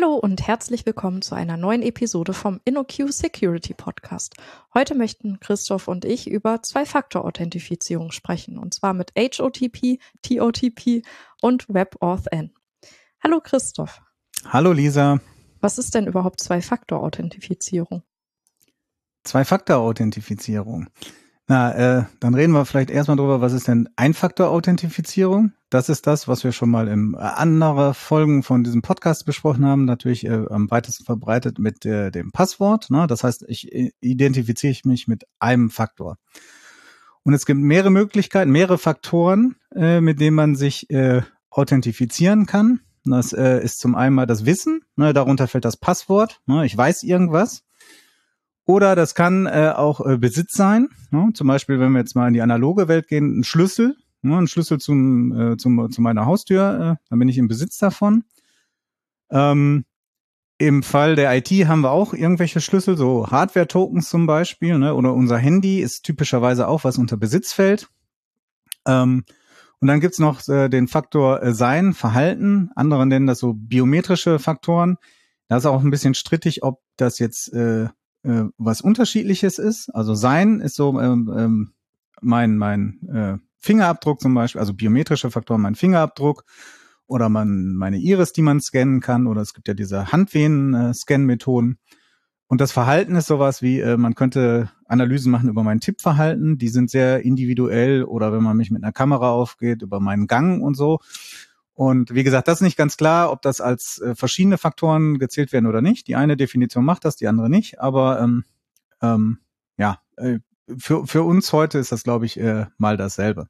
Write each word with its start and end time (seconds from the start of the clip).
Hallo 0.00 0.14
und 0.14 0.46
herzlich 0.46 0.86
willkommen 0.86 1.22
zu 1.22 1.34
einer 1.34 1.56
neuen 1.56 1.82
Episode 1.82 2.32
vom 2.32 2.60
InnoQ 2.64 3.10
Security 3.10 3.74
Podcast. 3.74 4.36
Heute 4.72 4.94
möchten 4.94 5.40
Christoph 5.40 5.88
und 5.88 6.04
ich 6.04 6.30
über 6.30 6.62
Zwei-Faktor-Authentifizierung 6.62 8.12
sprechen, 8.12 8.58
und 8.58 8.74
zwar 8.74 8.94
mit 8.94 9.10
HOTP, 9.16 9.98
TOTP 10.22 11.04
und 11.40 11.68
WebAuthn. 11.68 12.52
Hallo 13.24 13.40
Christoph. 13.42 14.00
Hallo 14.44 14.70
Lisa. 14.70 15.20
Was 15.60 15.78
ist 15.78 15.96
denn 15.96 16.06
überhaupt 16.06 16.38
Zwei-Faktor-Authentifizierung? 16.42 18.04
Zwei-Faktor-Authentifizierung. 19.24 20.86
Na, 21.50 21.72
äh, 21.72 22.04
dann 22.20 22.34
reden 22.34 22.52
wir 22.52 22.66
vielleicht 22.66 22.90
erstmal 22.90 23.16
drüber, 23.16 23.40
was 23.40 23.54
ist 23.54 23.68
denn 23.68 23.88
Ein-Faktor-Authentifizierung? 23.96 25.52
Das 25.70 25.88
ist 25.88 26.06
das, 26.06 26.28
was 26.28 26.44
wir 26.44 26.52
schon 26.52 26.68
mal 26.68 26.88
in 26.88 27.14
äh, 27.14 27.20
anderen 27.20 27.94
Folgen 27.94 28.42
von 28.42 28.64
diesem 28.64 28.82
Podcast 28.82 29.24
besprochen 29.24 29.64
haben, 29.64 29.86
natürlich 29.86 30.26
äh, 30.26 30.44
am 30.50 30.70
weitesten 30.70 31.06
verbreitet 31.06 31.58
mit 31.58 31.86
äh, 31.86 32.10
dem 32.10 32.32
Passwort. 32.32 32.90
Ne? 32.90 33.06
Das 33.06 33.24
heißt, 33.24 33.46
ich 33.48 33.72
äh, 33.72 33.92
identifiziere 34.02 34.76
mich 34.84 35.08
mit 35.08 35.24
einem 35.38 35.70
Faktor. 35.70 36.18
Und 37.22 37.32
es 37.32 37.46
gibt 37.46 37.60
mehrere 37.60 37.90
Möglichkeiten, 37.90 38.50
mehrere 38.50 38.76
Faktoren, 38.76 39.56
äh, 39.74 40.02
mit 40.02 40.20
denen 40.20 40.36
man 40.36 40.54
sich 40.54 40.90
äh, 40.90 41.22
authentifizieren 41.48 42.44
kann. 42.44 42.80
Das 43.06 43.32
äh, 43.32 43.64
ist 43.64 43.78
zum 43.78 43.94
einen 43.94 44.14
mal 44.14 44.26
das 44.26 44.44
Wissen, 44.44 44.82
ne? 44.96 45.14
darunter 45.14 45.48
fällt 45.48 45.64
das 45.64 45.78
Passwort. 45.78 46.42
Ne? 46.44 46.66
Ich 46.66 46.76
weiß 46.76 47.04
irgendwas. 47.04 47.62
Oder 48.68 48.94
das 48.94 49.14
kann 49.14 49.46
äh, 49.46 49.72
auch 49.74 50.04
äh, 50.04 50.18
Besitz 50.18 50.52
sein. 50.52 50.90
Ne? 51.10 51.30
Zum 51.32 51.48
Beispiel, 51.48 51.80
wenn 51.80 51.92
wir 51.92 52.00
jetzt 52.00 52.14
mal 52.14 52.28
in 52.28 52.34
die 52.34 52.42
analoge 52.42 52.86
Welt 52.86 53.08
gehen, 53.08 53.38
ein 53.38 53.42
Schlüssel, 53.44 53.96
ne? 54.20 54.36
ein 54.36 54.46
Schlüssel 54.46 54.78
zum, 54.78 55.32
äh, 55.32 55.56
zum, 55.56 55.90
zu 55.90 56.02
meiner 56.02 56.26
Haustür, 56.26 56.98
äh, 57.00 57.06
dann 57.08 57.18
bin 57.18 57.30
ich 57.30 57.38
im 57.38 57.48
Besitz 57.48 57.78
davon. 57.78 58.24
Ähm, 59.30 59.86
Im 60.58 60.82
Fall 60.82 61.16
der 61.16 61.34
IT 61.34 61.48
haben 61.66 61.80
wir 61.80 61.92
auch 61.92 62.12
irgendwelche 62.12 62.60
Schlüssel, 62.60 62.98
so 62.98 63.30
Hardware-Tokens 63.30 64.10
zum 64.10 64.26
Beispiel, 64.26 64.78
ne? 64.78 64.94
oder 64.94 65.14
unser 65.14 65.38
Handy 65.38 65.80
ist 65.80 66.02
typischerweise 66.02 66.68
auch 66.68 66.84
was 66.84 66.98
unter 66.98 67.16
Besitz 67.16 67.54
fällt. 67.54 67.88
Ähm, 68.86 69.24
und 69.80 69.88
dann 69.88 70.00
gibt's 70.00 70.18
noch 70.18 70.46
äh, 70.46 70.68
den 70.68 70.88
Faktor 70.88 71.42
äh, 71.42 71.54
Sein, 71.54 71.94
Verhalten. 71.94 72.68
Andere 72.74 73.06
nennen 73.06 73.26
das 73.26 73.38
so 73.38 73.54
biometrische 73.54 74.38
Faktoren. 74.38 74.98
Da 75.48 75.56
ist 75.56 75.64
auch 75.64 75.82
ein 75.82 75.90
bisschen 75.90 76.12
strittig, 76.12 76.62
ob 76.62 76.82
das 76.98 77.18
jetzt 77.18 77.50
äh, 77.54 77.88
äh, 78.22 78.44
was 78.56 78.80
Unterschiedliches 78.80 79.58
ist. 79.58 79.90
Also 79.94 80.14
sein 80.14 80.60
ist 80.60 80.76
so 80.76 80.98
ähm, 81.00 81.32
ähm, 81.36 81.72
mein, 82.20 82.56
mein 82.56 83.00
äh, 83.12 83.38
Fingerabdruck 83.58 84.20
zum 84.20 84.34
Beispiel, 84.34 84.60
also 84.60 84.74
biometrische 84.74 85.30
Faktoren, 85.30 85.60
mein 85.60 85.74
Fingerabdruck 85.74 86.44
oder 87.06 87.28
man, 87.28 87.74
meine 87.74 87.98
Iris, 87.98 88.32
die 88.32 88.42
man 88.42 88.60
scannen 88.60 89.00
kann, 89.00 89.26
oder 89.26 89.40
es 89.40 89.54
gibt 89.54 89.66
ja 89.66 89.74
diese 89.74 90.12
Handvenen-Scan-Methoden. 90.12 91.78
Und 92.46 92.60
das 92.60 92.72
Verhalten 92.72 93.14
ist 93.16 93.26
sowas 93.26 93.60
wie, 93.60 93.80
äh, 93.80 93.96
man 93.96 94.14
könnte 94.14 94.70
Analysen 94.86 95.30
machen 95.30 95.50
über 95.50 95.62
mein 95.62 95.80
Tippverhalten, 95.80 96.56
die 96.56 96.68
sind 96.68 96.90
sehr 96.90 97.24
individuell 97.24 98.04
oder 98.04 98.32
wenn 98.32 98.42
man 98.42 98.56
mich 98.56 98.70
mit 98.70 98.82
einer 98.82 98.92
Kamera 98.92 99.30
aufgeht, 99.30 99.82
über 99.82 100.00
meinen 100.00 100.26
Gang 100.26 100.62
und 100.62 100.74
so. 100.74 101.00
Und 101.78 102.12
wie 102.12 102.24
gesagt, 102.24 102.48
das 102.48 102.58
ist 102.58 102.62
nicht 102.62 102.76
ganz 102.76 102.96
klar, 102.96 103.30
ob 103.30 103.40
das 103.40 103.60
als 103.60 104.00
äh, 104.00 104.16
verschiedene 104.16 104.58
Faktoren 104.58 105.20
gezählt 105.20 105.52
werden 105.52 105.66
oder 105.66 105.80
nicht. 105.80 106.08
Die 106.08 106.16
eine 106.16 106.36
Definition 106.36 106.84
macht 106.84 107.04
das, 107.04 107.14
die 107.14 107.28
andere 107.28 107.48
nicht. 107.48 107.80
Aber 107.80 108.20
ähm, 108.20 108.44
ähm, 109.00 109.38
ja, 109.76 110.00
äh, 110.16 110.40
für, 110.76 111.06
für 111.06 111.22
uns 111.22 111.52
heute 111.52 111.78
ist 111.78 111.92
das, 111.92 112.02
glaube 112.02 112.26
ich, 112.26 112.36
äh, 112.40 112.66
mal 112.78 112.96
dasselbe. 112.96 113.46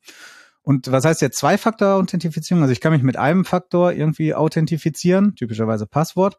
Und 0.60 0.92
was 0.92 1.06
heißt 1.06 1.22
jetzt 1.22 1.38
Zwei-Faktor-Authentifizierung? 1.38 2.60
Also 2.60 2.72
ich 2.72 2.82
kann 2.82 2.92
mich 2.92 3.02
mit 3.02 3.16
einem 3.16 3.46
Faktor 3.46 3.92
irgendwie 3.92 4.34
authentifizieren, 4.34 5.34
typischerweise 5.34 5.86
Passwort. 5.86 6.36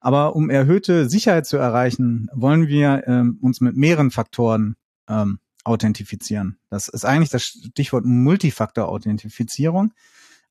Aber 0.00 0.36
um 0.36 0.48
erhöhte 0.48 1.06
Sicherheit 1.06 1.46
zu 1.46 1.58
erreichen, 1.58 2.30
wollen 2.32 2.66
wir 2.66 3.02
ähm, 3.06 3.38
uns 3.42 3.60
mit 3.60 3.76
mehreren 3.76 4.10
Faktoren 4.10 4.76
ähm, 5.06 5.40
authentifizieren. 5.64 6.56
Das 6.70 6.88
ist 6.88 7.04
eigentlich 7.04 7.28
das 7.28 7.42
Stichwort 7.42 8.06
Multifaktor-Authentifizierung. 8.06 9.92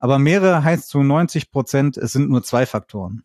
Aber 0.06 0.20
mehrere 0.20 0.64
heißt 0.64 0.88
zu 0.88 1.02
90 1.02 1.50
Prozent, 1.50 1.98
es 1.98 2.12
sind 2.12 2.30
nur 2.30 2.44
zwei 2.44 2.68
Faktoren. 2.68 3.24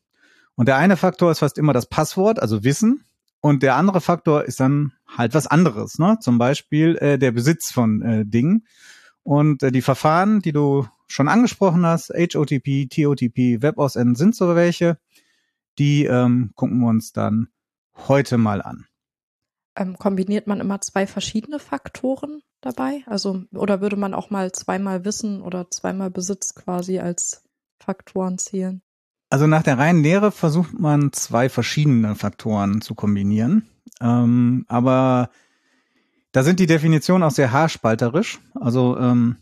Und 0.54 0.66
der 0.66 0.78
eine 0.78 0.96
Faktor 0.96 1.30
ist 1.30 1.40
fast 1.40 1.58
immer 1.58 1.74
das 1.74 1.84
Passwort, 1.84 2.40
also 2.40 2.64
Wissen. 2.64 3.04
Und 3.42 3.62
der 3.62 3.76
andere 3.76 4.00
Faktor 4.00 4.44
ist 4.44 4.60
dann 4.60 4.94
halt 5.06 5.34
was 5.34 5.46
anderes, 5.46 5.98
ne? 5.98 6.16
Zum 6.22 6.38
Beispiel 6.38 6.96
äh, 6.96 7.18
der 7.18 7.32
Besitz 7.32 7.70
von 7.70 8.00
äh, 8.00 8.24
Dingen. 8.24 8.66
Und 9.22 9.62
äh, 9.62 9.72
die 9.72 9.82
Verfahren, 9.82 10.40
die 10.40 10.52
du 10.52 10.88
schon 11.06 11.28
angesprochen 11.28 11.84
hast, 11.84 12.14
HOTP, 12.14 12.88
TOTP, 12.88 13.60
WebAuthn 13.60 14.14
sind 14.14 14.34
so 14.34 14.56
welche. 14.56 14.96
Die 15.78 16.06
ähm, 16.06 16.52
gucken 16.54 16.78
wir 16.80 16.88
uns 16.88 17.12
dann 17.12 17.48
heute 18.08 18.38
mal 18.38 18.62
an. 18.62 18.86
Ähm, 19.80 19.96
kombiniert 19.96 20.46
man 20.46 20.60
immer 20.60 20.82
zwei 20.82 21.06
verschiedene 21.06 21.58
Faktoren 21.58 22.42
dabei? 22.60 23.02
Also, 23.06 23.44
oder 23.54 23.80
würde 23.80 23.96
man 23.96 24.12
auch 24.12 24.28
mal 24.28 24.52
zweimal 24.52 25.06
Wissen 25.06 25.40
oder 25.40 25.70
zweimal 25.70 26.10
Besitz 26.10 26.54
quasi 26.54 26.98
als 26.98 27.42
Faktoren 27.82 28.36
zählen? 28.36 28.82
Also 29.30 29.46
nach 29.46 29.62
der 29.62 29.78
reinen 29.78 30.02
Lehre 30.02 30.32
versucht 30.32 30.78
man 30.78 31.14
zwei 31.14 31.48
verschiedene 31.48 32.14
Faktoren 32.14 32.82
zu 32.82 32.94
kombinieren. 32.94 33.70
Ähm, 34.02 34.66
aber 34.68 35.30
da 36.32 36.42
sind 36.42 36.60
die 36.60 36.66
Definitionen 36.66 37.22
auch 37.22 37.30
sehr 37.30 37.50
haarspalterisch. 37.50 38.38
Also 38.54 38.98
ähm, 38.98 39.36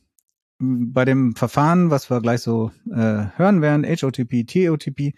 bei 0.61 1.05
dem 1.05 1.35
Verfahren, 1.35 1.91
was 1.91 2.11
wir 2.11 2.21
gleich 2.21 2.43
so 2.43 2.71
äh, 2.89 3.27
hören 3.37 3.61
werden, 3.61 3.85
HOTP, 3.85 4.47
TOTP, 4.47 5.15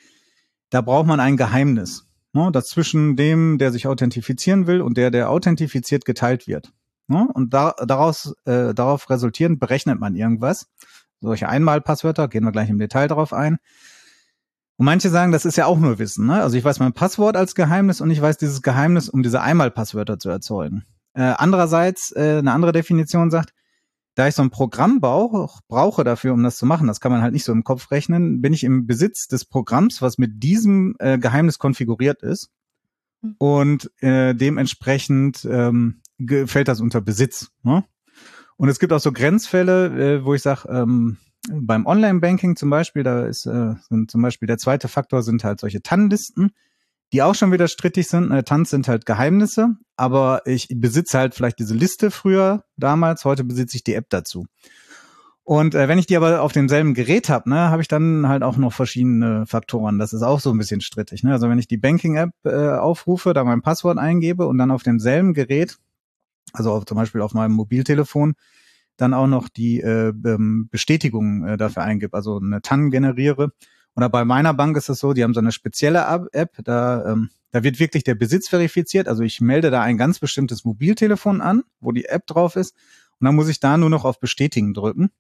da 0.71 0.81
braucht 0.81 1.07
man 1.07 1.21
ein 1.21 1.37
Geheimnis 1.37 2.10
ne, 2.33 2.51
das 2.53 2.69
zwischen 2.69 3.17
dem, 3.17 3.59
der 3.59 3.73
sich 3.73 3.87
authentifizieren 3.87 4.67
will 4.67 4.81
und 4.81 4.97
der, 4.97 5.11
der 5.11 5.31
authentifiziert, 5.31 6.05
geteilt 6.05 6.47
wird. 6.47 6.73
Ne? 7.09 7.29
Und 7.35 7.53
da, 7.53 7.75
daraus, 7.85 8.35
äh, 8.45 8.73
darauf 8.73 9.11
resultierend 9.11 9.59
berechnet 9.59 9.99
man 9.99 10.15
irgendwas. 10.15 10.69
Solche 11.21 11.49
Einmalpasswörter, 11.49 12.29
gehen 12.29 12.45
wir 12.45 12.53
gleich 12.53 12.71
im 12.71 12.79
Detail 12.79 13.09
darauf 13.09 13.33
ein. 13.33 13.59
Und 14.77 14.87
manche 14.87 15.11
sagen, 15.11 15.33
das 15.33 15.45
ist 15.45 15.57
ja 15.57 15.67
auch 15.67 15.79
nur 15.79 15.99
Wissen. 15.99 16.27
Ne? 16.27 16.41
Also 16.41 16.57
ich 16.57 16.65
weiß 16.65 16.79
mein 16.79 16.95
Passwort 16.95 17.37
als 17.37 17.55
Geheimnis 17.55 18.01
und 18.01 18.11
ich 18.11 18.23
weiß 18.23 18.39
dieses 18.39 18.63
Geheimnis, 18.63 19.09
um 19.09 19.23
diese 19.23 19.43
Einmalpasswörter 19.43 20.19
zu 20.19 20.31
erzeugen. 20.31 20.85
Äh, 21.13 21.35
andererseits, 21.37 22.13
äh, 22.13 22.39
eine 22.39 22.53
andere 22.53 22.73
Definition 22.73 23.31
sagt, 23.31 23.53
da 24.21 24.29
ich 24.29 24.35
so 24.35 24.43
ein 24.43 24.51
Programm 24.51 25.01
brauche, 25.01 25.49
brauche 25.67 26.05
dafür, 26.05 26.35
um 26.35 26.43
das 26.43 26.59
zu 26.59 26.67
machen, 26.67 26.87
das 26.87 27.01
kann 27.01 27.11
man 27.11 27.23
halt 27.23 27.33
nicht 27.33 27.45
so 27.45 27.53
im 27.53 27.65
Kopf 27.65 27.91
rechnen, 27.91 28.43
bin 28.43 28.53
ich 28.53 28.65
im 28.65 28.87
Besitz 28.87 29.29
des 29.29 29.47
Programms, 29.47 30.03
was 30.03 30.19
mit 30.19 30.43
diesem 30.43 30.95
äh, 30.99 31.17
Geheimnis 31.17 31.59
konfiguriert 31.59 32.23
ist. 32.23 32.51
Hm. 33.23 33.37
Und 33.39 33.91
äh, 34.03 34.35
dementsprechend 34.35 35.49
ähm, 35.51 36.03
fällt 36.45 36.69
das 36.69 36.83
unter 36.83 37.01
Besitz. 37.01 37.49
Ne? 37.63 37.83
Und 38.59 38.69
es 38.69 38.79
gibt 38.79 38.93
auch 38.93 39.01
so 39.01 39.11
Grenzfälle, 39.11 40.19
äh, 40.19 40.25
wo 40.27 40.35
ich 40.35 40.43
sage, 40.43 40.69
ähm, 40.69 41.17
beim 41.51 41.87
Online-Banking 41.87 42.57
zum 42.57 42.69
Beispiel, 42.69 43.03
da 43.03 43.25
ist 43.25 43.47
äh, 43.47 43.73
sind 43.89 44.11
zum 44.11 44.21
Beispiel 44.21 44.47
der 44.47 44.59
zweite 44.59 44.89
Faktor 44.89 45.23
sind 45.23 45.45
halt 45.45 45.61
solche 45.61 45.81
TAN-Listen 45.81 46.51
die 47.13 47.23
auch 47.23 47.35
schon 47.35 47.53
wieder 47.53 47.69
strittig 47.69 48.09
sind. 48.09 48.31
Äh, 48.31 48.43
Tanz 48.43 48.71
sind 48.71 48.89
halt 48.89 49.07
Geheimnisse, 49.07 49.77
aber 49.97 50.43
ich 50.47 50.69
besitze 50.71 51.19
halt 51.19 51.35
vielleicht 51.35 51.59
diese 51.59 51.75
Liste 51.75 52.11
früher, 52.11 52.65
damals, 52.77 53.25
heute 53.25 53.45
besitze 53.45 53.77
ich 53.77 53.85
die 53.85 53.95
App 53.95 54.07
dazu. 54.11 54.47
Und 55.43 55.75
äh, 55.75 55.89
wenn 55.89 55.99
ich 55.99 56.07
die 56.07 56.17
aber 56.17 56.43
auf 56.43 56.53
demselben 56.53 56.95
Gerät 56.95 57.29
habe, 57.29 57.51
ne, 57.51 57.71
habe 57.71 57.83
ich 57.83 57.89
dann 57.89 58.29
halt 58.29 58.45
auch 58.45 58.57
noch 58.57 58.73
verschiedene 58.73 59.47
Faktoren. 59.47 59.99
Das 59.99 60.13
ist 60.13 60.23
auch 60.23 60.39
so 60.39 60.53
ein 60.53 60.59
bisschen 60.59 60.81
strittig. 60.81 61.25
Ne? 61.25 61.33
Also 61.33 61.49
wenn 61.49 61.59
ich 61.59 61.67
die 61.67 61.77
Banking-App 61.77 62.31
äh, 62.45 62.69
aufrufe, 62.79 63.35
da 63.35 63.43
mein 63.43 63.63
Passwort 63.63 63.99
eingebe 63.99 64.47
und 64.47 64.59
dann 64.59 64.71
auf 64.71 64.85
demselben 64.85 65.35
Gerät, 65.35 65.79
also 66.53 66.71
auf, 66.71 66.85
zum 66.85 66.97
Beispiel 66.97 67.21
auf 67.21 67.35
meinem 67.35 67.53
Mobiltelefon, 67.53 68.35
dann 68.97 69.15
auch 69.15 69.27
noch 69.27 69.49
die 69.49 69.81
äh, 69.81 70.13
ähm, 70.25 70.69
Bestätigung 70.71 71.45
äh, 71.45 71.57
dafür 71.57 71.83
eingebe, 71.83 72.17
also 72.17 72.39
eine 72.39 72.61
TAN 72.61 72.91
generiere, 72.91 73.51
oder 73.97 74.09
bei 74.09 74.25
meiner 74.25 74.55
Bank 74.55 74.77
ist 74.77 74.89
es 74.89 74.99
so, 74.99 75.13
die 75.13 75.23
haben 75.23 75.35
so 75.35 75.41
eine 75.41 75.53
spezielle 75.53 76.05
App, 76.33 76.57
da, 76.65 77.05
ähm, 77.13 77.31
da 77.51 77.63
wird 77.63 77.81
wirklich 77.81 78.05
der 78.05 78.15
Besitz 78.15 78.49
verifiziert. 78.49 79.09
Also 79.09 79.23
ich 79.23 79.41
melde 79.41 79.71
da 79.71 79.83
ein 79.83 79.99
ganz 79.99 80.19
bestimmtes 80.19 80.65
Mobiltelefon 80.65 81.41
an, 81.41 81.65
wo 81.81 81.93
die 81.93 82.05
App 82.05 82.27
drauf 82.27 82.57
ist. 82.57 82.75
Und 83.19 83.25
dann 83.27 83.35
muss 83.35 83.49
ich 83.49 83.61
da 83.61 83.77
nur 83.77 83.91
noch 83.91 84.05
auf 84.05 84.21
Bestätigen 84.21 84.73
drücken. 84.73 85.11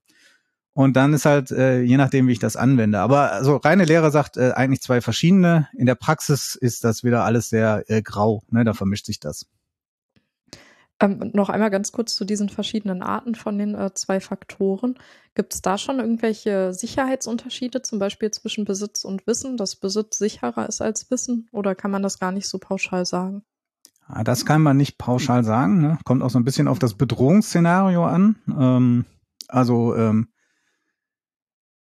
Und 0.72 0.94
dann 0.94 1.12
ist 1.12 1.26
halt, 1.26 1.50
äh, 1.50 1.82
je 1.82 1.96
nachdem, 1.96 2.28
wie 2.28 2.32
ich 2.32 2.38
das 2.38 2.56
anwende. 2.56 3.00
Aber 3.00 3.32
also 3.32 3.56
reine 3.56 3.84
Lehre 3.84 4.10
sagt 4.12 4.36
äh, 4.36 4.52
eigentlich 4.52 4.80
zwei 4.80 5.00
verschiedene. 5.00 5.68
In 5.76 5.86
der 5.86 5.96
Praxis 5.96 6.54
ist 6.54 6.84
das 6.84 7.02
wieder 7.02 7.24
alles 7.24 7.48
sehr 7.48 7.84
äh, 7.88 8.02
grau. 8.02 8.42
Ne? 8.50 8.64
Da 8.64 8.72
vermischt 8.72 9.06
sich 9.06 9.18
das. 9.18 9.46
Ähm, 11.00 11.30
noch 11.32 11.48
einmal 11.48 11.70
ganz 11.70 11.92
kurz 11.92 12.14
zu 12.14 12.26
diesen 12.26 12.50
verschiedenen 12.50 13.02
Arten 13.02 13.34
von 13.34 13.56
den 13.56 13.74
äh, 13.74 13.94
zwei 13.94 14.20
Faktoren. 14.20 14.98
Gibt 15.34 15.54
es 15.54 15.62
da 15.62 15.78
schon 15.78 15.98
irgendwelche 15.98 16.74
Sicherheitsunterschiede, 16.74 17.80
zum 17.80 17.98
Beispiel 17.98 18.30
zwischen 18.30 18.66
Besitz 18.66 19.04
und 19.04 19.26
Wissen, 19.26 19.56
dass 19.56 19.76
Besitz 19.76 20.18
sicherer 20.18 20.68
ist 20.68 20.82
als 20.82 21.10
Wissen? 21.10 21.48
Oder 21.52 21.74
kann 21.74 21.90
man 21.90 22.02
das 22.02 22.18
gar 22.18 22.32
nicht 22.32 22.48
so 22.48 22.58
pauschal 22.58 23.06
sagen? 23.06 23.42
Ja, 24.08 24.24
das 24.24 24.44
kann 24.44 24.60
man 24.60 24.76
nicht 24.76 24.98
pauschal 24.98 25.42
sagen. 25.42 25.80
Ne? 25.80 25.98
Kommt 26.04 26.22
auch 26.22 26.30
so 26.30 26.38
ein 26.38 26.44
bisschen 26.44 26.68
auf 26.68 26.78
das 26.78 26.94
Bedrohungsszenario 26.94 28.04
an. 28.04 28.36
Ähm, 28.48 29.04
also 29.48 29.94
ähm, 29.96 30.28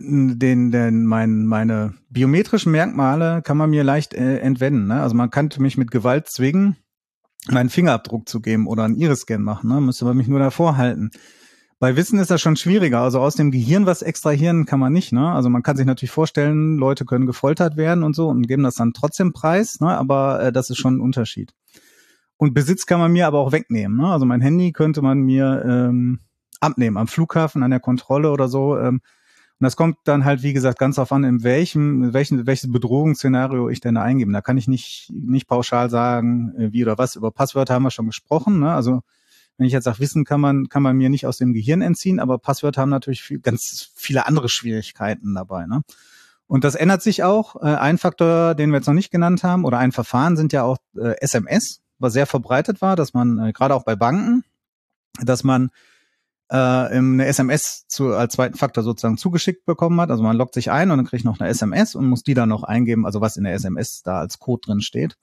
den, 0.01 0.71
den 0.73 1.05
mein, 1.07 1.47
meine 1.47 1.95
biometrischen 2.09 2.73
Merkmale 2.73 3.43
kann 3.43 3.57
man 3.57 3.71
mir 3.71 3.85
leicht 3.85 4.15
äh, 4.15 4.39
entwenden. 4.39 4.89
Ne? 4.89 5.01
Also 5.01 5.15
man 5.15 5.31
könnte 5.31 5.63
mich 5.63 5.79
mit 5.79 5.91
Gewalt 5.91 6.29
zwingen, 6.29 6.77
meinen 7.51 7.71
Fingerabdruck 7.71 8.29
zu 8.29 8.41
geben 8.41 8.67
oder 8.67 8.85
einen 8.85 8.97
Iris-Scan 8.97 9.39
machen. 9.39 9.69
Ne? 9.71 9.81
Müsste 9.81 10.05
man 10.05 10.17
mich 10.17 10.29
nur 10.29 10.39
davor 10.39 10.77
halten. 10.77 11.11
Bei 11.79 11.97
Wissen 11.97 12.19
ist 12.19 12.31
das 12.31 12.41
schon 12.41 12.57
schwieriger. 12.57 13.01
Also 13.01 13.21
aus 13.21 13.35
dem 13.35 13.51
Gehirn 13.51 13.85
was 13.85 14.03
extrahieren 14.03 14.65
kann 14.65 14.81
man 14.81 14.93
nicht. 14.93 15.13
Ne? 15.13 15.31
Also 15.33 15.51
man 15.51 15.63
kann 15.63 15.77
sich 15.77 15.87
natürlich 15.87 16.13
vorstellen, 16.13 16.79
Leute 16.79 17.05
können 17.05 17.27
gefoltert 17.27 17.77
werden 17.77 18.05
und 18.05 18.17
so 18.17 18.29
und 18.29 18.47
geben 18.47 18.63
das 18.63 18.77
dann 18.77 18.93
trotzdem 18.93 19.33
preis. 19.33 19.81
Ne? 19.81 19.89
Aber 19.89 20.43
äh, 20.43 20.53
das 20.53 20.71
ist 20.71 20.79
schon 20.79 20.97
ein 20.97 21.01
Unterschied. 21.01 21.53
Und 22.37 22.55
Besitz 22.55 22.87
kann 22.87 23.01
man 23.01 23.13
mir 23.13 23.27
aber 23.27 23.41
auch 23.41 23.53
wegnehmen. 23.53 23.99
Ne? 23.99 24.07
Also 24.07 24.25
mein 24.25 24.41
Handy 24.41 24.73
könnte 24.73 25.03
man 25.03 25.21
mir 25.21 25.63
ähm, 25.67 26.21
abnehmen 26.61 26.97
am 26.97 27.07
Flughafen, 27.07 27.63
an 27.63 27.71
der 27.71 27.81
Kontrolle 27.81 28.31
oder 28.31 28.49
so. 28.49 28.79
Ähm, 28.79 29.01
und 29.61 29.65
das 29.65 29.77
kommt 29.77 29.99
dann 30.05 30.25
halt, 30.25 30.43
wie 30.43 30.53
gesagt, 30.53 30.79
ganz 30.79 30.97
darauf 30.97 31.13
an, 31.13 31.23
in 31.23 31.45
welchem, 31.45 32.03
in 32.03 32.13
welchem, 32.13 32.47
welches 32.47 32.71
Bedrohungsszenario 32.73 33.69
ich 33.69 33.81
denn 33.81 33.95
da 33.95 34.03
eingebe. 34.03 34.33
Da 34.33 34.41
kann 34.41 34.59
ich 34.59 34.67
nicht, 34.67 35.13
nicht 35.15 35.47
pauschal 35.47 35.91
sagen, 35.91 36.55
äh, 36.59 36.73
wie 36.73 36.83
oder 36.83 36.99
was. 36.99 37.15
Über 37.15 37.31
Passwörter 37.31 37.75
haben 37.75 37.85
wir 37.85 37.93
schon 37.93 38.07
gesprochen. 38.07 38.59
Ne? 38.59 38.73
Also 38.73 39.03
wenn 39.57 39.67
ich 39.67 39.73
jetzt 39.73 39.85
sage, 39.85 40.01
Wissen 40.01 40.25
kann 40.25 40.41
man, 40.41 40.69
kann 40.69 40.83
man 40.83 40.97
mir 40.97 41.09
nicht 41.09 41.27
aus 41.27 41.39
dem 41.39 41.53
Gehirn 41.53 41.83
entziehen, 41.83 42.19
aber 42.19 42.39
Passwörter 42.39 42.83
haben 42.83 42.91
natürlich 42.91 43.23
viel, 43.23 43.39
ganz 43.39 43.93
viele 43.95 44.27
andere 44.27 44.49
Schwierigkeiten 44.49 45.35
dabei. 45.35 45.67
Ne? 45.67 45.83
Und 46.49 46.65
das 46.65 46.75
ändert 46.75 47.03
sich 47.03 47.23
auch. 47.23 47.57
Äh, 47.63 47.77
ein 47.77 47.99
Faktor, 47.99 48.57
den 48.57 48.71
wir 48.71 48.79
jetzt 48.79 48.87
noch 48.87 48.95
nicht 48.95 49.13
genannt 49.13 49.45
haben, 49.45 49.65
oder 49.65 49.79
ein 49.79 49.93
Verfahren 49.93 50.37
sind 50.37 50.53
ja 50.53 50.65
auch 50.65 50.79
äh, 50.97 51.15
SMS, 51.21 51.81
was 52.01 52.13
sehr 52.13 52.27
verbreitet 52.27 52.83
war, 52.83 52.97
dass 52.97 53.15
man, 53.15 53.39
äh, 53.39 53.53
gerade 53.53 53.75
auch 53.75 53.85
bei 53.85 53.95
Banken, 53.95 54.43
dass 55.23 55.45
man 55.45 55.71
äh, 56.49 56.57
eine 56.57 57.27
SMS 57.27 57.87
zu, 57.89 58.15
als 58.15 58.35
zweiten 58.35 58.57
Faktor 58.57 58.85
sozusagen 58.85 59.17
zugeschickt 59.17 59.65
bekommen 59.65 60.01
hat. 60.01 60.11
Also 60.11 60.23
man 60.23 60.37
loggt 60.37 60.55
sich 60.55 60.71
ein 60.71 60.91
und 60.91 60.99
dann 60.99 61.07
kriegt 61.07 61.25
noch 61.25 61.41
eine 61.41 61.49
SMS 61.49 61.95
und 61.95 62.07
muss 62.07 62.23
die 62.23 62.35
dann 62.35 62.49
noch 62.49 62.63
eingeben, 62.63 63.07
also 63.07 63.21
was 63.21 63.37
in 63.37 63.45
der 63.45 63.55
SMS 63.55 64.03
da 64.03 64.19
als 64.19 64.39
Code 64.39 64.63
drin 64.67 64.81
steht. 64.81 65.17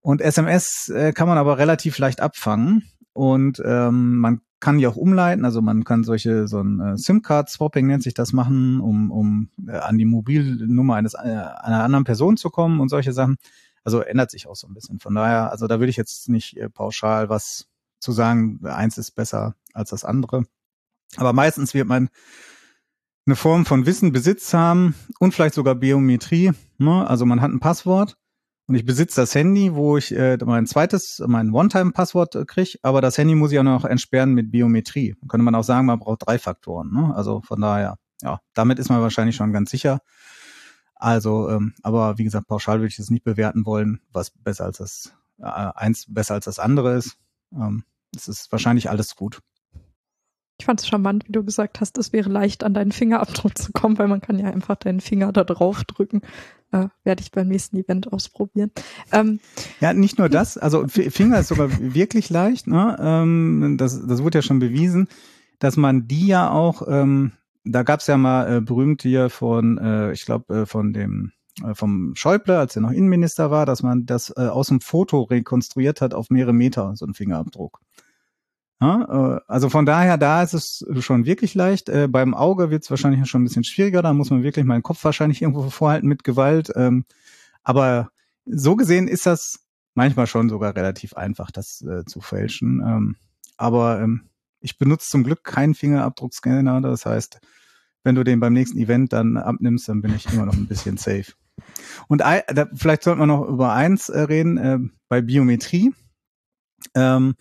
Und 0.00 0.20
SMS 0.20 0.88
äh, 0.88 1.12
kann 1.12 1.28
man 1.28 1.38
aber 1.38 1.58
relativ 1.58 1.98
leicht 1.98 2.20
abfangen 2.20 2.84
und 3.12 3.60
ähm, 3.64 4.18
man 4.18 4.40
kann 4.60 4.78
die 4.78 4.86
auch 4.86 4.96
umleiten, 4.96 5.44
also 5.44 5.60
man 5.60 5.84
kann 5.84 6.04
solche 6.04 6.48
so 6.48 6.60
ein 6.60 6.80
äh, 6.80 6.96
SIM-Card-Swapping 6.96 7.86
nennt 7.86 8.02
sich 8.02 8.14
das 8.14 8.32
machen, 8.32 8.80
um, 8.80 9.10
um 9.10 9.50
äh, 9.66 9.72
an 9.72 9.98
die 9.98 10.04
Mobilnummer 10.04 10.94
eines 10.94 11.14
äh, 11.14 11.18
einer 11.18 11.84
anderen 11.84 12.04
Person 12.04 12.36
zu 12.36 12.50
kommen 12.50 12.80
und 12.80 12.88
solche 12.88 13.12
Sachen. 13.12 13.36
Also 13.84 14.00
ändert 14.00 14.30
sich 14.30 14.48
auch 14.48 14.56
so 14.56 14.66
ein 14.66 14.74
bisschen. 14.74 14.98
Von 14.98 15.14
daher, 15.14 15.50
also 15.50 15.66
da 15.66 15.78
würde 15.78 15.90
ich 15.90 15.96
jetzt 15.96 16.28
nicht 16.28 16.56
äh, 16.56 16.68
pauschal 16.68 17.28
was 17.28 17.66
zu 17.98 18.12
sagen, 18.12 18.60
eins 18.64 18.98
ist 18.98 19.12
besser 19.12 19.54
als 19.72 19.90
das 19.90 20.04
andere. 20.04 20.44
Aber 21.16 21.32
meistens 21.32 21.74
wird 21.74 21.86
man 21.86 22.08
eine 23.26 23.36
Form 23.36 23.66
von 23.66 23.86
Wissen, 23.86 24.12
Besitz 24.12 24.54
haben 24.54 24.94
und 25.18 25.34
vielleicht 25.34 25.54
sogar 25.54 25.74
Biometrie. 25.74 26.52
Ne? 26.78 27.08
Also 27.08 27.26
man 27.26 27.40
hat 27.40 27.50
ein 27.50 27.60
Passwort 27.60 28.16
und 28.68 28.74
ich 28.74 28.84
besitze 28.84 29.20
das 29.20 29.34
Handy, 29.34 29.74
wo 29.74 29.96
ich 29.96 30.14
äh, 30.14 30.38
mein 30.44 30.66
zweites, 30.66 31.22
mein 31.26 31.50
One-Time-Passwort 31.50 32.34
äh, 32.36 32.44
kriege, 32.44 32.78
aber 32.82 33.00
das 33.00 33.18
Handy 33.18 33.34
muss 33.34 33.52
ich 33.52 33.58
auch 33.58 33.64
noch 33.64 33.84
entsperren 33.84 34.34
mit 34.34 34.50
Biometrie. 34.50 35.14
Da 35.20 35.26
könnte 35.28 35.44
man 35.44 35.54
auch 35.54 35.64
sagen, 35.64 35.86
man 35.86 35.98
braucht 35.98 36.26
drei 36.26 36.38
Faktoren. 36.38 36.92
Ne? 36.92 37.14
Also 37.14 37.42
von 37.42 37.60
daher, 37.60 37.96
ja, 38.22 38.40
damit 38.54 38.78
ist 38.78 38.88
man 38.88 39.00
wahrscheinlich 39.00 39.36
schon 39.36 39.52
ganz 39.52 39.70
sicher. 39.70 40.00
Also, 40.94 41.50
ähm, 41.50 41.74
aber 41.82 42.18
wie 42.18 42.24
gesagt, 42.24 42.48
pauschal 42.48 42.78
würde 42.78 42.88
ich 42.88 42.96
das 42.96 43.10
nicht 43.10 43.24
bewerten 43.24 43.66
wollen, 43.66 44.00
was 44.12 44.30
besser 44.30 44.64
als 44.64 44.78
das 44.78 45.12
äh, 45.38 45.44
eins 45.44 46.06
besser 46.08 46.34
als 46.34 46.46
das 46.46 46.58
andere 46.58 46.96
ist. 46.96 47.18
Ähm, 47.52 47.84
es 48.14 48.28
ist 48.28 48.50
wahrscheinlich 48.52 48.90
alles 48.90 49.16
gut. 49.16 49.40
Ich 50.58 50.64
fand 50.64 50.80
es 50.80 50.88
charmant, 50.88 51.28
wie 51.28 51.32
du 51.32 51.44
gesagt 51.44 51.80
hast, 51.80 51.98
es 51.98 52.14
wäre 52.14 52.30
leicht 52.30 52.64
an 52.64 52.72
deinen 52.72 52.92
Fingerabdruck 52.92 53.58
zu 53.58 53.72
kommen, 53.72 53.98
weil 53.98 54.08
man 54.08 54.22
kann 54.22 54.38
ja 54.38 54.46
einfach 54.46 54.76
deinen 54.76 55.00
Finger 55.00 55.30
da 55.32 55.44
drauf 55.44 55.84
drücken. 55.84 56.22
Äh, 56.72 56.88
Werde 57.04 57.22
ich 57.22 57.30
beim 57.30 57.48
nächsten 57.48 57.76
Event 57.76 58.10
ausprobieren. 58.12 58.70
Ähm, 59.12 59.38
ja, 59.80 59.92
nicht 59.92 60.18
nur 60.18 60.30
das, 60.30 60.56
also 60.56 60.88
Finger 60.88 61.38
ist 61.40 61.48
sogar 61.48 61.68
wirklich 61.80 62.30
leicht. 62.30 62.66
Ne? 62.68 62.96
Ähm, 62.98 63.76
das, 63.78 64.06
das 64.06 64.22
wurde 64.22 64.38
ja 64.38 64.42
schon 64.42 64.58
bewiesen, 64.58 65.08
dass 65.58 65.76
man 65.76 66.08
die 66.08 66.26
ja 66.26 66.50
auch, 66.50 66.82
ähm, 66.88 67.32
da 67.64 67.82
gab 67.82 68.00
es 68.00 68.06
ja 68.06 68.16
mal 68.16 68.56
äh, 68.56 68.60
berühmt 68.62 69.02
hier 69.02 69.28
von, 69.28 69.76
äh, 69.76 70.12
ich 70.12 70.24
glaube, 70.24 70.62
äh, 70.62 70.66
von 70.66 70.94
dem 70.94 71.32
vom 71.74 72.14
Schäuble, 72.14 72.58
als 72.58 72.76
er 72.76 72.82
noch 72.82 72.90
Innenminister 72.90 73.50
war, 73.50 73.66
dass 73.66 73.82
man 73.82 74.06
das 74.06 74.32
äh, 74.36 74.46
aus 74.46 74.68
dem 74.68 74.80
Foto 74.80 75.22
rekonstruiert 75.22 76.00
hat 76.00 76.12
auf 76.14 76.30
mehrere 76.30 76.52
Meter, 76.52 76.92
so 76.96 77.06
ein 77.06 77.14
Fingerabdruck. 77.14 77.80
Ja, 78.80 79.36
äh, 79.36 79.40
also 79.46 79.70
von 79.70 79.86
daher, 79.86 80.18
da 80.18 80.42
ist 80.42 80.52
es 80.52 80.84
schon 81.00 81.24
wirklich 81.24 81.54
leicht. 81.54 81.88
Äh, 81.88 82.08
beim 82.08 82.34
Auge 82.34 82.70
wird 82.70 82.84
es 82.84 82.90
wahrscheinlich 82.90 83.28
schon 83.28 83.42
ein 83.42 83.44
bisschen 83.44 83.64
schwieriger. 83.64 84.02
Da 84.02 84.12
muss 84.12 84.30
man 84.30 84.42
wirklich 84.42 84.66
meinen 84.66 84.82
Kopf 84.82 85.02
wahrscheinlich 85.04 85.40
irgendwo 85.40 85.70
vorhalten 85.70 86.08
mit 86.08 86.24
Gewalt. 86.24 86.70
Ähm, 86.76 87.04
aber 87.62 88.10
so 88.44 88.76
gesehen 88.76 89.08
ist 89.08 89.26
das 89.26 89.60
manchmal 89.94 90.26
schon 90.26 90.50
sogar 90.50 90.76
relativ 90.76 91.14
einfach, 91.14 91.50
das 91.50 91.82
äh, 91.82 92.04
zu 92.04 92.20
fälschen. 92.20 92.82
Ähm, 92.86 93.16
aber 93.56 94.00
ähm, 94.00 94.28
ich 94.60 94.78
benutze 94.78 95.08
zum 95.08 95.24
Glück 95.24 95.42
keinen 95.42 95.74
Fingerabdruckscanner. 95.74 96.82
Das 96.82 97.06
heißt, 97.06 97.40
wenn 98.04 98.14
du 98.14 98.24
den 98.24 98.40
beim 98.40 98.52
nächsten 98.52 98.78
Event 98.78 99.12
dann 99.14 99.38
abnimmst, 99.38 99.88
dann 99.88 100.02
bin 100.02 100.14
ich 100.14 100.30
immer 100.32 100.44
noch 100.44 100.54
ein 100.54 100.66
bisschen 100.66 100.98
safe. 100.98 101.32
Und 102.08 102.20
da, 102.20 102.42
vielleicht 102.74 103.02
sollten 103.02 103.20
wir 103.20 103.26
noch 103.26 103.46
über 103.48 103.72
eins 103.72 104.10
reden, 104.10 104.56
äh, 104.58 104.78
bei 105.08 105.22
Biometrie. 105.22 105.92
Ähm, 106.94 107.34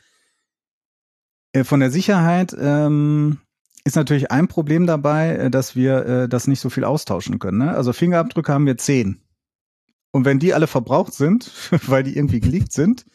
äh, 1.53 1.63
von 1.63 1.79
der 1.79 1.91
Sicherheit 1.91 2.56
ähm, 2.59 3.39
ist 3.83 3.95
natürlich 3.95 4.31
ein 4.31 4.47
Problem 4.47 4.88
dabei, 4.88 5.35
äh, 5.35 5.50
dass 5.50 5.75
wir 5.75 6.06
äh, 6.06 6.29
das 6.29 6.47
nicht 6.47 6.59
so 6.59 6.69
viel 6.69 6.83
austauschen 6.83 7.39
können. 7.39 7.59
Ne? 7.59 7.75
Also 7.75 7.94
Fingerabdrücke 7.94 8.51
haben 8.51 8.65
wir 8.65 8.77
zehn. 8.77 9.21
Und 10.12 10.25
wenn 10.25 10.39
die 10.39 10.53
alle 10.53 10.67
verbraucht 10.67 11.13
sind, 11.13 11.51
weil 11.88 12.03
die 12.03 12.15
irgendwie 12.15 12.39
geleakt 12.39 12.73
sind, 12.73 13.06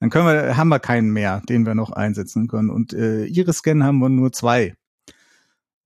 dann 0.00 0.10
können 0.10 0.26
wir, 0.26 0.56
haben 0.56 0.68
wir 0.68 0.80
keinen 0.80 1.10
mehr, 1.10 1.42
den 1.48 1.64
wir 1.64 1.74
noch 1.74 1.90
einsetzen 1.90 2.48
können. 2.48 2.70
Und 2.70 2.92
äh, 2.92 3.24
Iris-Scan 3.24 3.82
haben 3.82 3.98
wir 3.98 4.08
nur 4.08 4.32
zwei, 4.32 4.74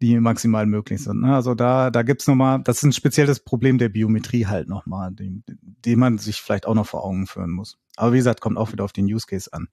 die 0.00 0.18
maximal 0.18 0.66
möglich 0.66 1.02
sind. 1.02 1.20
Ne? 1.20 1.34
Also 1.34 1.54
da, 1.54 1.90
da 1.90 2.02
gibt's 2.02 2.26
nochmal, 2.26 2.62
das 2.62 2.78
ist 2.78 2.84
ein 2.84 2.92
spezielles 2.92 3.40
Problem 3.40 3.78
der 3.78 3.90
Biometrie 3.90 4.46
halt 4.46 4.68
nochmal, 4.68 5.12
den, 5.12 5.44
den 5.46 5.98
man 5.98 6.18
sich 6.18 6.40
vielleicht 6.40 6.66
auch 6.66 6.74
noch 6.74 6.86
vor 6.86 7.04
Augen 7.04 7.26
führen 7.26 7.50
muss. 7.50 7.78
Aber 7.96 8.12
wie 8.12 8.18
gesagt, 8.18 8.40
kommt 8.40 8.56
auch 8.56 8.72
wieder 8.72 8.84
auf 8.84 8.92
den 8.92 9.04
Use 9.06 9.26
Case 9.26 9.52
an. 9.52 9.68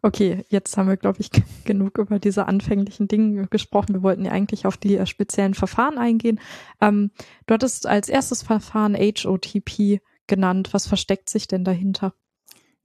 Okay, 0.00 0.44
jetzt 0.48 0.76
haben 0.76 0.88
wir, 0.88 0.96
glaube 0.96 1.20
ich, 1.20 1.30
genug 1.64 1.98
über 1.98 2.18
diese 2.18 2.46
anfänglichen 2.46 3.08
Dinge 3.08 3.46
gesprochen. 3.48 3.94
Wir 3.94 4.02
wollten 4.02 4.24
ja 4.24 4.32
eigentlich 4.32 4.66
auf 4.66 4.76
die 4.76 4.96
äh, 4.96 5.06
speziellen 5.06 5.54
Verfahren 5.54 5.98
eingehen. 5.98 6.40
Ähm, 6.80 7.10
du 7.46 7.54
hattest 7.54 7.86
als 7.86 8.08
erstes 8.08 8.42
Verfahren 8.42 8.94
HOTP 8.94 10.00
genannt. 10.26 10.70
Was 10.72 10.86
versteckt 10.86 11.28
sich 11.28 11.48
denn 11.48 11.64
dahinter? 11.64 12.14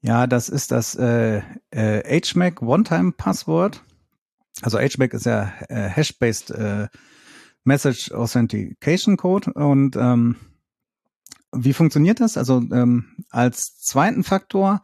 Ja, 0.02 0.28
das 0.28 0.50
ist 0.50 0.72
das 0.72 0.96
äh, 0.96 1.42
äh, 1.72 2.22
HMAC 2.22 2.62
One-Time-Passwort. 2.62 3.84
Also 4.62 4.78
HMAC 4.78 5.14
ist 5.14 5.26
ja 5.26 5.52
äh, 5.70 5.90
Hash-based 5.90 6.52
äh, 6.52 6.88
Message 7.64 8.12
Authentication 8.12 9.18
Code 9.18 9.54
und 9.54 9.96
ähm, 9.96 10.36
wie 11.52 11.74
funktioniert 11.74 12.20
das? 12.20 12.38
Also 12.38 12.58
ähm, 12.72 13.06
als 13.30 13.78
zweiten 13.78 14.24
Faktor 14.24 14.82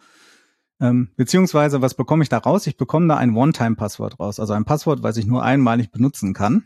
ähm, 0.80 1.10
beziehungsweise, 1.18 1.82
was 1.82 1.94
bekomme 1.94 2.24
ich 2.24 2.30
da 2.30 2.38
raus? 2.38 2.66
Ich 2.68 2.78
bekomme 2.78 3.08
da 3.08 3.18
ein 3.18 3.36
One-Time-Passwort 3.36 4.20
raus, 4.20 4.40
also 4.40 4.54
ein 4.54 4.66
Passwort, 4.66 5.04
was 5.04 5.18
ich 5.18 5.26
nur 5.26 5.44
einmalig 5.44 5.92
benutzen 5.92 6.34
kann. 6.34 6.66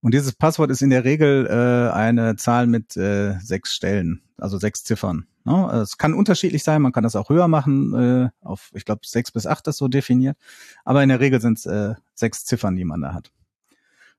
Und 0.00 0.14
dieses 0.14 0.32
Passwort 0.32 0.70
ist 0.70 0.82
in 0.82 0.90
der 0.90 1.04
Regel 1.04 1.46
äh, 1.46 1.92
eine 1.92 2.36
Zahl 2.36 2.66
mit 2.66 2.96
äh, 2.96 3.38
sechs 3.40 3.74
Stellen, 3.74 4.22
also 4.38 4.58
sechs 4.58 4.84
Ziffern. 4.84 5.26
Ne? 5.46 5.70
Es 5.80 5.96
kann 5.96 6.12
unterschiedlich 6.12 6.64
sein, 6.64 6.82
man 6.82 6.92
kann 6.92 7.04
das 7.04 7.16
auch 7.16 7.30
höher 7.30 7.46
machen, 7.46 7.94
äh, 7.94 8.28
auf, 8.40 8.70
ich 8.74 8.84
glaube, 8.84 9.02
sechs 9.04 9.30
bis 9.30 9.46
acht 9.46 9.66
ist 9.68 9.76
so 9.76 9.88
definiert. 9.88 10.36
Aber 10.84 11.02
in 11.02 11.08
der 11.08 11.20
Regel 11.20 11.40
sind 11.40 11.58
es 11.58 11.66
äh, 11.66 11.94
sechs 12.14 12.44
Ziffern, 12.44 12.74
die 12.74 12.84
man 12.84 13.00
da 13.00 13.14
hat. 13.14 13.30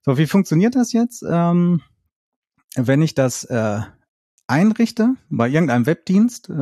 So, 0.05 0.17
wie 0.17 0.25
funktioniert 0.25 0.75
das 0.75 0.93
jetzt? 0.93 1.23
Ähm, 1.29 1.81
wenn 2.75 3.01
ich 3.01 3.13
das 3.13 3.43
äh, 3.43 3.81
einrichte 4.47 5.15
bei 5.29 5.49
irgendeinem 5.49 5.85
Webdienst, 5.85 6.49
äh, 6.49 6.53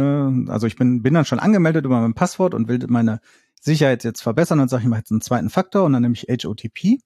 also 0.47 0.65
ich 0.65 0.75
bin, 0.75 1.03
bin 1.03 1.13
dann 1.13 1.25
schon 1.25 1.39
angemeldet 1.39 1.85
über 1.85 2.01
mein 2.01 2.15
Passwort 2.15 2.55
und 2.55 2.67
will 2.67 2.79
meine 2.87 3.19
Sicherheit 3.61 4.03
jetzt 4.03 4.21
verbessern 4.21 4.59
und 4.59 4.69
sage 4.69 4.83
ich 4.83 4.89
mache 4.89 5.01
jetzt 5.01 5.11
einen 5.11 5.21
zweiten 5.21 5.51
Faktor 5.51 5.83
und 5.83 5.93
dann 5.93 6.01
nehme 6.01 6.15
ich 6.15 6.27
HOTP. 6.27 6.99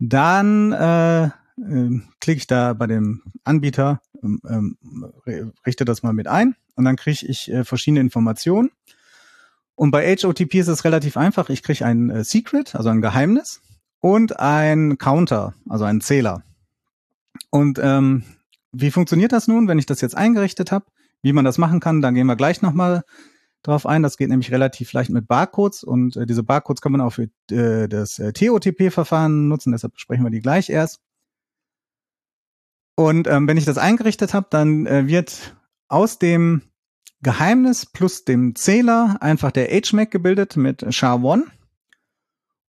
Dann 0.00 0.72
äh, 0.72 1.30
äh, 1.62 2.00
klicke 2.20 2.38
ich 2.38 2.46
da 2.46 2.72
bei 2.72 2.86
dem 2.86 3.22
Anbieter, 3.44 4.00
ähm, 4.22 4.40
ähm, 4.48 4.76
richte 5.66 5.84
das 5.84 6.02
mal 6.02 6.12
mit 6.12 6.28
ein 6.28 6.56
und 6.74 6.84
dann 6.84 6.96
kriege 6.96 7.26
ich 7.26 7.50
äh, 7.50 7.64
verschiedene 7.64 8.00
Informationen. 8.00 8.70
Und 9.74 9.92
bei 9.92 10.14
HOTP 10.14 10.56
ist 10.56 10.68
es 10.68 10.84
relativ 10.84 11.16
einfach. 11.16 11.48
Ich 11.48 11.62
kriege 11.62 11.86
ein 11.86 12.10
äh, 12.10 12.24
Secret, 12.24 12.74
also 12.74 12.90
ein 12.90 13.00
Geheimnis 13.00 13.62
und 14.00 14.38
ein 14.38 14.98
Counter, 14.98 15.54
also 15.68 15.84
einen 15.84 16.00
Zähler. 16.00 16.42
Und 17.50 17.78
ähm, 17.82 18.24
wie 18.72 18.90
funktioniert 18.90 19.32
das 19.32 19.48
nun, 19.48 19.68
wenn 19.68 19.78
ich 19.78 19.86
das 19.86 20.00
jetzt 20.00 20.16
eingerichtet 20.16 20.70
habe? 20.70 20.84
Wie 21.22 21.32
man 21.32 21.44
das 21.44 21.58
machen 21.58 21.80
kann, 21.80 22.02
da 22.02 22.10
gehen 22.10 22.26
wir 22.26 22.36
gleich 22.36 22.62
nochmal 22.62 23.04
drauf 23.62 23.86
ein. 23.86 24.02
Das 24.02 24.16
geht 24.16 24.28
nämlich 24.28 24.50
relativ 24.50 24.92
leicht 24.92 25.10
mit 25.10 25.26
Barcodes 25.26 25.82
und 25.82 26.16
äh, 26.16 26.26
diese 26.26 26.42
Barcodes 26.42 26.80
kann 26.80 26.92
man 26.92 27.00
auch 27.00 27.10
für 27.10 27.28
äh, 27.50 27.88
das 27.88 28.18
äh, 28.18 28.32
TOTP-Verfahren 28.32 29.48
nutzen, 29.48 29.72
deshalb 29.72 29.94
besprechen 29.94 30.24
wir 30.24 30.30
die 30.30 30.40
gleich 30.40 30.70
erst. 30.70 31.00
Und 33.00 33.28
ähm, 33.28 33.48
wenn 33.48 33.56
ich 33.56 33.64
das 33.64 33.78
eingerichtet 33.78 34.34
habe, 34.34 34.48
dann 34.50 34.84
äh, 34.84 35.06
wird 35.06 35.56
aus 35.88 36.18
dem 36.18 36.60
Geheimnis 37.22 37.86
plus 37.86 38.26
dem 38.26 38.54
Zähler 38.54 39.16
einfach 39.20 39.52
der 39.52 39.68
HMAC 39.68 40.10
gebildet 40.10 40.58
mit 40.58 40.82
SHA-1. 40.82 41.44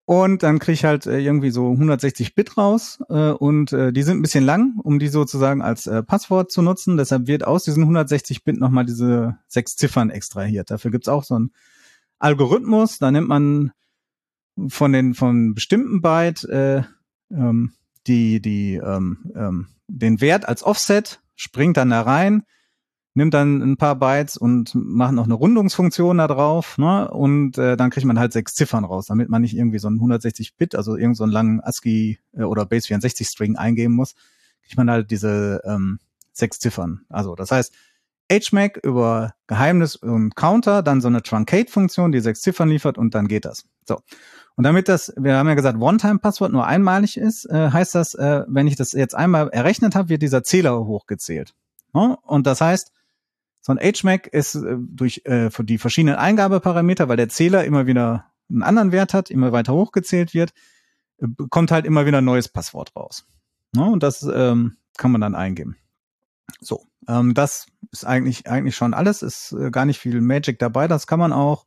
Und 0.05 0.41
dann 0.41 0.59
kriege 0.59 0.71
ich 0.71 0.85
halt 0.85 1.05
äh, 1.05 1.19
irgendwie 1.19 1.51
so 1.51 1.69
160 1.71 2.33
Bit 2.33 2.55
raus 2.55 3.03
äh, 3.09 3.31
und 3.31 3.73
äh, 3.73 3.91
die 3.91 4.03
sind 4.03 4.19
ein 4.19 4.21
bisschen 4.21 4.45
lang, 4.45 4.79
um 4.81 4.99
die 4.99 5.09
sozusagen 5.09 5.61
als 5.61 5.85
äh, 5.87 6.01
Passwort 6.01 6.49
zu 6.49 6.61
nutzen. 6.61 6.95
Deshalb 6.95 7.27
wird 7.27 7.43
aus 7.43 7.65
diesen 7.65 7.83
160 7.83 8.45
Bit 8.45 8.57
nochmal 8.57 8.85
diese 8.85 9.37
sechs 9.49 9.75
Ziffern 9.75 10.09
extrahiert. 10.09 10.71
Dafür 10.71 10.91
gibt's 10.91 11.09
auch 11.09 11.25
so 11.25 11.35
einen 11.35 11.51
Algorithmus. 12.19 12.99
Da 12.99 13.11
nimmt 13.11 13.27
man 13.27 13.73
von 14.69 14.93
den 14.93 15.13
von 15.13 15.55
bestimmten 15.55 16.01
Byte 16.01 16.45
äh, 16.45 16.83
ähm, 17.31 17.73
die 18.07 18.41
die 18.41 18.75
ähm, 18.75 19.31
ähm, 19.35 19.67
den 19.87 20.21
Wert 20.21 20.47
als 20.47 20.63
Offset, 20.63 21.21
springt 21.35 21.77
dann 21.77 21.89
da 21.89 22.01
rein, 22.01 22.43
nimmt 23.13 23.33
dann 23.33 23.61
ein 23.61 23.77
paar 23.77 23.95
Bytes 23.95 24.37
und 24.37 24.73
macht 24.73 25.13
noch 25.13 25.25
eine 25.25 25.33
Rundungsfunktion 25.33 26.17
da 26.17 26.27
drauf, 26.27 26.77
ne? 26.77 27.09
Und 27.11 27.57
äh, 27.57 27.75
dann 27.75 27.89
kriegt 27.89 28.05
man 28.05 28.19
halt 28.19 28.31
sechs 28.31 28.53
Ziffern 28.53 28.85
raus, 28.85 29.07
damit 29.07 29.29
man 29.29 29.41
nicht 29.41 29.55
irgendwie 29.55 29.79
so 29.79 29.89
ein 29.89 29.99
160-Bit, 29.99 30.75
also 30.75 30.95
irgend 30.95 31.17
so 31.17 31.23
einen 31.23 31.33
langen 31.33 31.59
ASCII 31.61 32.19
äh, 32.33 32.43
oder 32.43 32.65
Base 32.65 32.87
64 32.87 33.27
String 33.27 33.57
eingeben 33.57 33.95
muss, 33.95 34.15
kriegt 34.63 34.77
man 34.77 34.89
halt 34.89 35.11
diese 35.11 35.61
ähm, 35.65 35.99
sechs 36.31 36.59
Ziffern. 36.59 37.01
Also 37.09 37.35
das 37.35 37.51
heißt, 37.51 37.73
HMAC 38.31 38.77
über 38.83 39.33
Geheimnis 39.47 39.97
und 39.97 40.35
Counter, 40.35 40.81
dann 40.81 41.01
so 41.01 41.09
eine 41.09 41.21
Truncate-Funktion, 41.21 42.13
die 42.13 42.21
sechs 42.21 42.39
Ziffern 42.39 42.69
liefert 42.69 42.97
und 42.97 43.13
dann 43.13 43.27
geht 43.27 43.43
das. 43.43 43.65
So. 43.85 43.99
Und 44.55 44.63
damit 44.63 44.87
das, 44.87 45.13
wir 45.17 45.37
haben 45.37 45.47
ja 45.47 45.55
gesagt, 45.55 45.79
One-Time-Passwort 45.79 46.51
nur 46.51 46.65
einmalig 46.65 47.17
ist, 47.17 47.45
äh, 47.45 47.71
heißt 47.71 47.95
das, 47.95 48.13
äh, 48.15 48.43
wenn 48.47 48.67
ich 48.67 48.75
das 48.75 48.91
jetzt 48.91 49.15
einmal 49.15 49.49
errechnet 49.49 49.95
habe, 49.95 50.09
wird 50.09 50.21
dieser 50.21 50.43
Zähler 50.43 50.85
hochgezählt. 50.85 51.53
Ja? 51.93 52.17
Und 52.23 52.47
das 52.47 52.61
heißt, 52.61 52.91
so 53.61 53.73
ein 53.73 53.79
HMAC 53.79 54.27
ist 54.27 54.55
äh, 54.55 54.75
durch 54.79 55.21
äh, 55.25 55.49
die 55.59 55.77
verschiedenen 55.77 56.15
Eingabeparameter, 56.15 57.07
weil 57.07 57.17
der 57.17 57.29
Zähler 57.29 57.63
immer 57.63 57.87
wieder 57.87 58.25
einen 58.49 58.63
anderen 58.63 58.91
Wert 58.91 59.13
hat, 59.13 59.29
immer 59.29 59.51
weiter 59.51 59.73
hochgezählt 59.73 60.33
wird, 60.33 60.53
äh, 61.19 61.27
kommt 61.49 61.71
halt 61.71 61.85
immer 61.85 62.05
wieder 62.05 62.19
ein 62.19 62.25
neues 62.25 62.49
Passwort 62.49 62.95
raus. 62.95 63.25
Ja? 63.75 63.85
Und 63.85 64.03
das 64.03 64.23
ähm, 64.23 64.77
kann 64.97 65.11
man 65.11 65.21
dann 65.21 65.35
eingeben. 65.35 65.77
So, 66.59 66.85
ähm, 67.07 67.33
das 67.33 67.67
ist 67.91 68.05
eigentlich 68.05 68.47
eigentlich 68.49 68.75
schon 68.75 68.93
alles. 68.93 69.21
Ist 69.21 69.53
äh, 69.53 69.71
gar 69.71 69.85
nicht 69.85 69.99
viel 69.99 70.19
Magic 70.21 70.59
dabei. 70.59 70.87
Das 70.87 71.07
kann 71.07 71.19
man 71.19 71.31
auch, 71.31 71.65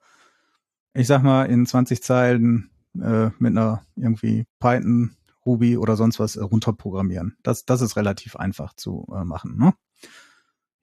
ich 0.93 1.07
sag 1.07 1.23
mal, 1.23 1.45
in 1.45 1.64
20 1.64 2.03
Zeilen 2.03 2.71
äh, 3.01 3.31
mit 3.39 3.53
einer 3.53 3.83
irgendwie 3.97 4.47
Python, 4.59 5.17
Ruby 5.47 5.77
oder 5.77 5.97
sonst 5.97 6.19
was 6.21 6.37
äh, 6.37 6.43
runterprogrammieren. 6.43 7.37
Das, 7.43 7.65
das 7.65 7.81
ist 7.81 7.97
relativ 7.97 8.37
einfach 8.37 8.75
zu 8.75 9.07
äh, 9.15 9.25
machen. 9.25 9.59
Ne? 9.59 9.75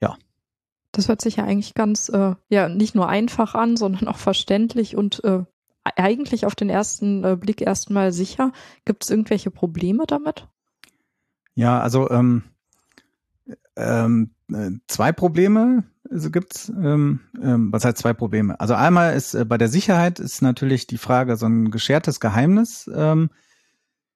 Ja. 0.01 0.15
Das 0.91 1.07
hört 1.07 1.21
sich 1.21 1.37
ja 1.37 1.45
eigentlich 1.45 1.73
ganz, 1.73 2.09
äh, 2.09 2.35
ja, 2.49 2.69
nicht 2.69 2.95
nur 2.95 3.07
einfach 3.07 3.55
an, 3.55 3.77
sondern 3.77 4.07
auch 4.07 4.17
verständlich 4.17 4.95
und 4.95 5.23
äh, 5.23 5.43
eigentlich 5.83 6.45
auf 6.45 6.55
den 6.55 6.69
ersten 6.69 7.23
äh, 7.23 7.35
Blick 7.35 7.61
erstmal 7.61 8.11
sicher. 8.11 8.51
Gibt 8.85 9.03
es 9.03 9.09
irgendwelche 9.09 9.51
Probleme 9.51 10.03
damit? 10.05 10.47
Ja, 11.55 11.79
also 11.79 12.09
ähm, 12.09 12.43
ähm, 13.75 14.35
äh, 14.51 14.71
zwei 14.87 15.11
Probleme 15.11 15.83
gibt's. 16.31 16.69
Ähm, 16.69 17.21
ähm, 17.41 17.71
was 17.71 17.85
heißt 17.85 17.97
zwei 17.97 18.13
Probleme? 18.13 18.59
Also 18.59 18.73
einmal 18.73 19.15
ist 19.15 19.33
äh, 19.33 19.45
bei 19.45 19.57
der 19.57 19.69
Sicherheit 19.69 20.19
ist 20.19 20.41
natürlich 20.41 20.87
die 20.87 20.97
Frage 20.97 21.37
so 21.37 21.45
ein 21.45 21.71
geschertes 21.71 22.19
Geheimnis. 22.19 22.89
Ähm, 22.93 23.29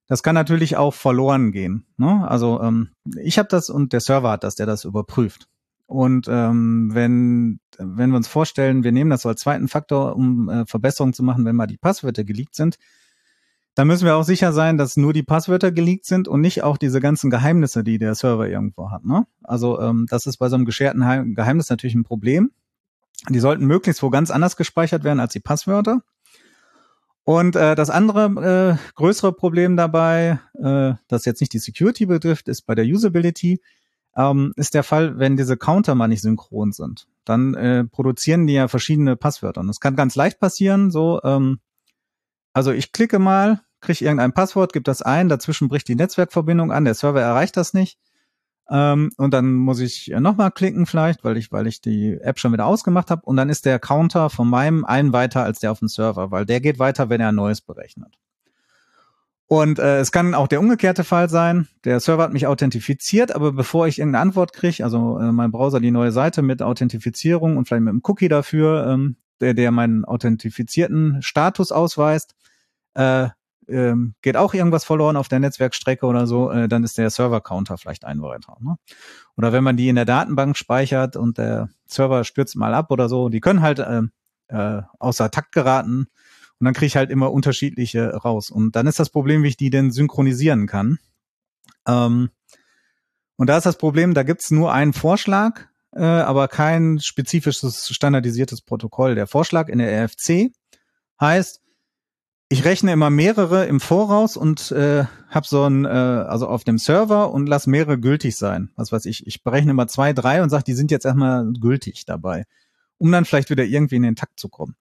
das 0.07 0.21
kann 0.21 0.35
natürlich 0.35 0.77
auch 0.77 0.93
verloren 0.93 1.51
gehen. 1.51 1.85
Ne? 1.97 2.27
Also 2.27 2.61
ähm, 2.61 2.89
ich 3.21 3.39
habe 3.39 3.49
das 3.49 3.69
und 3.69 3.93
der 3.93 4.01
Server 4.01 4.31
hat 4.31 4.43
das, 4.43 4.55
der 4.55 4.65
das 4.65 4.83
überprüft. 4.83 5.47
Und 5.87 6.27
ähm, 6.29 6.89
wenn 6.93 7.59
wenn 7.77 8.09
wir 8.09 8.17
uns 8.17 8.27
vorstellen, 8.27 8.83
wir 8.83 8.91
nehmen 8.91 9.09
das 9.09 9.21
so 9.21 9.29
als 9.29 9.41
zweiten 9.41 9.67
Faktor, 9.67 10.15
um 10.15 10.49
äh, 10.49 10.65
Verbesserungen 10.65 11.13
zu 11.13 11.23
machen, 11.23 11.45
wenn 11.45 11.55
mal 11.55 11.67
die 11.67 11.77
Passwörter 11.77 12.23
geleakt 12.23 12.55
sind, 12.55 12.77
da 13.75 13.83
müssen 13.83 14.05
wir 14.05 14.15
auch 14.15 14.23
sicher 14.23 14.53
sein, 14.53 14.77
dass 14.77 14.95
nur 14.95 15.11
die 15.11 15.23
Passwörter 15.23 15.71
geleakt 15.71 16.05
sind 16.05 16.29
und 16.29 16.39
nicht 16.39 16.63
auch 16.63 16.77
diese 16.77 17.01
ganzen 17.01 17.29
Geheimnisse, 17.29 17.83
die 17.83 17.97
der 17.97 18.15
Server 18.15 18.47
irgendwo 18.47 18.89
hat. 18.89 19.03
Ne? 19.03 19.27
Also 19.43 19.79
ähm, 19.81 20.07
das 20.09 20.25
ist 20.25 20.37
bei 20.37 20.47
so 20.47 20.55
einem 20.55 20.65
gescherten 20.65 21.35
Geheimnis 21.35 21.69
natürlich 21.69 21.95
ein 21.95 22.05
Problem. 22.05 22.51
Die 23.29 23.39
sollten 23.39 23.65
möglichst 23.65 24.01
wo 24.01 24.09
ganz 24.09 24.31
anders 24.31 24.55
gespeichert 24.55 25.03
werden 25.03 25.19
als 25.19 25.33
die 25.33 25.41
Passwörter. 25.41 26.01
Und 27.25 27.55
äh, 27.55 27.75
das 27.75 27.89
andere 27.89 28.77
äh, 28.77 28.93
größere 28.95 29.33
Problem 29.33 29.75
dabei, 29.75 30.39
äh, 30.53 30.93
das 31.07 31.25
jetzt 31.25 31.41
nicht 31.41 31.53
die 31.53 31.59
Security 31.59 32.05
betrifft, 32.05 32.47
ist 32.47 32.61
bei 32.61 32.75
der 32.75 32.85
Usability, 32.85 33.61
ähm, 34.15 34.53
ist 34.55 34.73
der 34.73 34.83
Fall, 34.83 35.19
wenn 35.19 35.35
diese 35.35 35.57
Counter 35.57 35.95
mal 35.95 36.07
nicht 36.07 36.21
synchron 36.21 36.71
sind. 36.71 37.07
Dann 37.25 37.55
äh, 37.55 37.83
produzieren 37.83 38.47
die 38.47 38.53
ja 38.53 38.67
verschiedene 38.67 39.15
Passwörter. 39.15 39.61
Und 39.61 39.67
das 39.67 39.79
kann 39.79 39.95
ganz 39.95 40.15
leicht 40.15 40.39
passieren, 40.39 40.91
so, 40.91 41.19
ähm, 41.23 41.59
also 42.55 42.71
ich 42.71 42.93
klicke 42.93 43.19
mal, 43.19 43.59
kriege 43.81 44.05
irgendein 44.05 44.31
Passwort, 44.31 44.71
gebe 44.71 44.83
das 44.83 45.01
ein, 45.01 45.27
dazwischen 45.27 45.67
bricht 45.67 45.89
die 45.89 45.95
Netzwerkverbindung 45.95 46.71
an, 46.71 46.85
der 46.85 46.93
Server 46.93 47.21
erreicht 47.21 47.57
das 47.57 47.73
nicht. 47.73 47.99
Ähm, 48.69 49.11
und 49.17 49.33
dann 49.33 49.55
muss 49.55 49.81
ich 49.81 50.07
nochmal 50.17 50.51
klicken 50.51 50.85
vielleicht, 50.85 51.25
weil 51.25 51.35
ich, 51.35 51.51
weil 51.51 51.67
ich 51.67 51.81
die 51.81 52.17
App 52.21 52.39
schon 52.39 52.53
wieder 52.53 52.65
ausgemacht 52.65 53.11
habe. 53.11 53.23
Und 53.25 53.35
dann 53.35 53.49
ist 53.49 53.65
der 53.65 53.77
Counter 53.77 54.29
von 54.29 54.49
meinem 54.49 54.85
einen 54.85 55.11
weiter 55.11 55.43
als 55.43 55.59
der 55.59 55.71
auf 55.71 55.79
dem 55.79 55.89
Server, 55.89 56.31
weil 56.31 56.45
der 56.45 56.61
geht 56.61 56.79
weiter, 56.79 57.09
wenn 57.09 57.19
er 57.19 57.29
ein 57.29 57.35
neues 57.35 57.59
berechnet. 57.59 58.15
Und 59.47 59.77
äh, 59.77 59.99
es 59.99 60.13
kann 60.13 60.33
auch 60.33 60.47
der 60.47 60.61
umgekehrte 60.61 61.03
Fall 61.03 61.29
sein. 61.29 61.67
Der 61.83 61.99
Server 61.99 62.23
hat 62.23 62.33
mich 62.33 62.47
authentifiziert, 62.47 63.35
aber 63.35 63.51
bevor 63.51 63.85
ich 63.85 63.99
irgendeine 63.99 64.21
Antwort 64.21 64.53
kriege, 64.53 64.83
also 64.83 65.19
äh, 65.19 65.33
mein 65.33 65.51
Browser 65.51 65.81
die 65.81 65.91
neue 65.91 66.13
Seite 66.13 66.41
mit 66.41 66.61
Authentifizierung 66.61 67.57
und 67.57 67.67
vielleicht 67.67 67.83
mit 67.83 67.91
einem 67.91 68.01
Cookie 68.03 68.29
dafür, 68.29 68.87
ähm, 68.87 69.17
der, 69.41 69.53
der 69.53 69.71
meinen 69.71 70.05
authentifizierten 70.05 71.21
Status 71.21 71.71
ausweist, 71.71 72.35
äh, 72.95 73.29
ähm, 73.67 74.15
geht 74.21 74.37
auch 74.37 74.53
irgendwas 74.53 74.83
verloren 74.83 75.17
auf 75.17 75.27
der 75.27 75.39
Netzwerkstrecke 75.39 76.05
oder 76.05 76.27
so, 76.27 76.51
äh, 76.51 76.67
dann 76.67 76.83
ist 76.83 76.97
der 76.97 77.09
Server-Counter 77.09 77.77
vielleicht 77.77 78.05
ein 78.05 78.21
weiter. 78.21 78.57
Ne? 78.59 78.75
Oder 79.37 79.53
wenn 79.53 79.63
man 79.63 79.77
die 79.77 79.89
in 79.89 79.95
der 79.95 80.05
Datenbank 80.05 80.57
speichert 80.57 81.15
und 81.15 81.37
der 81.37 81.69
Server 81.85 82.23
stürzt 82.23 82.55
mal 82.55 82.73
ab 82.73 82.91
oder 82.91 83.09
so, 83.09 83.29
die 83.29 83.39
können 83.39 83.61
halt 83.61 83.79
äh, 83.79 84.01
äh, 84.47 84.81
außer 84.99 85.31
Takt 85.31 85.51
geraten 85.51 86.07
und 86.59 86.65
dann 86.65 86.73
kriege 86.73 86.87
ich 86.87 86.95
halt 86.95 87.09
immer 87.09 87.31
unterschiedliche 87.31 88.15
raus. 88.15 88.49
Und 88.49 88.75
dann 88.75 88.87
ist 88.87 88.99
das 88.99 89.09
Problem, 89.09 89.43
wie 89.43 89.49
ich 89.49 89.57
die 89.57 89.69
denn 89.69 89.91
synchronisieren 89.91 90.67
kann. 90.67 90.99
Ähm, 91.87 92.29
und 93.35 93.47
da 93.47 93.57
ist 93.57 93.65
das 93.65 93.77
Problem, 93.77 94.13
da 94.13 94.23
gibt's 94.23 94.51
nur 94.51 94.71
einen 94.71 94.93
Vorschlag, 94.93 95.65
äh, 95.91 96.03
aber 96.03 96.47
kein 96.47 96.99
spezifisches 96.99 97.89
standardisiertes 97.93 98.61
Protokoll. 98.61 99.15
Der 99.15 99.27
Vorschlag 99.27 99.67
in 99.67 99.79
der 99.79 100.05
RFC 100.05 100.51
heißt, 101.19 101.61
ich 102.49 102.63
rechne 102.63 102.93
immer 102.93 103.09
mehrere 103.09 103.65
im 103.65 103.79
Voraus 103.79 104.37
und 104.37 104.71
äh, 104.71 105.05
habe 105.29 105.47
so 105.47 105.63
ein, 105.63 105.85
äh, 105.85 105.87
also 105.87 106.47
auf 106.47 106.63
dem 106.63 106.77
Server 106.77 107.31
und 107.31 107.47
lass 107.47 107.65
mehrere 107.65 107.99
gültig 107.99 108.35
sein. 108.35 108.69
Was 108.75 108.91
weiß 108.91 109.05
ich, 109.05 109.25
ich 109.25 109.43
berechne 109.43 109.71
immer 109.71 109.87
zwei, 109.87 110.13
drei 110.13 110.43
und 110.43 110.49
sage, 110.49 110.63
die 110.63 110.73
sind 110.73 110.91
jetzt 110.91 111.05
erstmal 111.05 111.51
gültig 111.59 112.05
dabei, 112.05 112.45
um 112.97 113.11
dann 113.11 113.25
vielleicht 113.25 113.49
wieder 113.49 113.63
irgendwie 113.63 113.95
in 113.95 114.03
den 114.03 114.15
Takt 114.15 114.39
zu 114.39 114.49
kommen. 114.49 114.75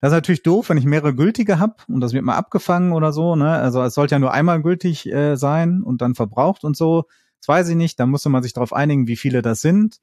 Das 0.00 0.12
ist 0.12 0.16
natürlich 0.16 0.42
doof, 0.42 0.68
wenn 0.68 0.76
ich 0.76 0.84
mehrere 0.84 1.14
gültige 1.14 1.58
habe 1.58 1.76
und 1.88 2.00
das 2.00 2.12
wird 2.12 2.22
mal 2.22 2.36
abgefangen 2.36 2.92
oder 2.92 3.12
so. 3.12 3.34
Ne? 3.34 3.50
Also 3.50 3.82
es 3.82 3.94
sollte 3.94 4.14
ja 4.14 4.18
nur 4.18 4.32
einmal 4.32 4.60
gültig 4.60 5.06
äh, 5.06 5.36
sein 5.36 5.82
und 5.82 6.02
dann 6.02 6.14
verbraucht 6.14 6.64
und 6.64 6.76
so. 6.76 7.06
Das 7.40 7.48
weiß 7.48 7.68
ich 7.70 7.76
nicht. 7.76 7.98
Da 7.98 8.04
musste 8.04 8.28
man 8.28 8.42
sich 8.42 8.52
darauf 8.52 8.74
einigen, 8.74 9.06
wie 9.06 9.16
viele 9.16 9.40
das 9.40 9.62
sind 9.62 10.00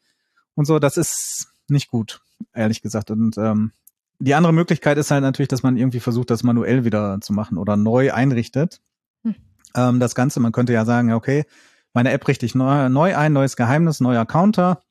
und 0.55 0.65
so. 0.65 0.79
Das 0.79 0.98
ist 0.98 1.48
nicht 1.67 1.89
gut, 1.89 2.22
ehrlich 2.53 2.82
gesagt. 2.82 3.12
Und 3.12 3.38
ähm, 3.38 3.72
die 4.20 4.36
andere 4.36 4.53
Möglichkeit 4.53 4.98
ist 4.98 5.12
halt 5.12 5.24
natürlich, 5.24 5.50
dass 5.50 5.63
man 5.63 5.77
irgendwie 5.77 6.00
versucht, 6.00 6.29
das 6.29 6.43
manuell 6.43 6.86
wieder 6.86 7.20
zu 7.22 7.34
machen 7.34 7.58
oder 7.58 7.75
neu 7.77 8.13
einrichtet. 8.13 8.82
Hm. 9.24 9.36
Ähm, 9.75 10.00
das 10.00 10.15
Ganze, 10.15 10.39
man 10.39 10.51
könnte 10.51 10.74
ja 10.74 10.86
sagen, 10.86 11.12
okay, 11.13 11.46
meine 11.93 12.12
App 12.12 12.27
richte 12.27 12.46
ich 12.46 12.55
neu, 12.55 12.89
neu 12.89 13.15
ein, 13.15 13.34
neues 13.34 13.55
Geheimnis, 13.55 14.00
neuer 14.00 14.25
Counter 14.25 14.82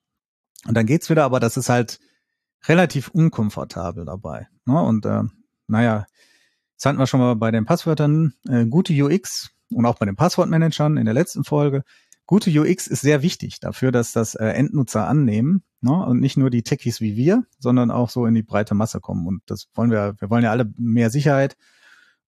und 0.66 0.74
dann 0.74 0.86
geht's 0.86 1.10
wieder, 1.10 1.24
aber 1.24 1.40
das 1.40 1.56
ist 1.56 1.68
halt 1.68 1.98
relativ 2.66 3.08
unkomfortabel 3.08 4.04
dabei. 4.04 4.48
Ne? 4.66 4.80
Und 4.80 5.04
äh, 5.06 5.22
naja, 5.66 6.06
das 6.76 6.86
hatten 6.86 6.98
wir 6.98 7.06
schon 7.06 7.20
mal 7.20 7.34
bei 7.36 7.50
den 7.50 7.64
Passwörtern, 7.64 8.34
äh, 8.48 8.66
gute 8.66 8.92
UX 8.92 9.50
und 9.70 9.86
auch 9.86 9.98
bei 9.98 10.06
den 10.06 10.16
Passwortmanagern 10.16 10.96
in 10.96 11.04
der 11.04 11.14
letzten 11.14 11.44
Folge. 11.44 11.82
Gute 12.32 12.48
UX 12.48 12.86
ist 12.86 13.02
sehr 13.02 13.20
wichtig 13.20 13.60
dafür, 13.60 13.92
dass 13.92 14.12
das 14.12 14.34
äh, 14.34 14.46
Endnutzer 14.46 15.06
annehmen 15.06 15.62
ne? 15.82 15.92
und 15.92 16.18
nicht 16.18 16.38
nur 16.38 16.48
die 16.48 16.62
Techies 16.62 17.02
wie 17.02 17.14
wir, 17.14 17.44
sondern 17.58 17.90
auch 17.90 18.08
so 18.08 18.24
in 18.24 18.32
die 18.32 18.42
breite 18.42 18.74
Masse 18.74 19.00
kommen. 19.00 19.26
Und 19.26 19.42
das 19.44 19.68
wollen 19.74 19.90
wir, 19.90 20.14
wir 20.18 20.30
wollen 20.30 20.42
ja 20.42 20.50
alle 20.50 20.72
mehr 20.78 21.10
Sicherheit 21.10 21.58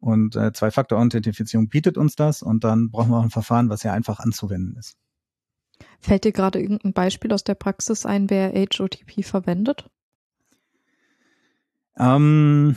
und 0.00 0.36
äh, 0.36 0.52
Zwei-Faktor-Authentifizierung 0.52 1.70
bietet 1.70 1.96
uns 1.96 2.16
das 2.16 2.42
und 2.42 2.64
dann 2.64 2.90
brauchen 2.90 3.12
wir 3.12 3.16
auch 3.16 3.22
ein 3.22 3.30
Verfahren, 3.30 3.70
was 3.70 3.82
ja 3.82 3.94
einfach 3.94 4.20
anzuwenden 4.20 4.76
ist. 4.76 4.98
Fällt 6.00 6.24
dir 6.24 6.32
gerade 6.32 6.60
irgendein 6.60 6.92
Beispiel 6.92 7.32
aus 7.32 7.42
der 7.42 7.54
Praxis 7.54 8.04
ein, 8.04 8.28
wer 8.28 8.52
HOTP 8.52 9.24
verwendet? 9.24 9.88
Ähm, 11.96 12.76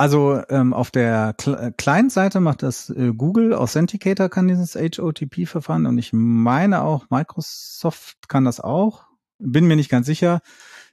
Also 0.00 0.40
ähm, 0.48 0.72
auf 0.72 0.90
der 0.90 1.34
Cl 1.38 1.74
Client-Seite 1.76 2.40
macht 2.40 2.62
das 2.62 2.88
äh, 2.88 3.12
Google 3.14 3.52
Authenticator 3.52 4.30
kann 4.30 4.48
dieses 4.48 4.74
HOTP-Verfahren 4.74 5.84
und 5.84 5.98
ich 5.98 6.14
meine 6.14 6.84
auch 6.84 7.10
Microsoft 7.10 8.26
kann 8.26 8.46
das 8.46 8.60
auch. 8.60 9.04
Bin 9.38 9.66
mir 9.66 9.76
nicht 9.76 9.90
ganz 9.90 10.06
sicher. 10.06 10.40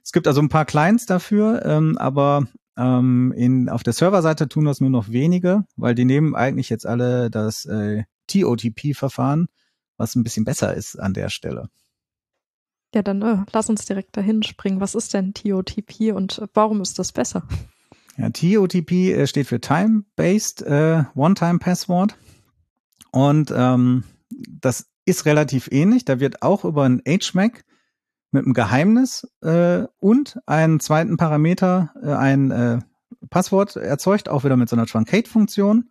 Es 0.04 0.12
gibt 0.12 0.26
also 0.26 0.42
ein 0.42 0.50
paar 0.50 0.66
Clients 0.66 1.06
dafür, 1.06 1.64
ähm, 1.64 1.96
aber 1.96 2.48
ähm, 2.76 3.32
in, 3.34 3.70
auf 3.70 3.82
der 3.82 3.94
Serverseite 3.94 4.46
tun 4.46 4.66
das 4.66 4.82
nur 4.82 4.90
noch 4.90 5.08
wenige, 5.08 5.64
weil 5.76 5.94
die 5.94 6.04
nehmen 6.04 6.34
eigentlich 6.34 6.68
jetzt 6.68 6.84
alle 6.84 7.30
das 7.30 7.64
äh, 7.64 8.02
TOTP-Verfahren, 8.26 9.46
was 9.96 10.16
ein 10.16 10.22
bisschen 10.22 10.44
besser 10.44 10.74
ist 10.74 10.96
an 10.96 11.14
der 11.14 11.30
Stelle. 11.30 11.70
Ja, 12.94 13.00
dann 13.00 13.22
äh, 13.22 13.38
lass 13.54 13.70
uns 13.70 13.86
direkt 13.86 14.18
dahin 14.18 14.42
springen. 14.42 14.82
Was 14.82 14.94
ist 14.94 15.14
denn 15.14 15.32
TOTP 15.32 16.12
und 16.12 16.42
warum 16.52 16.82
ist 16.82 16.98
das 16.98 17.12
besser? 17.12 17.48
Ja, 18.18 18.30
TOTP 18.30 18.90
äh, 19.12 19.26
steht 19.28 19.46
für 19.46 19.60
Time-Based 19.60 20.62
äh, 20.62 21.04
One-Time-Password. 21.14 22.18
Und 23.12 23.54
ähm, 23.56 24.02
das 24.28 24.90
ist 25.04 25.24
relativ 25.24 25.68
ähnlich. 25.70 26.04
Da 26.04 26.18
wird 26.18 26.42
auch 26.42 26.64
über 26.64 26.82
ein 26.82 27.00
HMAC 27.06 27.64
mit 28.32 28.44
einem 28.44 28.54
Geheimnis 28.54 29.26
äh, 29.40 29.84
und 30.00 30.40
einen 30.46 30.80
zweiten 30.80 31.16
Parameter, 31.16 31.94
äh, 32.02 32.12
ein 32.12 32.50
äh, 32.50 32.78
Passwort 33.30 33.76
erzeugt, 33.76 34.28
auch 34.28 34.42
wieder 34.42 34.56
mit 34.56 34.68
so 34.68 34.74
einer 34.74 34.86
Truncate-Funktion. 34.86 35.90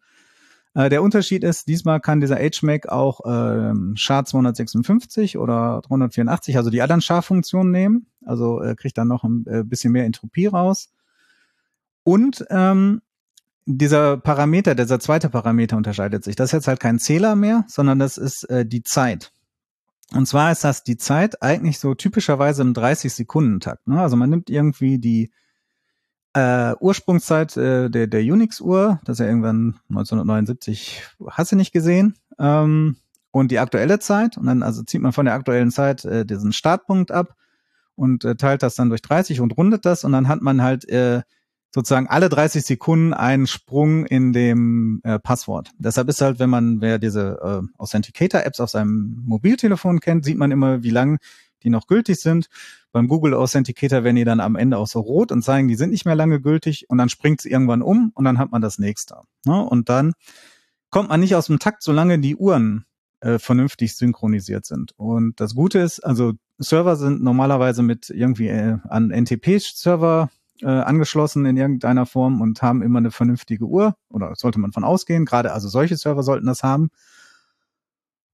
Äh, 0.73 0.89
der 0.89 1.03
Unterschied 1.03 1.45
ist, 1.45 1.69
diesmal 1.69 2.01
kann 2.01 2.19
dieser 2.19 2.39
HMAC 2.39 2.89
auch 2.89 3.21
äh, 3.21 3.71
SHA-256 3.95 5.37
oder 5.37 5.81
384, 5.87 6.57
also 6.57 6.71
die 6.71 6.81
anderen 6.81 7.01
SHA-Funktionen 7.01 7.71
nehmen. 7.71 8.07
Also 8.25 8.61
äh, 8.61 8.75
kriegt 8.75 8.97
dann 8.97 9.07
noch 9.07 9.23
ein 9.23 9.45
äh, 9.47 9.63
bisschen 9.63 9.93
mehr 9.93 10.03
Entropie 10.03 10.47
raus. 10.47 10.89
Und 12.07 12.45
ähm, 12.51 13.01
dieser 13.65 14.15
Parameter, 14.15 14.75
dieser 14.75 14.97
zweite 14.97 15.27
Parameter 15.27 15.75
unterscheidet 15.75 16.23
sich. 16.23 16.37
Das 16.37 16.47
ist 16.47 16.53
jetzt 16.53 16.67
halt 16.69 16.79
kein 16.79 16.99
Zähler 16.99 17.35
mehr, 17.35 17.65
sondern 17.67 17.99
das 17.99 18.17
ist 18.17 18.45
äh, 18.45 18.65
die 18.65 18.81
Zeit. 18.81 19.33
Und 20.13 20.25
zwar 20.25 20.53
ist 20.53 20.63
das 20.63 20.85
die 20.85 20.95
Zeit 20.95 21.43
eigentlich 21.43 21.79
so 21.79 21.95
typischerweise 21.95 22.61
im 22.61 22.71
30-Sekunden-Takt. 22.71 23.89
Ne? 23.89 23.99
Also 23.99 24.15
man 24.15 24.29
nimmt 24.29 24.49
irgendwie 24.49 24.99
die 24.99 25.31
äh, 26.31 26.75
Ursprungszeit 26.79 27.57
äh, 27.57 27.89
der, 27.89 28.07
der 28.07 28.21
Unix-Uhr, 28.21 29.01
das 29.03 29.15
ist 29.15 29.19
ja 29.19 29.25
irgendwann 29.25 29.77
1979, 29.89 31.03
hast 31.29 31.51
du 31.51 31.57
nicht 31.57 31.73
gesehen, 31.73 32.15
ähm, 32.39 32.95
und 33.31 33.51
die 33.51 33.59
aktuelle 33.59 33.99
Zeit. 33.99 34.37
Und 34.37 34.45
dann 34.45 34.63
also 34.63 34.81
zieht 34.81 35.01
man 35.01 35.11
von 35.11 35.25
der 35.25 35.33
aktuellen 35.33 35.71
Zeit 35.71 36.05
äh, 36.05 36.25
diesen 36.25 36.53
Startpunkt 36.53 37.11
ab 37.11 37.35
und 37.95 38.23
äh, 38.23 38.37
teilt 38.37 38.63
das 38.63 38.75
dann 38.75 38.87
durch 38.87 39.01
30 39.01 39.41
und 39.41 39.57
rundet 39.57 39.83
das 39.85 40.05
und 40.05 40.13
dann 40.13 40.29
hat 40.29 40.41
man 40.41 40.61
halt 40.61 40.87
äh, 40.87 41.23
sozusagen 41.73 42.07
alle 42.07 42.29
30 42.29 42.65
Sekunden 42.65 43.13
einen 43.13 43.47
Sprung 43.47 44.05
in 44.05 44.33
dem 44.33 45.01
äh, 45.03 45.19
Passwort. 45.19 45.71
Deshalb 45.77 46.09
ist 46.09 46.21
halt, 46.21 46.39
wenn 46.39 46.49
man, 46.49 46.81
wer 46.81 46.99
diese 46.99 47.39
äh, 47.41 47.67
Authenticator-Apps 47.77 48.59
auf 48.59 48.69
seinem 48.69 49.23
Mobiltelefon 49.25 49.99
kennt, 49.99 50.25
sieht 50.25 50.37
man 50.37 50.51
immer, 50.51 50.83
wie 50.83 50.89
lang 50.89 51.19
die 51.63 51.69
noch 51.69 51.87
gültig 51.87 52.17
sind. 52.19 52.47
Beim 52.91 53.07
Google 53.07 53.33
Authenticator 53.33 54.03
werden 54.03 54.15
die 54.15 54.23
dann 54.23 54.39
am 54.39 54.55
Ende 54.55 54.77
auch 54.77 54.87
so 54.87 54.99
rot 54.99 55.31
und 55.31 55.43
zeigen, 55.43 55.67
die 55.67 55.75
sind 55.75 55.89
nicht 55.89 56.05
mehr 56.05 56.15
lange 56.15 56.39
gültig 56.39 56.89
und 56.89 56.97
dann 56.97 57.09
springt 57.09 57.41
es 57.41 57.45
irgendwann 57.45 57.81
um 57.81 58.11
und 58.13 58.25
dann 58.25 58.37
hat 58.37 58.51
man 58.51 58.61
das 58.61 58.79
nächste. 58.79 59.17
Ne? 59.45 59.61
Und 59.61 59.89
dann 59.89 60.13
kommt 60.89 61.09
man 61.09 61.19
nicht 61.19 61.35
aus 61.35 61.47
dem 61.47 61.59
Takt, 61.59 61.83
solange 61.83 62.19
die 62.19 62.35
Uhren 62.35 62.85
äh, 63.19 63.39
vernünftig 63.39 63.95
synchronisiert 63.95 64.65
sind. 64.65 64.93
Und 64.97 65.39
das 65.39 65.55
Gute 65.55 65.79
ist, 65.79 65.99
also 65.99 66.33
Server 66.59 66.95
sind 66.95 67.21
normalerweise 67.21 67.83
mit 67.83 68.09
irgendwie 68.09 68.47
äh, 68.47 68.77
an 68.87 69.09
NTP-Server 69.09 70.29
äh, 70.61 70.67
angeschlossen 70.67 71.45
in 71.45 71.57
irgendeiner 71.57 72.05
Form 72.05 72.41
und 72.41 72.61
haben 72.61 72.81
immer 72.81 72.99
eine 72.99 73.11
vernünftige 73.11 73.65
Uhr 73.65 73.95
oder 74.09 74.33
sollte 74.35 74.59
man 74.59 74.71
von 74.71 74.83
ausgehen. 74.83 75.25
Gerade 75.25 75.53
also 75.53 75.69
solche 75.69 75.97
Server 75.97 76.23
sollten 76.23 76.47
das 76.47 76.63
haben. 76.63 76.89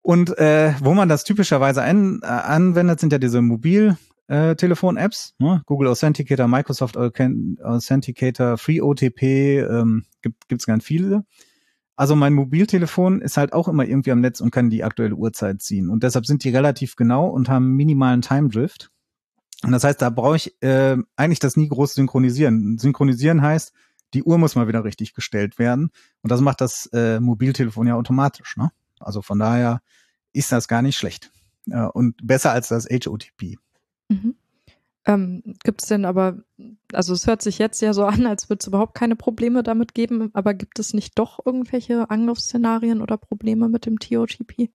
Und 0.01 0.37
äh, 0.37 0.73
wo 0.81 0.93
man 0.93 1.09
das 1.09 1.23
typischerweise 1.23 1.81
ein, 1.81 2.19
äh, 2.23 2.27
anwendet, 2.27 2.99
sind 2.99 3.13
ja 3.13 3.19
diese 3.19 3.41
Mobiltelefon-Apps. 3.41 5.35
Äh, 5.39 5.43
ne? 5.43 5.61
Google 5.65 5.87
Authenticator, 5.87 6.47
Microsoft 6.47 6.97
Authenticator, 6.97 8.57
Free 8.57 8.81
OTP, 8.81 9.59
ähm, 9.59 10.03
gibt 10.21 10.61
es 10.61 10.65
ganz 10.65 10.83
viele. 10.83 11.23
Also 11.95 12.15
mein 12.15 12.33
Mobiltelefon 12.33 13.21
ist 13.21 13.37
halt 13.37 13.53
auch 13.53 13.67
immer 13.67 13.85
irgendwie 13.85 14.11
am 14.11 14.19
Netz 14.19 14.41
und 14.41 14.51
kann 14.51 14.69
die 14.69 14.83
aktuelle 14.83 15.15
Uhrzeit 15.15 15.61
ziehen. 15.61 15.89
Und 15.89 16.03
deshalb 16.03 16.25
sind 16.25 16.43
die 16.43 16.49
relativ 16.49 16.95
genau 16.95 17.27
und 17.27 17.49
haben 17.49 17.75
minimalen 17.75 18.21
Time 18.21 18.49
Drift. 18.49 18.89
Und 19.63 19.71
das 19.71 19.83
heißt, 19.83 20.01
da 20.01 20.09
brauche 20.09 20.35
ich 20.35 20.61
äh, 20.61 20.97
eigentlich 21.15 21.39
das 21.39 21.55
nie 21.55 21.69
groß 21.69 21.93
synchronisieren. 21.93 22.77
Synchronisieren 22.77 23.41
heißt, 23.41 23.73
die 24.13 24.23
Uhr 24.23 24.37
muss 24.37 24.55
mal 24.55 24.67
wieder 24.67 24.83
richtig 24.83 25.13
gestellt 25.13 25.57
werden. 25.57 25.89
Und 26.21 26.31
das 26.31 26.41
macht 26.41 26.61
das 26.61 26.87
äh, 26.93 27.19
Mobiltelefon 27.19 27.87
ja 27.87 27.95
automatisch. 27.95 28.57
Ne? 28.57 28.71
Also 28.99 29.21
von 29.21 29.39
daher 29.39 29.81
ist 30.33 30.51
das 30.51 30.67
gar 30.67 30.81
nicht 30.81 30.97
schlecht. 30.97 31.31
Äh, 31.69 31.85
und 31.85 32.15
besser 32.25 32.51
als 32.51 32.67
das 32.67 32.85
HOTP. 32.85 33.57
Mhm. 34.09 34.35
Ähm, 35.05 35.43
gibt 35.63 35.81
es 35.81 35.89
denn 35.89 36.05
aber, 36.05 36.43
also 36.93 37.13
es 37.13 37.27
hört 37.27 37.41
sich 37.41 37.57
jetzt 37.57 37.81
ja 37.81 37.93
so 37.93 38.05
an, 38.05 38.25
als 38.25 38.49
würde 38.49 38.59
es 38.61 38.67
überhaupt 38.67 38.95
keine 38.95 39.17
Probleme 39.17 39.61
damit 39.61 39.93
geben, 39.93 40.29
aber 40.33 40.53
gibt 40.53 40.79
es 40.79 40.93
nicht 40.93 41.19
doch 41.19 41.45
irgendwelche 41.45 42.09
Angriffsszenarien 42.09 43.01
oder 43.01 43.17
Probleme 43.17 43.67
mit 43.67 43.85
dem 43.85 43.99
TOTP? 43.99 44.69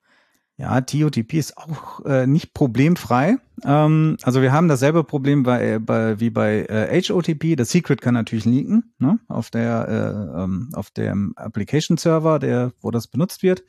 Ja, 0.60 0.80
TOTP 0.80 1.34
ist 1.34 1.56
auch 1.56 2.04
äh, 2.04 2.26
nicht 2.26 2.52
problemfrei. 2.52 3.36
Ähm, 3.62 4.16
also 4.22 4.42
wir 4.42 4.50
haben 4.52 4.66
dasselbe 4.66 5.04
Problem 5.04 5.44
bei, 5.44 5.78
bei 5.78 6.18
wie 6.18 6.30
bei 6.30 6.64
äh, 6.64 7.00
HOTP. 7.00 7.54
Das 7.54 7.70
Secret 7.70 8.00
kann 8.00 8.14
natürlich 8.14 8.44
leaken 8.44 8.92
ne? 8.98 9.20
auf 9.28 9.50
der 9.50 9.88
äh, 9.88 10.42
ähm, 10.42 10.70
auf 10.74 10.90
dem 10.90 11.32
Application 11.36 11.96
Server, 11.96 12.40
der 12.40 12.72
wo 12.80 12.90
das 12.90 13.06
benutzt 13.06 13.44
wird. 13.44 13.62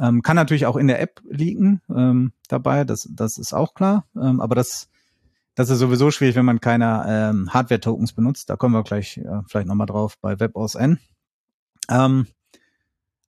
Ähm, 0.00 0.22
kann 0.22 0.34
natürlich 0.34 0.66
auch 0.66 0.76
in 0.76 0.88
der 0.88 1.00
App 1.00 1.20
liegen 1.30 1.80
ähm, 1.88 2.32
dabei. 2.48 2.82
Das 2.82 3.08
das 3.08 3.38
ist 3.38 3.52
auch 3.52 3.74
klar. 3.74 4.04
Ähm, 4.16 4.40
aber 4.40 4.56
das 4.56 4.88
das 5.54 5.70
ist 5.70 5.78
sowieso 5.78 6.10
schwierig, 6.10 6.34
wenn 6.34 6.44
man 6.44 6.60
keine 6.60 7.04
ähm, 7.06 7.54
Hardware-Tokens 7.54 8.14
benutzt. 8.14 8.50
Da 8.50 8.56
kommen 8.56 8.74
wir 8.74 8.82
gleich 8.82 9.18
äh, 9.18 9.42
vielleicht 9.46 9.68
nochmal 9.68 9.86
drauf 9.86 10.18
bei 10.20 10.40
WebOSN. 10.40 10.98
Ähm, 11.88 12.26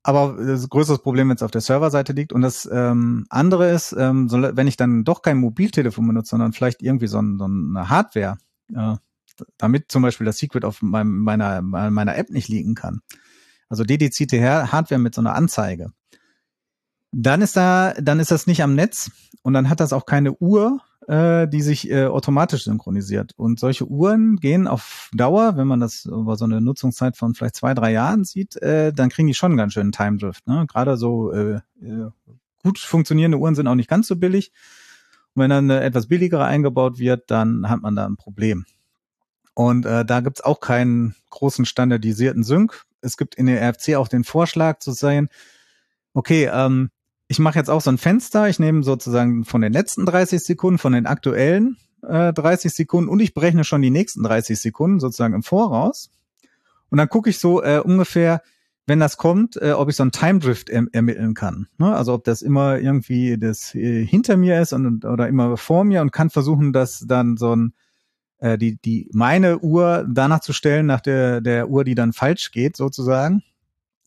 aber 0.02 0.36
das 0.44 0.68
größere 0.68 0.98
Problem, 0.98 1.28
wenn 1.28 1.36
es 1.36 1.42
auf 1.42 1.50
der 1.50 1.60
Serverseite 1.60 2.12
liegt. 2.12 2.32
Und 2.32 2.42
das 2.42 2.68
ähm, 2.70 3.26
andere 3.28 3.70
ist, 3.70 3.94
ähm, 3.96 4.28
so, 4.28 4.40
wenn 4.40 4.66
ich 4.66 4.76
dann 4.76 5.04
doch 5.04 5.22
kein 5.22 5.38
Mobiltelefon 5.38 6.06
benutze, 6.06 6.30
sondern 6.30 6.52
vielleicht 6.52 6.82
irgendwie 6.82 7.06
so, 7.06 7.20
ein, 7.20 7.38
so 7.38 7.44
eine 7.44 7.88
Hardware, 7.88 8.38
äh, 8.74 8.96
damit 9.58 9.90
zum 9.90 10.02
Beispiel 10.02 10.24
das 10.24 10.38
Secret 10.38 10.64
auf 10.64 10.82
meinem, 10.82 11.18
meiner, 11.18 11.62
meiner 11.62 12.16
App 12.16 12.30
nicht 12.30 12.48
liegen 12.48 12.74
kann. 12.74 13.00
Also 13.68 13.84
dedizierte 13.84 14.42
Hardware 14.70 14.98
mit 14.98 15.14
so 15.14 15.20
einer 15.20 15.34
Anzeige. 15.34 15.92
Dann 17.12 17.40
ist 17.40 17.56
da, 17.56 17.94
dann 17.94 18.20
ist 18.20 18.30
das 18.30 18.46
nicht 18.46 18.62
am 18.62 18.74
Netz 18.74 19.10
und 19.42 19.52
dann 19.52 19.68
hat 19.68 19.80
das 19.80 19.92
auch 19.92 20.06
keine 20.06 20.32
Uhr, 20.34 20.80
äh, 21.08 21.48
die 21.48 21.62
sich 21.62 21.90
äh, 21.90 22.06
automatisch 22.06 22.64
synchronisiert. 22.64 23.32
Und 23.36 23.58
solche 23.58 23.86
Uhren 23.86 24.36
gehen 24.36 24.66
auf 24.66 25.10
Dauer, 25.14 25.56
wenn 25.56 25.66
man 25.66 25.80
das 25.80 26.04
über 26.04 26.36
so 26.36 26.44
eine 26.44 26.60
Nutzungszeit 26.60 27.16
von 27.16 27.34
vielleicht 27.34 27.56
zwei, 27.56 27.74
drei 27.74 27.92
Jahren 27.92 28.24
sieht, 28.24 28.56
äh, 28.56 28.92
dann 28.92 29.08
kriegen 29.08 29.28
die 29.28 29.34
schon 29.34 29.56
ganz 29.56 29.72
schön 29.72 29.92
Time 29.92 30.18
Drift. 30.18 30.46
Ne? 30.46 30.66
Gerade 30.68 30.96
so 30.96 31.32
äh, 31.32 31.60
äh, 31.82 32.10
gut 32.62 32.78
funktionierende 32.78 33.38
Uhren 33.38 33.54
sind 33.54 33.66
auch 33.66 33.74
nicht 33.74 33.90
ganz 33.90 34.06
so 34.06 34.16
billig. 34.16 34.52
Und 35.34 35.42
wenn 35.42 35.50
dann 35.50 35.70
eine 35.70 35.82
etwas 35.82 36.08
billigere 36.08 36.44
eingebaut 36.44 36.98
wird, 36.98 37.30
dann 37.30 37.68
hat 37.68 37.80
man 37.82 37.96
da 37.96 38.06
ein 38.06 38.16
Problem. 38.16 38.64
Und 39.54 39.84
äh, 39.84 40.04
da 40.04 40.20
gibt's 40.20 40.40
auch 40.40 40.60
keinen 40.60 41.14
großen 41.30 41.64
standardisierten 41.64 42.42
Sync. 42.42 42.84
Es 43.00 43.16
gibt 43.16 43.34
in 43.34 43.46
der 43.46 43.60
RFC 43.60 43.96
auch 43.96 44.08
den 44.08 44.24
Vorschlag 44.24 44.78
zu 44.78 44.92
sehen, 44.92 45.28
okay, 46.14 46.50
ähm, 46.52 46.90
ich 47.28 47.38
mache 47.38 47.58
jetzt 47.58 47.70
auch 47.70 47.80
so 47.80 47.90
ein 47.90 47.98
Fenster. 47.98 48.48
Ich 48.48 48.58
nehme 48.58 48.82
sozusagen 48.82 49.44
von 49.44 49.60
den 49.60 49.72
letzten 49.72 50.06
30 50.06 50.42
Sekunden, 50.42 50.78
von 50.78 50.92
den 50.92 51.06
aktuellen 51.06 51.76
äh, 52.02 52.32
30 52.32 52.72
Sekunden 52.72 53.08
und 53.08 53.20
ich 53.20 53.34
berechne 53.34 53.64
schon 53.64 53.82
die 53.82 53.90
nächsten 53.90 54.22
30 54.22 54.60
Sekunden 54.60 55.00
sozusagen 55.00 55.34
im 55.34 55.42
Voraus. 55.42 56.10
Und 56.90 56.98
dann 56.98 57.08
gucke 57.08 57.30
ich 57.30 57.38
so 57.38 57.62
äh, 57.62 57.80
ungefähr, 57.82 58.42
wenn 58.86 59.00
das 59.00 59.16
kommt, 59.16 59.56
äh, 59.56 59.72
ob 59.72 59.88
ich 59.88 59.96
so 59.96 60.02
ein 60.02 60.12
Time 60.12 60.40
Drift 60.40 60.68
erm 60.68 60.88
ermitteln 60.92 61.34
kann. 61.34 61.68
Ne? 61.78 61.94
Also 61.94 62.12
ob 62.12 62.24
das 62.24 62.42
immer 62.42 62.78
irgendwie 62.78 63.38
das 63.38 63.74
äh, 63.74 64.04
hinter 64.04 64.36
mir 64.36 64.60
ist 64.60 64.72
und, 64.72 65.04
oder 65.04 65.28
immer 65.28 65.56
vor 65.56 65.84
mir 65.84 66.02
und 66.02 66.12
kann 66.12 66.30
versuchen, 66.30 66.72
dass 66.72 67.04
dann 67.06 67.36
so 67.36 67.54
ein 67.54 67.74
äh, 68.38 68.58
die 68.58 68.76
die 68.76 69.08
meine 69.12 69.60
Uhr 69.60 70.06
danach 70.10 70.40
zu 70.40 70.52
stellen 70.52 70.86
nach 70.86 71.00
der 71.00 71.40
der 71.40 71.68
Uhr, 71.68 71.84
die 71.84 71.94
dann 71.94 72.12
falsch 72.12 72.50
geht 72.50 72.76
sozusagen. 72.76 73.42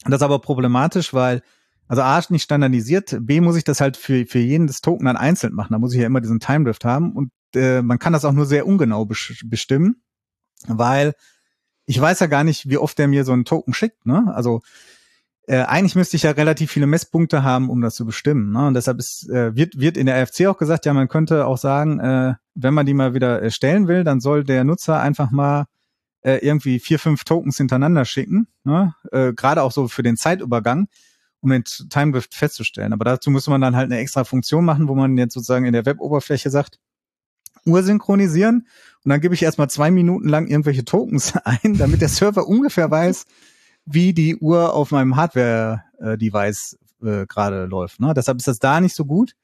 Das 0.03 0.15
ist 0.15 0.23
aber 0.23 0.39
problematisch, 0.39 1.13
weil 1.13 1.41
also 1.87 2.01
A 2.01 2.21
nicht 2.29 2.43
standardisiert, 2.43 3.17
B 3.21 3.41
muss 3.41 3.55
ich 3.55 3.63
das 3.63 3.81
halt 3.81 3.97
für, 3.97 4.25
für 4.25 4.39
jeden 4.39 4.67
des 4.67 4.81
Token 4.81 5.05
dann 5.05 5.17
einzeln 5.17 5.53
machen. 5.53 5.73
Da 5.73 5.79
muss 5.79 5.93
ich 5.93 5.99
ja 5.99 6.07
immer 6.07 6.21
diesen 6.21 6.39
Time 6.39 6.65
Drift 6.65 6.85
haben 6.85 7.13
und 7.13 7.31
äh, 7.53 7.81
man 7.81 7.99
kann 7.99 8.13
das 8.13 8.25
auch 8.25 8.31
nur 8.31 8.45
sehr 8.45 8.65
ungenau 8.65 9.05
bestimmen, 9.05 10.01
weil 10.67 11.13
ich 11.85 11.99
weiß 11.99 12.19
ja 12.19 12.27
gar 12.27 12.43
nicht, 12.43 12.69
wie 12.69 12.77
oft 12.77 12.97
der 12.97 13.07
mir 13.07 13.23
so 13.23 13.31
einen 13.31 13.45
Token 13.45 13.73
schickt. 13.73 14.05
Ne? 14.05 14.31
Also 14.33 14.61
äh, 15.47 15.61
eigentlich 15.61 15.95
müsste 15.95 16.17
ich 16.17 16.23
ja 16.23 16.31
relativ 16.31 16.71
viele 16.71 16.87
Messpunkte 16.87 17.43
haben, 17.43 17.69
um 17.69 17.81
das 17.81 17.95
zu 17.95 18.05
bestimmen. 18.05 18.51
Ne? 18.51 18.67
Und 18.67 18.73
deshalb 18.73 18.97
ist, 18.97 19.29
äh, 19.29 19.55
wird, 19.55 19.79
wird 19.79 19.95
in 19.95 20.07
der 20.07 20.15
RFC 20.15 20.47
auch 20.47 20.57
gesagt, 20.57 20.87
ja, 20.87 20.93
man 20.93 21.07
könnte 21.07 21.45
auch 21.45 21.59
sagen, 21.59 21.99
äh, 21.99 22.33
wenn 22.55 22.73
man 22.73 22.87
die 22.87 22.95
mal 22.95 23.13
wieder 23.13 23.41
erstellen 23.41 23.87
will, 23.87 24.03
dann 24.03 24.19
soll 24.19 24.43
der 24.43 24.63
Nutzer 24.63 24.99
einfach 24.99 25.29
mal 25.29 25.65
äh, 26.21 26.37
irgendwie 26.37 26.79
vier, 26.79 26.97
fünf 26.97 27.23
Tokens 27.23 27.57
hintereinander 27.57 28.05
schicken, 28.05 28.47
ne? 28.63 28.95
äh, 29.11 29.33
gerade 29.33 29.61
auch 29.61 29.71
so 29.71 29.87
für 29.87 30.01
den 30.01 30.17
Zeitübergang, 30.17 30.87
um 31.45 31.51
den 31.51 31.63
Timedrift 31.63 32.33
festzustellen. 32.33 32.91
Aber 32.91 33.05
dazu 33.05 33.29
müsste 33.29 33.51
man 33.51 33.61
dann 33.61 33.75
halt 33.75 33.91
eine 33.91 33.99
extra 33.99 34.23
Funktion 34.23 34.65
machen, 34.65 34.87
wo 34.87 34.95
man 34.95 35.17
jetzt 35.17 35.33
sozusagen 35.33 35.65
in 35.65 35.73
der 35.73 35.85
Web-Oberfläche 35.85 36.49
sagt, 36.49 36.79
Uhr 37.65 37.81
synchronisieren 37.81 38.67
und 39.03 39.09
dann 39.09 39.21
gebe 39.21 39.33
ich 39.33 39.41
erstmal 39.41 39.69
zwei 39.69 39.89
Minuten 39.89 40.27
lang 40.27 40.47
irgendwelche 40.47 40.85
Tokens 40.85 41.35
ein, 41.45 41.77
damit 41.77 42.01
der 42.01 42.09
Server 42.09 42.47
ungefähr 42.47 42.91
weiß, 42.91 43.25
wie 43.85 44.13
die 44.13 44.35
Uhr 44.35 44.73
auf 44.73 44.91
meinem 44.91 45.15
Hardware-Device 45.15 46.79
äh, 47.03 47.25
gerade 47.27 47.65
läuft. 47.65 47.99
Ne? 47.99 48.13
Deshalb 48.15 48.39
ist 48.39 48.47
das 48.47 48.59
da 48.59 48.81
nicht 48.81 48.95
so 48.95 49.05
gut. 49.05 49.35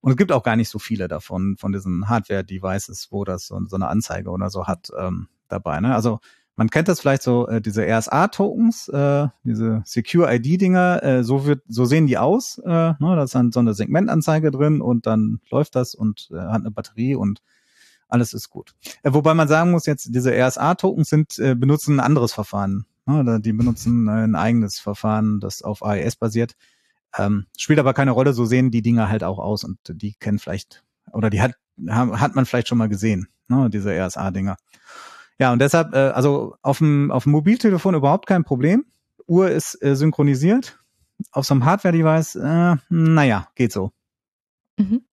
Und 0.00 0.10
es 0.10 0.16
gibt 0.18 0.32
auch 0.32 0.42
gar 0.42 0.56
nicht 0.56 0.68
so 0.68 0.78
viele 0.78 1.08
davon, 1.08 1.56
von 1.58 1.72
diesen 1.72 2.08
Hardware-Devices, 2.08 3.08
wo 3.10 3.24
das 3.24 3.46
so, 3.46 3.58
so, 3.66 3.76
eine 3.76 3.88
Anzeige 3.88 4.30
oder 4.30 4.50
so 4.50 4.66
hat 4.66 4.90
ähm, 4.98 5.28
dabei. 5.48 5.80
Ne? 5.80 5.94
Also 5.94 6.20
man 6.56 6.70
kennt 6.70 6.88
das 6.88 7.00
vielleicht 7.00 7.22
so, 7.22 7.48
äh, 7.48 7.60
diese 7.60 7.84
RSA-Tokens, 7.84 8.88
äh, 8.88 9.28
diese 9.42 9.82
Secure-ID-Dinger, 9.84 11.02
äh, 11.02 11.24
so 11.24 11.46
wird, 11.46 11.62
so 11.68 11.84
sehen 11.84 12.06
die 12.06 12.18
aus. 12.18 12.58
Äh, 12.58 12.68
ne? 12.68 12.96
Da 13.00 13.24
ist 13.24 13.34
dann 13.34 13.52
so 13.52 13.60
eine 13.60 13.74
Segmentanzeige 13.74 14.50
drin 14.50 14.80
und 14.80 15.06
dann 15.06 15.40
läuft 15.50 15.74
das 15.74 15.94
und 15.94 16.28
äh, 16.32 16.36
hat 16.36 16.60
eine 16.60 16.70
Batterie 16.70 17.16
und 17.16 17.42
alles 18.08 18.32
ist 18.32 18.50
gut. 18.50 18.74
Äh, 19.02 19.12
wobei 19.12 19.34
man 19.34 19.48
sagen 19.48 19.72
muss, 19.72 19.86
jetzt 19.86 20.14
diese 20.14 20.32
RSA-Tokens 20.32 21.08
sind, 21.08 21.38
äh, 21.38 21.54
benutzen 21.54 21.96
ein 21.96 22.00
anderes 22.00 22.32
Verfahren. 22.32 22.86
Ne? 23.06 23.40
Die 23.40 23.52
benutzen 23.52 24.06
äh, 24.06 24.24
ein 24.24 24.36
eigenes 24.36 24.78
Verfahren, 24.78 25.40
das 25.40 25.62
auf 25.62 25.84
AES 25.84 26.16
basiert. 26.16 26.54
Ähm, 27.16 27.46
spielt 27.56 27.78
aber 27.78 27.94
keine 27.94 28.12
Rolle, 28.12 28.32
so 28.32 28.44
sehen 28.44 28.70
die 28.70 28.82
Dinger 28.82 29.08
halt 29.08 29.24
auch 29.24 29.38
aus 29.38 29.64
und 29.64 29.78
die 29.88 30.14
kennen 30.14 30.38
vielleicht, 30.38 30.84
oder 31.12 31.30
die 31.30 31.40
hat, 31.40 31.54
hat 31.88 32.34
man 32.34 32.44
vielleicht 32.44 32.66
schon 32.66 32.78
mal 32.78 32.88
gesehen, 32.88 33.28
ne, 33.46 33.70
diese 33.70 33.92
RSA-Dinger. 33.92 34.56
Ja, 35.38 35.52
und 35.52 35.58
deshalb, 35.60 35.94
äh, 35.94 36.10
also 36.10 36.56
auf 36.62 36.78
dem, 36.78 37.10
auf 37.10 37.24
dem 37.24 37.32
Mobiltelefon 37.32 37.94
überhaupt 37.94 38.26
kein 38.26 38.44
Problem. 38.44 38.84
Uhr 39.26 39.50
ist 39.50 39.82
äh, 39.82 39.96
synchronisiert. 39.96 40.78
Auf 41.32 41.46
so 41.46 41.54
einem 41.54 41.64
Hardware-Device, 41.64 42.36
äh, 42.36 42.76
naja, 42.88 43.48
geht 43.54 43.72
so. 43.72 43.92
Mhm. 44.76 45.04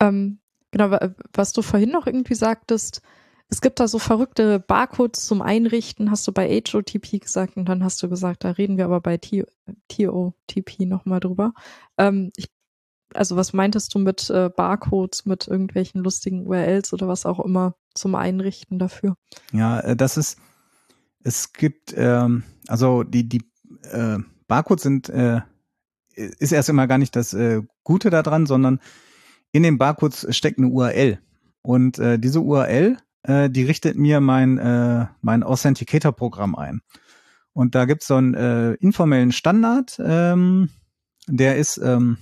Ähm, 0.00 0.38
genau, 0.70 0.96
was 1.32 1.52
du 1.52 1.62
vorhin 1.62 1.90
noch 1.90 2.06
irgendwie 2.06 2.34
sagtest, 2.34 3.02
es 3.48 3.60
gibt 3.60 3.78
da 3.78 3.86
so 3.86 3.98
verrückte 3.98 4.58
Barcodes 4.58 5.26
zum 5.26 5.40
Einrichten, 5.40 6.10
hast 6.10 6.26
du 6.26 6.32
bei 6.32 6.48
HOTP 6.48 7.20
gesagt 7.20 7.56
und 7.56 7.68
dann 7.68 7.84
hast 7.84 8.02
du 8.02 8.08
gesagt, 8.08 8.44
da 8.44 8.50
reden 8.50 8.76
wir 8.76 8.86
aber 8.86 9.00
bei 9.00 9.18
TOTP 9.18 10.80
nochmal 10.80 11.20
drüber. 11.20 11.54
Ähm, 11.96 12.32
ich, 12.36 12.50
also 13.14 13.36
was 13.36 13.52
meintest 13.52 13.94
du 13.94 14.00
mit 14.00 14.28
äh, 14.30 14.50
Barcodes, 14.54 15.26
mit 15.26 15.46
irgendwelchen 15.46 16.02
lustigen 16.02 16.46
URLs 16.46 16.92
oder 16.92 17.06
was 17.06 17.24
auch 17.24 17.38
immer 17.38 17.76
zum 17.96 18.14
Einrichten 18.14 18.78
dafür? 18.78 19.16
Ja, 19.52 19.80
äh, 19.80 19.96
das 19.96 20.16
ist, 20.16 20.38
es 21.22 21.52
gibt, 21.52 21.94
ähm, 21.96 22.44
also 22.68 23.02
die, 23.02 23.28
die 23.28 23.42
äh, 23.90 24.18
Barcodes 24.48 24.82
sind, 24.82 25.08
äh, 25.08 25.40
ist 26.14 26.52
erst 26.52 26.68
immer 26.68 26.86
gar 26.86 26.98
nicht 26.98 27.16
das 27.16 27.34
äh, 27.34 27.62
Gute 27.84 28.10
daran, 28.10 28.46
sondern 28.46 28.80
in 29.52 29.62
den 29.62 29.78
Barcodes 29.78 30.26
steckt 30.34 30.58
eine 30.58 30.68
URL. 30.68 31.18
Und 31.62 31.98
äh, 31.98 32.18
diese 32.18 32.40
URL 32.40 32.96
äh, 33.26 33.50
die 33.50 33.64
richtet 33.64 33.96
mir 33.96 34.20
mein, 34.20 34.58
äh, 34.58 35.06
mein 35.20 35.42
Authenticator-Programm 35.42 36.54
ein. 36.54 36.80
Und 37.52 37.74
da 37.74 37.84
gibt's 37.84 38.06
so 38.06 38.16
einen 38.16 38.34
äh, 38.34 38.72
informellen 38.74 39.32
Standard, 39.32 40.00
ähm, 40.02 40.70
der 41.26 41.56
ist 41.56 41.78
ähm, 41.78 42.18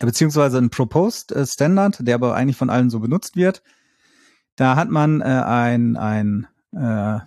beziehungsweise 0.00 0.58
ein 0.58 0.70
Proposed 0.70 1.32
äh, 1.32 1.46
Standard, 1.46 2.06
der 2.06 2.16
aber 2.16 2.34
eigentlich 2.34 2.56
von 2.56 2.70
allen 2.70 2.90
so 2.90 3.00
benutzt 3.00 3.36
wird. 3.36 3.62
Da 4.58 4.74
hat 4.74 4.90
man 4.90 5.20
äh, 5.20 5.24
ein, 5.24 5.96
ein 5.96 6.48
äh, 6.72 7.20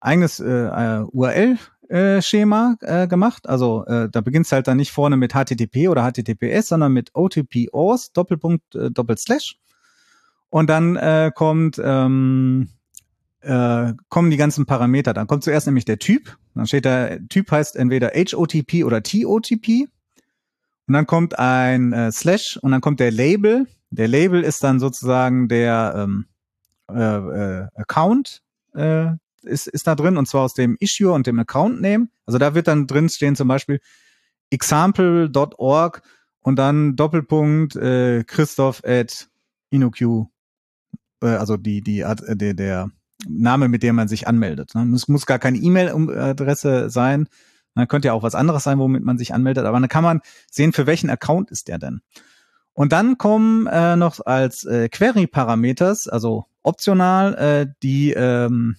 eigenes 0.00 0.40
äh, 0.40 0.46
äh 0.46 1.04
URL-Schema 1.12 2.76
äh, 2.80 3.06
gemacht. 3.06 3.46
Also 3.46 3.84
äh, 3.84 4.08
da 4.08 4.22
beginnt's 4.22 4.52
halt 4.52 4.68
dann 4.68 4.78
nicht 4.78 4.90
vorne 4.90 5.18
mit 5.18 5.34
HTTP 5.34 5.88
oder 5.90 6.10
HTTPS, 6.10 6.68
sondern 6.68 6.94
mit 6.94 7.10
OTP 7.12 7.68
OS 7.72 8.12
Doppelpunkt 8.14 8.74
äh, 8.74 8.90
Doppelslash. 8.90 9.58
Und 10.48 10.70
dann 10.70 10.96
äh, 10.96 11.30
kommt 11.34 11.78
ähm, 11.84 12.70
äh, 13.42 13.92
kommen 14.08 14.30
die 14.30 14.38
ganzen 14.38 14.64
Parameter. 14.64 15.12
Dann 15.12 15.26
kommt 15.26 15.44
zuerst 15.44 15.66
nämlich 15.66 15.84
der 15.84 15.98
Typ. 15.98 16.38
Dann 16.54 16.66
steht 16.66 16.86
der 16.86 17.20
Typ 17.28 17.50
heißt 17.50 17.76
entweder 17.76 18.12
HOTP 18.14 18.84
oder 18.84 19.02
TOTP. 19.02 19.90
Und 20.86 20.94
dann 20.94 21.06
kommt 21.06 21.38
ein 21.38 21.92
äh, 21.92 22.10
Slash 22.12 22.58
und 22.62 22.70
dann 22.70 22.80
kommt 22.80 22.98
der 22.98 23.10
Label. 23.10 23.66
Der 23.90 24.08
Label 24.08 24.42
ist 24.42 24.64
dann 24.64 24.80
sozusagen 24.80 25.48
der 25.48 25.92
ähm, 25.94 26.24
äh, 26.90 27.62
äh, 27.62 27.66
Account 27.74 28.42
äh, 28.74 29.12
ist, 29.42 29.66
ist 29.68 29.86
da 29.86 29.94
drin 29.94 30.16
und 30.16 30.26
zwar 30.26 30.42
aus 30.42 30.54
dem 30.54 30.76
Issue 30.80 31.12
und 31.12 31.26
dem 31.26 31.38
Account 31.38 31.80
Name. 31.80 32.08
Also 32.26 32.38
da 32.38 32.54
wird 32.54 32.68
dann 32.68 32.86
drin 32.86 33.08
stehen 33.08 33.36
zum 33.36 33.48
Beispiel 33.48 33.80
example.org 34.50 36.02
und 36.40 36.56
dann 36.56 36.96
Doppelpunkt 36.96 37.76
äh, 37.76 38.24
Christoph 38.24 38.82
at 38.84 39.28
InnoQ 39.70 40.28
äh, 41.22 41.26
also 41.26 41.56
die, 41.56 41.82
die, 41.82 42.00
äh, 42.00 42.36
der, 42.36 42.54
der 42.54 42.90
Name, 43.28 43.68
mit 43.68 43.82
dem 43.82 43.96
man 43.96 44.08
sich 44.08 44.28
anmeldet. 44.28 44.74
Ne? 44.74 44.94
Es 44.94 45.08
muss 45.08 45.26
gar 45.26 45.38
keine 45.38 45.58
E-Mail-Adresse 45.58 46.90
sein. 46.90 47.28
Man 47.74 47.88
könnte 47.88 48.08
ja 48.08 48.14
auch 48.14 48.22
was 48.22 48.34
anderes 48.34 48.64
sein, 48.64 48.78
womit 48.78 49.02
man 49.02 49.18
sich 49.18 49.34
anmeldet, 49.34 49.64
aber 49.64 49.78
dann 49.78 49.88
kann 49.88 50.04
man 50.04 50.20
sehen, 50.50 50.72
für 50.72 50.86
welchen 50.86 51.10
Account 51.10 51.50
ist 51.50 51.68
der 51.68 51.78
denn. 51.78 52.00
Und 52.72 52.92
dann 52.92 53.18
kommen 53.18 53.66
äh, 53.66 53.96
noch 53.96 54.24
als 54.24 54.64
äh, 54.64 54.88
Query-Parameters, 54.88 56.08
also 56.08 56.46
optional, 56.68 57.34
äh, 57.34 57.66
die, 57.82 58.12
ähm, 58.12 58.76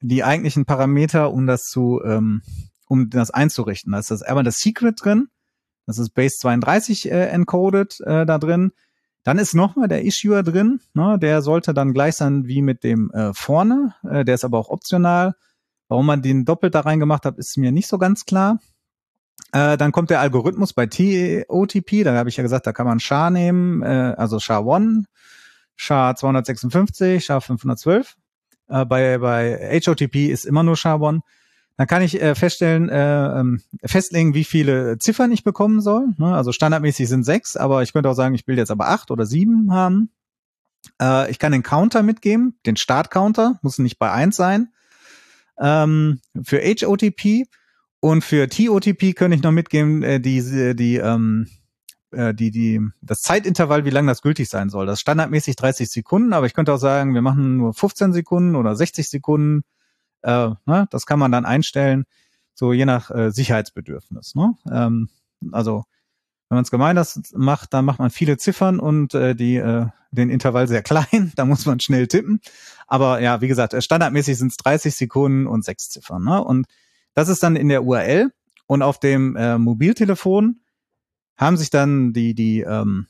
die 0.00 0.24
eigentlichen 0.24 0.64
Parameter, 0.64 1.32
um 1.32 1.46
das 1.46 1.64
zu, 1.64 2.00
ähm, 2.04 2.42
um 2.86 3.10
das 3.10 3.30
einzurichten. 3.30 3.92
Da 3.92 3.98
ist 3.98 4.10
das 4.10 4.22
einmal 4.22 4.44
das 4.44 4.58
Secret 4.58 5.04
drin, 5.04 5.28
das 5.86 5.98
ist 5.98 6.10
Base 6.10 6.36
32 6.38 7.10
äh, 7.10 7.26
encoded 7.26 8.00
äh, 8.00 8.24
da 8.24 8.38
drin. 8.38 8.72
Dann 9.24 9.38
ist 9.38 9.54
nochmal 9.54 9.88
der 9.88 10.04
Issuer 10.04 10.42
drin, 10.42 10.80
ne, 10.94 11.18
der 11.18 11.42
sollte 11.42 11.74
dann 11.74 11.92
gleich 11.92 12.16
sein 12.16 12.46
wie 12.46 12.62
mit 12.62 12.82
dem 12.82 13.10
äh, 13.10 13.32
vorne, 13.34 13.94
äh, 14.08 14.24
der 14.24 14.34
ist 14.34 14.44
aber 14.44 14.58
auch 14.58 14.68
optional. 14.68 15.34
Warum 15.88 16.06
man 16.06 16.22
den 16.22 16.44
doppelt 16.44 16.74
da 16.74 16.80
reingemacht 16.80 17.26
hat, 17.26 17.38
ist 17.38 17.58
mir 17.58 17.70
nicht 17.70 17.88
so 17.88 17.98
ganz 17.98 18.24
klar. 18.24 18.58
Äh, 19.52 19.76
dann 19.76 19.92
kommt 19.92 20.10
der 20.10 20.20
Algorithmus 20.20 20.72
bei 20.72 20.86
TOTP, 20.86 22.04
da 22.04 22.14
habe 22.14 22.30
ich 22.30 22.36
ja 22.36 22.42
gesagt, 22.42 22.66
da 22.66 22.72
kann 22.72 22.86
man 22.86 23.00
SHA 23.00 23.30
nehmen, 23.30 23.82
äh, 23.82 24.14
also 24.16 24.38
SHA-1, 24.38 25.04
SHA-256, 25.78 27.24
SHA-512. 27.26 28.06
Äh, 28.68 28.84
bei, 28.84 29.18
bei 29.18 29.80
HOTP 29.84 30.28
ist 30.28 30.44
immer 30.44 30.62
nur 30.62 30.76
SHA-1. 30.76 31.20
Dann 31.76 31.86
kann 31.86 32.02
ich 32.02 32.20
äh, 32.20 32.34
feststellen, 32.34 32.88
äh, 32.90 33.40
ähm, 33.40 33.60
festlegen, 33.84 34.34
wie 34.34 34.44
viele 34.44 34.98
Ziffern 34.98 35.32
ich 35.32 35.42
bekommen 35.42 35.80
soll. 35.80 36.08
Ne? 36.18 36.34
Also 36.34 36.52
standardmäßig 36.52 37.08
sind 37.08 37.24
sechs, 37.24 37.56
aber 37.56 37.82
ich 37.82 37.92
könnte 37.92 38.10
auch 38.10 38.14
sagen, 38.14 38.34
ich 38.34 38.46
will 38.46 38.58
jetzt 38.58 38.70
aber 38.70 38.88
acht 38.88 39.10
oder 39.10 39.24
sieben 39.24 39.72
haben. 39.72 40.10
Äh, 41.00 41.30
ich 41.30 41.38
kann 41.38 41.52
den 41.52 41.62
Counter 41.62 42.02
mitgeben, 42.02 42.58
den 42.66 42.76
Startcounter, 42.76 43.58
muss 43.62 43.78
nicht 43.78 43.98
bei 43.98 44.10
eins 44.10 44.36
sein. 44.36 44.68
Ähm, 45.58 46.20
für 46.42 46.60
HOTP 46.60 47.46
und 48.00 48.22
für 48.22 48.48
TOTP 48.48 49.14
könnte 49.14 49.36
ich 49.36 49.42
noch 49.42 49.52
mitgeben, 49.52 50.02
äh, 50.02 50.20
die, 50.20 50.74
die, 50.74 50.96
ähm, 50.96 51.48
äh, 52.12 52.34
die, 52.34 52.50
die, 52.50 52.80
das 53.00 53.22
Zeitintervall, 53.22 53.84
wie 53.84 53.90
lange 53.90 54.08
das 54.10 54.22
gültig 54.22 54.48
sein 54.48 54.70
soll. 54.70 54.86
Das 54.86 54.94
ist 54.94 55.00
standardmäßig 55.00 55.56
30 55.56 55.90
Sekunden, 55.90 56.32
aber 56.32 56.46
ich 56.46 56.54
könnte 56.54 56.72
auch 56.72 56.78
sagen, 56.78 57.14
wir 57.14 57.22
machen 57.22 57.56
nur 57.56 57.74
15 57.74 58.12
Sekunden 58.12 58.56
oder 58.56 58.74
60 58.74 59.08
Sekunden 59.08 59.62
äh, 60.22 60.50
ne, 60.66 60.86
das 60.90 61.06
kann 61.06 61.18
man 61.18 61.32
dann 61.32 61.44
einstellen, 61.44 62.04
so 62.54 62.72
je 62.72 62.84
nach 62.84 63.10
äh, 63.10 63.30
Sicherheitsbedürfnis. 63.30 64.34
Ne? 64.34 64.54
Ähm, 64.70 65.08
also 65.50 65.84
wenn 66.48 66.56
man 66.56 66.64
es 66.64 66.70
gemein 66.70 67.02
macht, 67.34 67.72
dann 67.72 67.84
macht 67.84 67.98
man 67.98 68.10
viele 68.10 68.36
Ziffern 68.36 68.78
und 68.78 69.14
äh, 69.14 69.34
die 69.34 69.56
äh, 69.56 69.86
den 70.10 70.30
Intervall 70.30 70.68
sehr 70.68 70.82
klein. 70.82 71.32
Da 71.36 71.44
muss 71.44 71.66
man 71.66 71.80
schnell 71.80 72.06
tippen. 72.06 72.40
Aber 72.86 73.20
ja, 73.20 73.40
wie 73.40 73.48
gesagt, 73.48 73.74
äh, 73.74 73.82
standardmäßig 73.82 74.38
sind 74.38 74.52
es 74.52 74.56
30 74.58 74.94
Sekunden 74.94 75.46
und 75.46 75.64
sechs 75.64 75.88
Ziffern. 75.88 76.24
Ne? 76.24 76.42
Und 76.42 76.66
das 77.14 77.28
ist 77.28 77.42
dann 77.42 77.56
in 77.56 77.68
der 77.68 77.84
URL 77.84 78.30
und 78.66 78.82
auf 78.82 79.00
dem 79.00 79.36
äh, 79.36 79.58
Mobiltelefon 79.58 80.60
haben 81.42 81.56
sich 81.56 81.70
dann 81.70 82.12
die 82.12 82.34
die 82.34 82.60
ähm, 82.60 83.06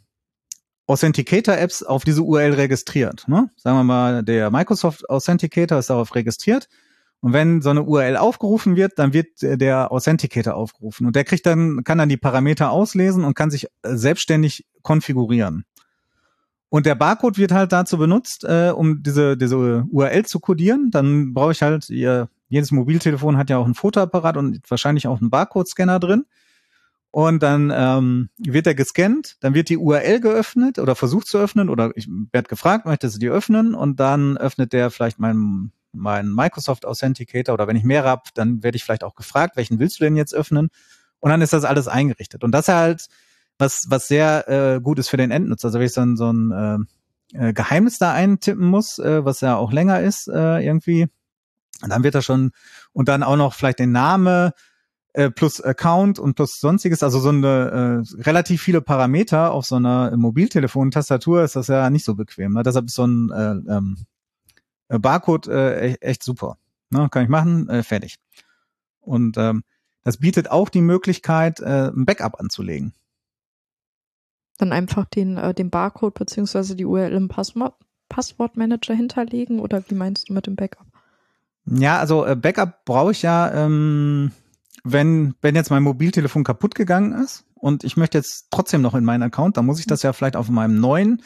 Authenticator-Apps 0.86 1.82
auf 1.82 2.04
diese 2.04 2.22
URL 2.22 2.54
registriert. 2.54 3.26
Ne? 3.28 3.50
Sagen 3.56 3.78
wir 3.78 3.84
mal, 3.84 4.22
der 4.22 4.50
Microsoft 4.50 5.08
Authenticator 5.08 5.78
ist 5.78 5.90
darauf 5.90 6.14
registriert 6.14 6.68
und 7.22 7.32
wenn 7.32 7.62
so 7.62 7.70
eine 7.70 7.84
URL 7.84 8.16
aufgerufen 8.16 8.74
wird, 8.74 8.98
dann 8.98 9.12
wird 9.12 9.28
der 9.42 9.92
Authenticator 9.92 10.54
aufgerufen 10.54 11.06
und 11.06 11.14
der 11.14 11.22
kriegt 11.22 11.46
dann, 11.46 11.84
kann 11.84 11.98
dann 11.98 12.08
die 12.08 12.16
Parameter 12.16 12.72
auslesen 12.72 13.24
und 13.24 13.34
kann 13.34 13.50
sich 13.50 13.66
äh, 13.82 13.94
selbstständig 13.94 14.66
konfigurieren. 14.82 15.64
Und 16.68 16.84
der 16.84 16.96
Barcode 16.96 17.38
wird 17.38 17.52
halt 17.52 17.70
dazu 17.70 17.96
benutzt, 17.96 18.44
äh, 18.44 18.72
um 18.74 19.04
diese, 19.04 19.36
diese 19.36 19.84
URL 19.90 20.24
zu 20.24 20.40
codieren. 20.40 20.90
Dann 20.90 21.32
brauche 21.32 21.52
ich 21.52 21.62
halt, 21.62 21.90
ihr, 21.90 22.28
jedes 22.48 22.72
Mobiltelefon 22.72 23.36
hat 23.36 23.50
ja 23.50 23.58
auch 23.58 23.66
einen 23.66 23.74
Fotoapparat 23.74 24.36
und 24.36 24.58
wahrscheinlich 24.68 25.06
auch 25.06 25.20
einen 25.20 25.30
Barcode-Scanner 25.30 26.00
drin. 26.00 26.24
Und 27.12 27.42
dann 27.42 27.70
ähm, 27.74 28.30
wird 28.38 28.66
er 28.66 28.74
gescannt, 28.74 29.36
dann 29.40 29.52
wird 29.52 29.68
die 29.68 29.76
URL 29.76 30.18
geöffnet 30.18 30.78
oder 30.78 30.96
versucht 30.96 31.26
zu 31.26 31.36
öffnen 31.36 31.68
oder 31.68 31.92
ich 31.94 32.08
werde 32.32 32.48
gefragt, 32.48 32.86
möchtest 32.86 33.16
du 33.16 33.20
die 33.20 33.28
öffnen? 33.28 33.74
Und 33.74 34.00
dann 34.00 34.38
öffnet 34.38 34.72
der 34.72 34.90
vielleicht 34.90 35.18
mein 35.18 35.72
meinen 35.92 36.34
Microsoft 36.34 36.86
Authenticator 36.86 37.52
oder 37.52 37.68
wenn 37.68 37.76
ich 37.76 37.84
mehr 37.84 38.04
habe, 38.04 38.22
dann 38.32 38.62
werde 38.62 38.76
ich 38.76 38.84
vielleicht 38.84 39.04
auch 39.04 39.14
gefragt, 39.14 39.56
welchen 39.56 39.78
willst 39.78 40.00
du 40.00 40.04
denn 40.04 40.16
jetzt 40.16 40.34
öffnen? 40.34 40.70
Und 41.20 41.30
dann 41.30 41.42
ist 41.42 41.52
das 41.52 41.64
alles 41.64 41.86
eingerichtet. 41.86 42.44
Und 42.44 42.52
das 42.52 42.68
ist 42.68 42.74
halt 42.74 43.06
was, 43.58 43.86
was 43.90 44.08
sehr 44.08 44.48
äh, 44.48 44.80
gut 44.80 44.98
ist 44.98 45.10
für 45.10 45.18
den 45.18 45.30
Endnutzer. 45.30 45.68
Also 45.68 45.78
wenn 45.78 45.86
ich 45.86 45.92
so 45.92 46.00
ein, 46.00 46.16
so 46.16 46.32
ein 46.32 46.88
äh, 47.32 47.48
äh, 47.48 47.52
Geheimnis 47.52 47.98
da 47.98 48.12
eintippen 48.12 48.66
muss, 48.66 48.98
äh, 48.98 49.22
was 49.22 49.42
ja 49.42 49.56
auch 49.56 49.70
länger 49.70 50.00
ist 50.00 50.28
äh, 50.28 50.64
irgendwie, 50.64 51.08
dann 51.86 52.04
wird 52.04 52.14
das 52.14 52.24
schon 52.24 52.52
und 52.92 53.08
dann 53.08 53.22
auch 53.22 53.36
noch 53.36 53.54
vielleicht 53.54 53.80
den 53.80 53.92
Name 53.92 54.52
äh, 55.14 55.30
plus 55.30 55.60
Account 55.60 56.18
und 56.18 56.34
plus 56.34 56.60
sonstiges, 56.60 57.02
also 57.02 57.18
so 57.20 57.28
eine 57.28 58.02
äh, 58.18 58.22
relativ 58.22 58.62
viele 58.62 58.80
Parameter 58.80 59.52
auf 59.52 59.66
so 59.66 59.76
einer 59.76 60.16
Mobiltelefon-Tastatur 60.16 61.42
ist 61.42 61.56
das 61.56 61.68
ja 61.68 61.90
nicht 61.90 62.04
so 62.04 62.14
bequem. 62.14 62.54
Ne? 62.54 62.62
Deshalb 62.62 62.86
ist 62.86 62.94
so 62.94 63.06
ein 63.06 63.30
äh, 63.30 63.72
ähm, 63.72 63.98
Barcode 64.88 65.48
äh, 65.48 65.80
echt, 65.80 66.02
echt 66.02 66.22
super. 66.22 66.56
Ne? 66.90 67.08
Kann 67.10 67.24
ich 67.24 67.28
machen, 67.28 67.68
äh, 67.68 67.82
fertig. 67.82 68.16
Und 69.00 69.36
ähm, 69.36 69.64
das 70.04 70.16
bietet 70.16 70.50
auch 70.50 70.68
die 70.68 70.80
Möglichkeit, 70.80 71.60
äh, 71.60 71.88
ein 71.88 72.04
Backup 72.04 72.40
anzulegen. 72.40 72.92
Dann 74.58 74.72
einfach 74.72 75.06
den, 75.06 75.36
äh, 75.36 75.54
den 75.54 75.70
Barcode 75.70 76.14
beziehungsweise 76.14 76.76
die 76.76 76.84
URL 76.84 77.12
im 77.12 77.28
Passwort, 77.28 77.74
Passwortmanager 78.08 78.94
hinterlegen 78.94 79.58
oder 79.58 79.82
wie 79.88 79.94
meinst 79.94 80.28
du 80.28 80.34
mit 80.34 80.46
dem 80.46 80.56
Backup? 80.56 80.86
Ja, 81.66 81.98
also 81.98 82.26
äh, 82.26 82.36
Backup 82.36 82.84
brauche 82.84 83.12
ich 83.12 83.22
ja, 83.22 83.52
ähm, 83.52 84.32
wenn, 84.84 85.34
wenn 85.40 85.54
jetzt 85.54 85.70
mein 85.70 85.82
Mobiltelefon 85.82 86.44
kaputt 86.44 86.74
gegangen 86.74 87.12
ist 87.12 87.44
und 87.54 87.84
ich 87.84 87.96
möchte 87.96 88.18
jetzt 88.18 88.48
trotzdem 88.50 88.82
noch 88.82 88.94
in 88.94 89.04
meinen 89.04 89.22
Account, 89.22 89.56
dann 89.56 89.66
muss 89.66 89.78
ich 89.78 89.86
das 89.86 90.02
ja 90.02 90.12
vielleicht 90.12 90.36
auf 90.36 90.48
meinem 90.48 90.80
neuen 90.80 91.22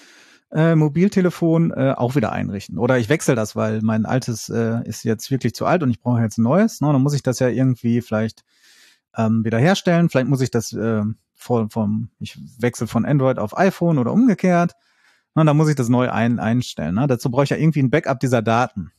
äh, 0.53 0.75
Mobiltelefon 0.75 1.73
äh, 1.73 1.95
auch 1.97 2.15
wieder 2.15 2.33
einrichten. 2.33 2.79
Oder 2.79 2.99
ich 2.99 3.09
wechsle 3.09 3.35
das, 3.35 3.57
weil 3.57 3.81
mein 3.83 4.07
altes 4.07 4.49
äh, 4.49 4.83
ist 4.85 5.05
jetzt 5.05 5.31
wirklich 5.31 5.55
zu 5.55 5.67
alt 5.67 5.83
und 5.83 5.91
ich 5.91 6.01
brauche 6.01 6.21
jetzt 6.21 6.39
ein 6.39 6.43
neues. 6.43 6.81
Ne? 6.81 6.93
Dann 6.93 7.03
muss 7.03 7.15
ich 7.15 7.23
das 7.23 7.39
ja 7.39 7.49
irgendwie 7.49 8.01
vielleicht 8.01 8.45
ähm, 9.17 9.45
wiederherstellen. 9.45 10.09
Vielleicht 10.09 10.29
muss 10.29 10.41
ich 10.41 10.51
das 10.51 10.73
äh, 10.73 11.03
vom, 11.35 11.71
vom, 11.71 12.11
ich 12.21 12.39
wechsle 12.59 12.87
von 12.87 13.05
Android 13.05 13.39
auf 13.39 13.57
iPhone 13.57 13.99
oder 13.99 14.13
umgekehrt. 14.13 14.75
Ne? 15.35 15.45
Dann 15.45 15.57
muss 15.57 15.69
ich 15.69 15.77
das 15.77 15.89
neu 15.89 16.11
ein, 16.11 16.39
einstellen. 16.39 16.95
Ne? 16.95 17.07
Dazu 17.07 17.31
brauche 17.31 17.45
ich 17.45 17.51
ja 17.51 17.57
irgendwie 17.57 17.83
ein 17.83 17.91
Backup 17.91 18.21
dieser 18.21 18.43
Daten. 18.43 18.93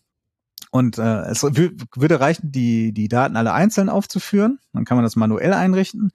Und 0.71 0.97
äh, 0.97 1.21
es 1.25 1.43
würde 1.43 2.19
reichen, 2.19 2.51
die, 2.51 2.93
die 2.93 3.07
Daten 3.07 3.37
alle 3.37 3.53
einzeln 3.53 3.89
aufzuführen. 3.89 4.59
Dann 4.73 4.85
kann 4.85 4.97
man 4.97 5.03
das 5.03 5.15
manuell 5.15 5.53
einrichten. 5.53 6.11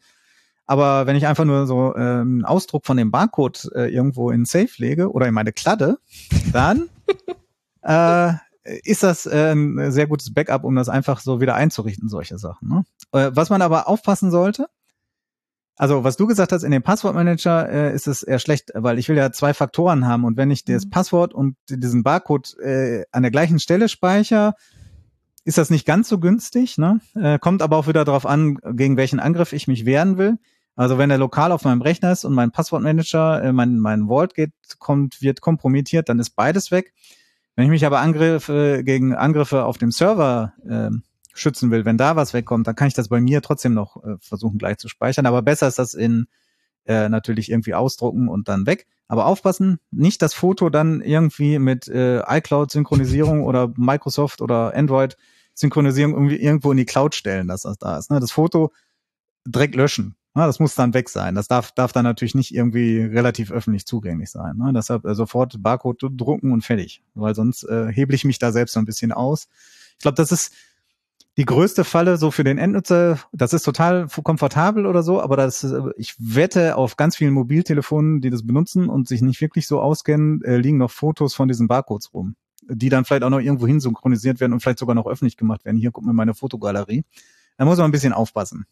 Aber 0.66 1.06
wenn 1.06 1.16
ich 1.16 1.26
einfach 1.26 1.44
nur 1.44 1.66
so 1.66 1.94
äh, 1.94 1.98
einen 1.98 2.44
Ausdruck 2.44 2.86
von 2.86 2.96
dem 2.96 3.10
Barcode 3.10 3.70
äh, 3.74 3.88
irgendwo 3.88 4.30
in 4.30 4.44
Safe 4.44 4.70
lege 4.76 5.10
oder 5.10 5.26
in 5.26 5.34
meine 5.34 5.52
Kladde, 5.52 5.98
dann 6.52 6.88
äh, 7.82 8.34
ist 8.84 9.02
das 9.02 9.26
äh, 9.26 9.52
ein 9.52 9.90
sehr 9.90 10.06
gutes 10.06 10.32
Backup, 10.32 10.64
um 10.64 10.76
das 10.76 10.88
einfach 10.88 11.20
so 11.20 11.40
wieder 11.40 11.56
einzurichten, 11.56 12.08
solche 12.08 12.38
Sachen. 12.38 12.68
Ne? 12.68 12.84
Äh, 13.12 13.32
was 13.34 13.50
man 13.50 13.60
aber 13.62 13.88
aufpassen 13.88 14.30
sollte, 14.30 14.68
also 15.76 16.04
was 16.04 16.16
du 16.16 16.26
gesagt 16.26 16.52
hast, 16.52 16.62
in 16.62 16.70
dem 16.70 16.82
Passwortmanager 16.82 17.68
äh, 17.68 17.94
ist 17.94 18.06
es 18.06 18.22
eher 18.22 18.38
schlecht, 18.38 18.70
weil 18.74 18.98
ich 18.98 19.08
will 19.08 19.16
ja 19.16 19.32
zwei 19.32 19.54
Faktoren 19.54 20.06
haben 20.06 20.24
und 20.24 20.36
wenn 20.36 20.50
ich 20.50 20.64
das 20.64 20.84
mhm. 20.84 20.90
Passwort 20.90 21.34
und 21.34 21.56
diesen 21.68 22.02
Barcode 22.02 22.56
äh, 22.58 23.04
an 23.10 23.22
der 23.22 23.30
gleichen 23.30 23.58
Stelle 23.58 23.88
speichere, 23.88 24.54
ist 25.44 25.58
das 25.58 25.70
nicht 25.70 25.86
ganz 25.86 26.08
so 26.08 26.18
günstig. 26.18 26.78
Ne? 26.78 27.00
Äh, 27.14 27.38
kommt 27.38 27.62
aber 27.62 27.76
auch 27.76 27.88
wieder 27.88 28.04
darauf 28.04 28.26
an, 28.26 28.58
gegen 28.74 28.96
welchen 28.96 29.20
Angriff 29.20 29.52
ich 29.52 29.66
mich 29.66 29.84
wehren 29.84 30.18
will. 30.18 30.38
Also 30.76 30.98
wenn 30.98 31.10
der 31.10 31.18
lokal 31.18 31.52
auf 31.52 31.64
meinem 31.64 31.82
Rechner 31.82 32.12
ist 32.12 32.24
und 32.24 32.32
mein 32.32 32.50
Passwortmanager, 32.50 33.42
äh, 33.42 33.52
mein, 33.52 33.78
mein 33.78 34.06
Vault 34.06 34.34
geht, 34.34 34.52
kommt, 34.78 35.20
wird 35.20 35.40
kompromittiert, 35.40 36.08
dann 36.08 36.18
ist 36.18 36.30
beides 36.30 36.70
weg. 36.70 36.92
Wenn 37.56 37.64
ich 37.64 37.70
mich 37.70 37.84
aber 37.84 38.00
Angriffe 38.00 38.82
gegen 38.84 39.14
Angriffe 39.14 39.64
auf 39.64 39.76
dem 39.76 39.90
Server 39.90 40.54
äh, 40.66 40.90
schützen 41.34 41.70
will, 41.70 41.84
wenn 41.84 41.96
da 41.96 42.16
was 42.16 42.34
wegkommt, 42.34 42.66
dann 42.66 42.74
kann 42.74 42.88
ich 42.88 42.94
das 42.94 43.08
bei 43.08 43.20
mir 43.20 43.42
trotzdem 43.42 43.74
noch 43.74 44.02
äh, 44.04 44.16
versuchen 44.20 44.58
gleich 44.58 44.78
zu 44.78 44.88
speichern. 44.88 45.26
Aber 45.26 45.42
besser 45.42 45.68
ist 45.68 45.78
das 45.78 45.94
in 45.94 46.26
äh, 46.84 47.08
natürlich 47.08 47.50
irgendwie 47.50 47.74
ausdrucken 47.74 48.28
und 48.28 48.48
dann 48.48 48.66
weg. 48.66 48.86
Aber 49.08 49.26
aufpassen, 49.26 49.78
nicht 49.90 50.22
das 50.22 50.34
Foto 50.34 50.70
dann 50.70 51.00
irgendwie 51.00 51.58
mit 51.58 51.88
äh, 51.88 52.20
iCloud-Synchronisierung 52.20 53.42
oder 53.44 53.72
Microsoft 53.76 54.40
oder 54.40 54.74
Android-Synchronisierung 54.74 56.14
irgendwie 56.14 56.36
irgendwo 56.36 56.70
in 56.72 56.78
die 56.78 56.86
Cloud 56.86 57.14
stellen, 57.14 57.48
dass 57.48 57.62
das 57.62 57.78
da 57.78 57.98
ist. 57.98 58.10
Ne? 58.10 58.20
Das 58.20 58.32
Foto 58.32 58.72
direkt 59.46 59.74
löschen. 59.74 60.16
Ne? 60.34 60.46
Das 60.46 60.60
muss 60.60 60.74
dann 60.74 60.94
weg 60.94 61.08
sein. 61.08 61.34
Das 61.34 61.46
darf, 61.46 61.72
darf 61.72 61.92
dann 61.92 62.04
natürlich 62.04 62.34
nicht 62.34 62.54
irgendwie 62.54 63.00
relativ 63.00 63.50
öffentlich 63.50 63.86
zugänglich 63.86 64.30
sein. 64.30 64.56
Ne? 64.56 64.72
Deshalb 64.74 65.04
äh, 65.04 65.14
sofort 65.14 65.62
Barcode 65.62 66.10
drucken 66.10 66.52
und 66.52 66.64
fertig. 66.64 67.02
Weil 67.14 67.34
sonst 67.34 67.64
äh, 67.64 67.92
hebe 67.92 68.14
ich 68.14 68.24
mich 68.24 68.38
da 68.38 68.50
selbst 68.50 68.72
so 68.72 68.80
ein 68.80 68.86
bisschen 68.86 69.12
aus. 69.12 69.48
Ich 69.98 70.02
glaube, 70.02 70.16
das 70.16 70.32
ist 70.32 70.52
die 71.38 71.44
größte 71.46 71.84
Falle 71.84 72.18
so 72.18 72.30
für 72.30 72.44
den 72.44 72.58
Endnutzer, 72.58 73.18
das 73.32 73.54
ist 73.54 73.62
total 73.62 74.06
komfortabel 74.08 74.86
oder 74.86 75.02
so, 75.02 75.20
aber 75.20 75.36
das, 75.36 75.66
ich 75.96 76.14
wette 76.18 76.76
auf 76.76 76.96
ganz 76.96 77.16
vielen 77.16 77.32
Mobiltelefonen, 77.32 78.20
die 78.20 78.30
das 78.30 78.46
benutzen 78.46 78.88
und 78.88 79.08
sich 79.08 79.22
nicht 79.22 79.40
wirklich 79.40 79.66
so 79.66 79.80
auskennen, 79.80 80.42
äh, 80.42 80.58
liegen 80.58 80.78
noch 80.78 80.90
Fotos 80.90 81.34
von 81.34 81.48
diesen 81.48 81.68
Barcodes 81.68 82.12
rum, 82.12 82.36
die 82.68 82.90
dann 82.90 83.06
vielleicht 83.06 83.22
auch 83.22 83.30
noch 83.30 83.40
irgendwo 83.40 83.66
hin 83.66 83.80
synchronisiert 83.80 84.40
werden 84.40 84.52
und 84.52 84.60
vielleicht 84.60 84.78
sogar 84.78 84.94
noch 84.94 85.06
öffentlich 85.06 85.38
gemacht 85.38 85.64
werden. 85.64 85.78
Hier 85.78 85.90
guck 85.90 86.04
mir 86.04 86.12
meine 86.12 86.34
Fotogalerie. 86.34 87.04
Da 87.56 87.64
muss 87.64 87.78
man 87.78 87.86
ein 87.86 87.92
bisschen 87.92 88.12
aufpassen. 88.12 88.66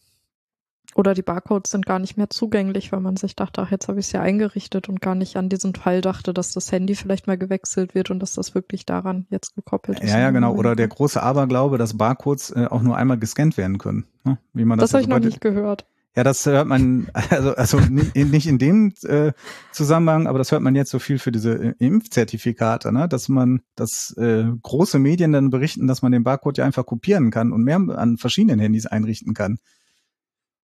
Oder 1.01 1.15
die 1.15 1.23
Barcodes 1.23 1.71
sind 1.71 1.87
gar 1.87 1.99
nicht 1.99 2.19
mehr 2.19 2.29
zugänglich, 2.29 2.93
weil 2.93 3.01
man 3.01 3.17
sich 3.17 3.35
dachte, 3.35 3.63
ach, 3.63 3.71
jetzt 3.71 3.89
habe 3.89 3.99
ich 3.99 4.07
es 4.09 4.13
ja 4.13 4.21
eingerichtet 4.21 4.91
und 4.91 5.01
gar 5.01 5.15
nicht 5.15 5.37
an 5.37 5.49
diesen 5.49 5.75
Fall 5.75 6.03
dachte, 6.03 6.35
dass 6.35 6.53
das 6.53 6.71
Handy 6.71 6.95
vielleicht 6.95 7.27
mal 7.27 7.39
gewechselt 7.39 7.95
wird 7.95 8.11
und 8.11 8.21
dass 8.21 8.35
das 8.35 8.55
wirklich 8.55 8.85
daran 8.85 9.27
jetzt 9.31 9.55
gekoppelt 9.55 10.01
ist. 10.01 10.11
Ja, 10.11 10.19
ja, 10.19 10.31
genau. 10.31 10.55
Oder 10.55 10.77
der 10.77 10.89
große 10.89 11.23
Aberglaube, 11.23 11.79
dass 11.79 11.97
Barcodes 11.97 12.51
äh, 12.51 12.67
auch 12.69 12.83
nur 12.83 12.99
einmal 12.99 13.19
gescannt 13.19 13.57
werden 13.57 13.79
können. 13.79 14.05
Ne? 14.25 14.37
Wie 14.53 14.67
man 14.67 14.79
das 14.79 14.91
das 14.91 14.95
habe 14.95 15.03
ich 15.03 15.09
noch 15.09 15.21
nicht 15.21 15.41
gehört. 15.41 15.87
Ja, 16.15 16.23
das 16.23 16.45
hört 16.45 16.67
man, 16.67 17.09
also, 17.31 17.55
also 17.55 17.81
nicht 17.81 18.47
in 18.47 18.59
dem 18.59 18.93
äh, 19.05 19.33
Zusammenhang, 19.73 20.27
aber 20.27 20.37
das 20.37 20.53
hört 20.53 20.61
man 20.61 20.75
jetzt 20.75 20.91
so 20.91 20.99
viel 20.99 21.19
für 21.19 21.33
diese 21.33 21.55
äh, 21.55 21.75
Impfzertifikate, 21.79 22.93
ne? 22.93 23.09
dass 23.09 23.31
man, 23.31 23.63
dass 23.75 24.15
äh, 24.19 24.45
große 24.63 24.99
Medien 24.99 25.33
dann 25.33 25.49
berichten, 25.49 25.87
dass 25.87 26.03
man 26.03 26.13
den 26.13 26.25
Barcode 26.25 26.59
ja 26.59 26.67
einfach 26.67 26.85
kopieren 26.85 27.31
kann 27.31 27.53
und 27.53 27.65
mehr 27.65 27.77
an 27.77 28.19
verschiedenen 28.19 28.61
Handys 28.61 28.85
einrichten 28.85 29.33
kann. 29.33 29.61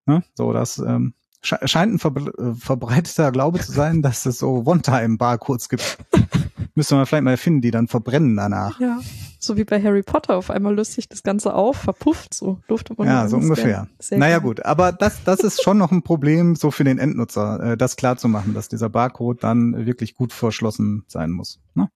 Ne? 0.07 0.23
So, 0.35 0.53
das 0.53 0.79
ähm, 0.79 1.15
scheint 1.43 1.95
ein 1.95 1.99
ver 1.99 2.15
äh, 2.17 2.55
verbreiteter 2.55 3.33
Glaube 3.33 3.61
zu 3.61 3.73
sein, 3.73 4.03
dass 4.03 4.27
es 4.27 4.39
so 4.39 4.63
One-Time-Barcodes 4.65 5.69
gibt. 5.69 5.99
Müssen 6.75 6.99
wir 6.99 7.07
vielleicht 7.07 7.25
mal 7.25 7.37
finden, 7.37 7.63
die 7.63 7.71
dann 7.71 7.89
verbrennen 7.89 8.37
danach. 8.37 8.79
Ja, 8.81 9.01
so 9.39 9.57
wie 9.57 9.65
bei 9.65 9.83
Harry 9.83 10.03
Potter. 10.03 10.37
Auf 10.37 10.51
einmal 10.51 10.75
löst 10.75 10.93
sich 10.93 11.09
das 11.09 11.23
Ganze 11.23 11.55
auf, 11.55 11.77
verpufft 11.77 12.35
so. 12.35 12.61
Durfte 12.69 12.95
man 12.97 13.07
ja, 13.07 13.29
so 13.29 13.39
ungefähr. 13.39 13.89
Naja 14.11 14.39
gut, 14.39 14.65
aber 14.65 14.93
das, 14.93 15.25
das 15.25 15.41
ist 15.41 15.63
schon 15.63 15.79
noch 15.79 15.91
ein 15.91 16.03
Problem 16.03 16.55
so 16.55 16.71
für 16.71 16.85
den 16.85 16.99
Endnutzer, 16.99 17.73
äh, 17.73 17.77
das 17.77 17.97
klar 17.97 18.19
zu 18.19 18.29
machen, 18.29 18.53
dass 18.53 18.69
dieser 18.69 18.91
Barcode 18.91 19.43
dann 19.43 19.87
wirklich 19.87 20.15
gut 20.15 20.33
verschlossen 20.33 21.05
sein 21.09 21.31
muss. 21.31 21.61
Ne? 21.75 21.89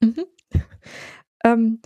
Mhm. 0.00 0.24
Ähm, 1.44 1.80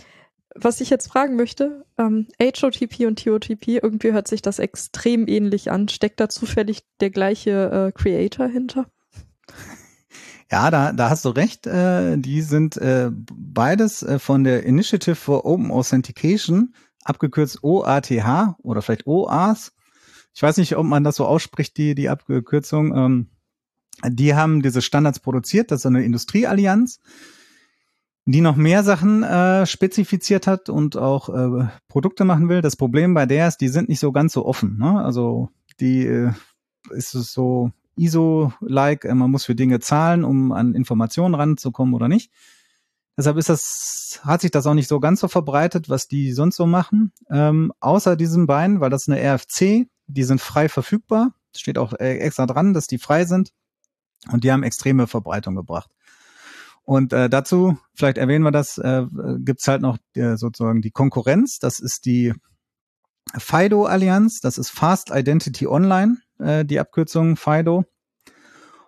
was 0.55 0.81
ich 0.81 0.91
jetzt 0.91 1.09
fragen 1.09 1.37
möchte, 1.37 1.85
ähm, 1.99 2.27
HOTP 2.41 3.07
und 3.07 3.23
TOTP, 3.23 3.81
irgendwie 3.83 4.13
hört 4.13 4.29
sich 4.29 4.43
das 4.43 4.59
extrem 4.59 5.29
ähnlich 5.29 5.71
an. 5.71 5.89
Steckt 5.89 6.21
da 6.21 6.29
zufällig 6.29 6.83
der 7.01 7.11
gleiche 7.11 7.89
äh, 7.89 7.93
Creator 7.93 8.47
hinter? 8.47 8.87
Ja, 10.53 10.69
da, 10.73 10.93
da 10.93 11.11
hast 11.11 11.25
du 11.25 11.29
recht. 11.29 11.69
Äh, 11.69 12.19
die 12.19 12.43
sind 12.43 12.77
äh, 12.77 13.13
beides 13.13 14.03
äh, 14.03 14.19
von 14.19 14.43
der 14.43 14.65
Initiative 14.65 15.15
for 15.15 15.45
Open 15.45 15.71
Authentication, 15.71 16.75
abgekürzt 17.05 17.63
OATH 17.63 18.11
oder 18.59 18.83
vielleicht 18.83 19.07
OAS. 19.07 19.73
Ich 20.35 20.43
weiß 20.43 20.57
nicht, 20.57 20.77
ob 20.77 20.87
man 20.87 21.05
das 21.05 21.15
so 21.15 21.25
ausspricht, 21.25 21.77
die, 21.77 21.95
die 21.95 22.09
Abkürzung. 22.09 22.97
Ähm, 22.97 23.29
die 24.05 24.35
haben 24.35 24.61
diese 24.61 24.83
Standards 24.83 25.21
produziert. 25.21 25.71
Das 25.71 25.83
ist 25.83 25.87
eine 25.87 26.03
Industrieallianz 26.03 26.99
die 28.27 28.41
noch 28.41 28.57
mehr 28.57 28.85
Sachen 28.85 29.23
äh, 29.23 29.67
spezifiziert 29.67 30.47
hat 30.47 30.69
und 30.69 30.97
auch 30.97 31.29
äh, 31.29 31.69
Produkte 31.89 32.25
machen 32.25 32.49
will. 32.49 32.61
Das 32.61 32.77
Problem 32.77 33.15
bei 33.15 33.27
der 33.27 33.49
ist, 33.49 33.59
die 33.59 33.69
sind 33.69 33.89
nicht 33.89 34.01
so 34.01 34.13
ganz 34.13 34.33
so 34.33 34.45
offen. 34.45 34.79
Ne? 34.79 35.03
Also 35.03 35.49
die 35.81 36.07
äh, 36.07 36.33
ist 36.91 37.15
es 37.15 37.33
so 37.33 37.73
ISO-like, 37.97 39.05
äh, 39.05 39.15
man 39.15 39.31
muss 39.31 39.45
für 39.45 39.55
Dinge 39.55 39.81
zahlen, 39.81 40.25
um 40.25 40.53
an 40.53 40.75
Informationen 40.75 41.35
ranzukommen 41.35 41.95
oder 41.95 42.09
nicht. 42.09 42.31
Deshalb 43.17 43.37
ist 43.37 43.49
das, 43.49 44.21
hat 44.23 44.41
sich 44.41 44.51
das 44.51 44.67
auch 44.67 44.75
nicht 44.75 44.89
so 44.89 45.01
ganz 45.01 45.21
so 45.21 45.29
verbreitet, 45.29 45.89
was 45.89 46.09
die 46.09 46.33
sonst 46.33 46.57
so 46.57 46.67
machen. 46.67 47.13
Ähm, 47.31 47.73
außer 47.81 48.17
diesen 48.17 48.47
beiden, 48.47 48.81
weil 48.81 48.91
das 48.91 49.03
ist 49.03 49.09
eine 49.11 49.21
RFC, 49.21 49.89
die 50.07 50.25
sind 50.25 50.41
frei 50.41 50.69
verfügbar. 50.69 51.35
Steht 51.55 51.79
auch 51.79 51.93
äh, 51.95 52.19
extra 52.19 52.47
dran, 52.47 52.73
dass 52.73 52.87
die 52.87 52.99
frei 52.99 53.25
sind. 53.25 53.53
Und 54.31 54.45
die 54.45 54.53
haben 54.53 54.63
extreme 54.63 55.07
Verbreitung 55.07 55.55
gebracht. 55.55 55.91
Und 56.91 57.13
äh, 57.13 57.31
dazu, 57.31 57.79
vielleicht 57.95 58.19
erwähnen 58.19 58.43
wir 58.43 58.51
das, 58.51 58.77
äh, 58.77 59.05
gibt 59.39 59.65
halt 59.69 59.81
noch 59.81 59.99
äh, 60.17 60.37
sozusagen 60.37 60.83
die 60.83 60.91
Konkurrenz. 60.91 61.61
Das 61.61 61.79
ist 61.79 62.05
die 62.05 62.35
FIDO-Allianz, 63.33 64.41
das 64.41 64.59
ist 64.59 64.71
Fast 64.71 65.11
Identity 65.11 65.69
Online, 65.69 66.17
äh, 66.41 66.65
die 66.65 66.81
Abkürzung 66.81 67.37
FIDO. 67.37 67.85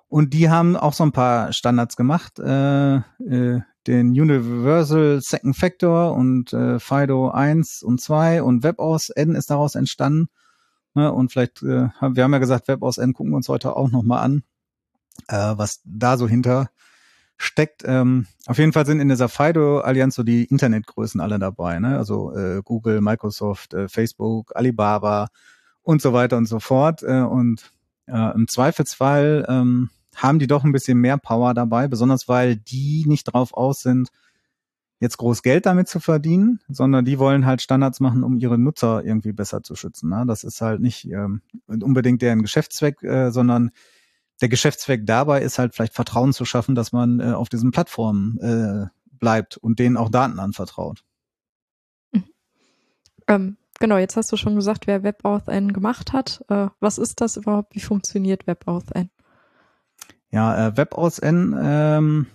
Und 0.09 0.35
die 0.35 0.51
haben 0.51 0.77
auch 0.77 0.95
so 0.95 1.05
ein 1.05 1.13
paar 1.13 1.53
Standards 1.53 1.95
gemacht, 1.95 2.41
äh, 2.41 2.97
äh, 2.97 3.61
den 3.87 4.09
Universal 4.09 5.21
Second 5.23 5.57
Factor 5.57 6.13
und 6.17 6.53
äh, 6.53 6.81
FIDO 6.81 7.31
1 7.31 7.85
und 7.85 8.01
2 8.01 8.43
und 8.43 8.65
WebOS-N 8.65 9.37
ist 9.37 9.49
daraus 9.49 9.77
entstanden. 9.77 10.27
Ne? 10.95 11.13
Und 11.13 11.31
vielleicht, 11.31 11.63
äh, 11.63 11.91
wir 12.01 12.25
haben 12.25 12.33
ja 12.33 12.39
gesagt, 12.39 12.67
WebOS-N 12.67 13.13
gucken 13.13 13.31
wir 13.31 13.37
uns 13.37 13.49
heute 13.49 13.77
auch 13.77 13.93
nochmal 13.93 14.25
an, 14.25 14.43
äh, 15.29 15.57
was 15.57 15.83
da 15.85 16.17
so 16.17 16.27
hinter 16.27 16.69
steckt. 17.43 17.83
Ähm, 17.85 18.27
auf 18.47 18.59
jeden 18.59 18.73
Fall 18.73 18.87
sind 18.87 19.01
in 19.01 19.09
dieser 19.09 19.29
FIDO-Allianz 19.29 20.15
so 20.15 20.23
die 20.23 20.45
Internetgrößen 20.45 21.21
alle 21.21 21.39
dabei. 21.39 21.79
Ne? 21.79 21.97
Also 21.97 22.35
äh, 22.35 22.63
Google, 22.65 23.01
Microsoft, 23.01 23.75
äh, 23.75 23.89
Facebook, 23.89 24.55
Alibaba 24.55 25.29
und 25.83 26.01
so 26.01 26.13
weiter 26.13 26.37
und 26.37 26.47
so 26.47 26.61
fort. 26.61 27.03
Äh, 27.03 27.23
und 27.23 27.73
äh, 28.07 28.35
im 28.35 28.47
Zweifelsfall 28.49 29.45
ähm, 29.49 29.91
haben 30.15 30.39
die 30.39 30.47
doch 30.47 30.65
ein 30.65 30.73
bisschen 30.73 30.99
mehr 30.99 31.19
Power 31.19 31.55
dabei, 31.55 31.89
besonders 31.89 32.29
weil 32.29 32.57
die 32.57 33.05
nicht 33.07 33.25
drauf 33.25 33.55
aus 33.55 33.81
sind, 33.81 34.11
jetzt 35.01 35.19
groß 35.19 35.43
Geld 35.43 35.67
damit 35.67 35.89
zu 35.89 35.99
verdienen, 35.99 36.61
sondern 36.69 37.05
die 37.05 37.19
wollen 37.19 37.45
halt 37.45 37.61
Standards 37.61 37.99
machen, 37.99 38.23
um 38.23 38.39
ihre 38.39 38.57
Nutzer 38.57 39.05
irgendwie 39.05 39.33
besser 39.33 39.65
zu 39.65 39.75
schützen. 39.75 40.11
Ne? 40.11 40.25
Das 40.29 40.45
ist 40.45 40.61
halt 40.61 40.81
nicht 40.81 41.11
ähm, 41.11 41.43
unbedingt 41.67 42.23
deren 42.23 42.43
Geschäftszweck, 42.43 43.03
äh, 43.03 43.31
sondern 43.33 43.73
der 44.43 44.49
Geschäftszweck 44.49 45.07
dabei 45.07 45.41
ist 45.41 45.59
halt 45.59 45.75
vielleicht 45.75 45.95
Vertrauen 45.95 46.33
zu 46.33 46.45
schaffen, 46.45 46.75
dass 46.75 46.93
man 46.93 47.21
äh, 47.21 47.33
auf 47.33 47.49
diesen 47.49 47.71
Plattformen 47.71 48.39
äh, 48.39 48.87
bleibt 49.11 49.57
und 49.57 49.79
denen 49.79 49.97
auch 49.97 50.11
Daten 50.11 50.41
anvertraut. 50.41 51.05
Mhm. 52.11 52.25
Ähm, 53.29 53.57
genau, 53.79 53.97
jetzt 53.97 54.17
hast 54.17 54.33
du 54.33 54.37
schon 54.37 54.57
gesagt, 54.57 54.89
wer 54.89 55.05
WebAuthn 55.05 55.73
gemacht 55.73 56.13
hat. 56.13 56.45
Äh, 56.49 56.69
was 56.81 56.99
ist 56.99 57.21
das 57.21 57.37
überhaupt? 57.37 57.75
Wie 57.77 57.81
funktioniert 57.81 58.49
WebAuthn? 58.49 59.11
Ja, 60.31 60.69
äh, 60.69 60.77
WebAuthn 60.77 61.57
ähm, 61.63 62.27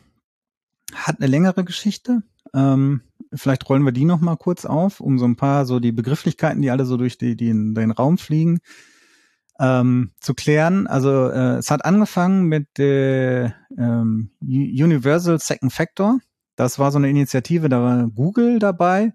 hat 0.96 1.18
eine 1.18 1.28
längere 1.28 1.66
Geschichte. 1.66 2.24
Ähm, 2.54 3.02
vielleicht 3.34 3.68
rollen 3.68 3.84
wir 3.84 3.92
die 3.92 4.06
noch 4.06 4.22
mal 4.22 4.38
kurz 4.38 4.66
auf, 4.66 5.02
um 5.02 5.20
so 5.20 5.26
ein 5.26 5.36
paar 5.36 5.66
so 5.66 5.82
die 5.82 5.92
Begrifflichkeiten, 5.92 6.62
die 6.62 6.72
alle 6.72 6.86
so 6.86 6.96
durch 6.96 7.18
die, 7.18 7.36
die 7.36 7.50
in 7.50 7.76
den 7.76 7.92
Raum 7.92 8.18
fliegen, 8.18 8.60
ähm, 9.60 10.12
zu 10.20 10.34
klären. 10.34 10.88
Also 10.88 11.30
äh, 11.30 11.58
es 11.58 11.72
hat 11.72 11.86
angefangen 11.86 12.44
mit 12.44 12.78
der 12.78 13.56
ähm, 13.78 14.32
Universal 14.42 15.40
Second 15.40 15.74
Factor. 15.74 16.20
Das 16.56 16.80
war 16.80 16.92
so 16.92 16.98
eine 16.98 17.10
Initiative, 17.10 17.70
da 17.70 17.82
war 17.82 18.08
Google 18.08 18.60
dabei 18.60 19.14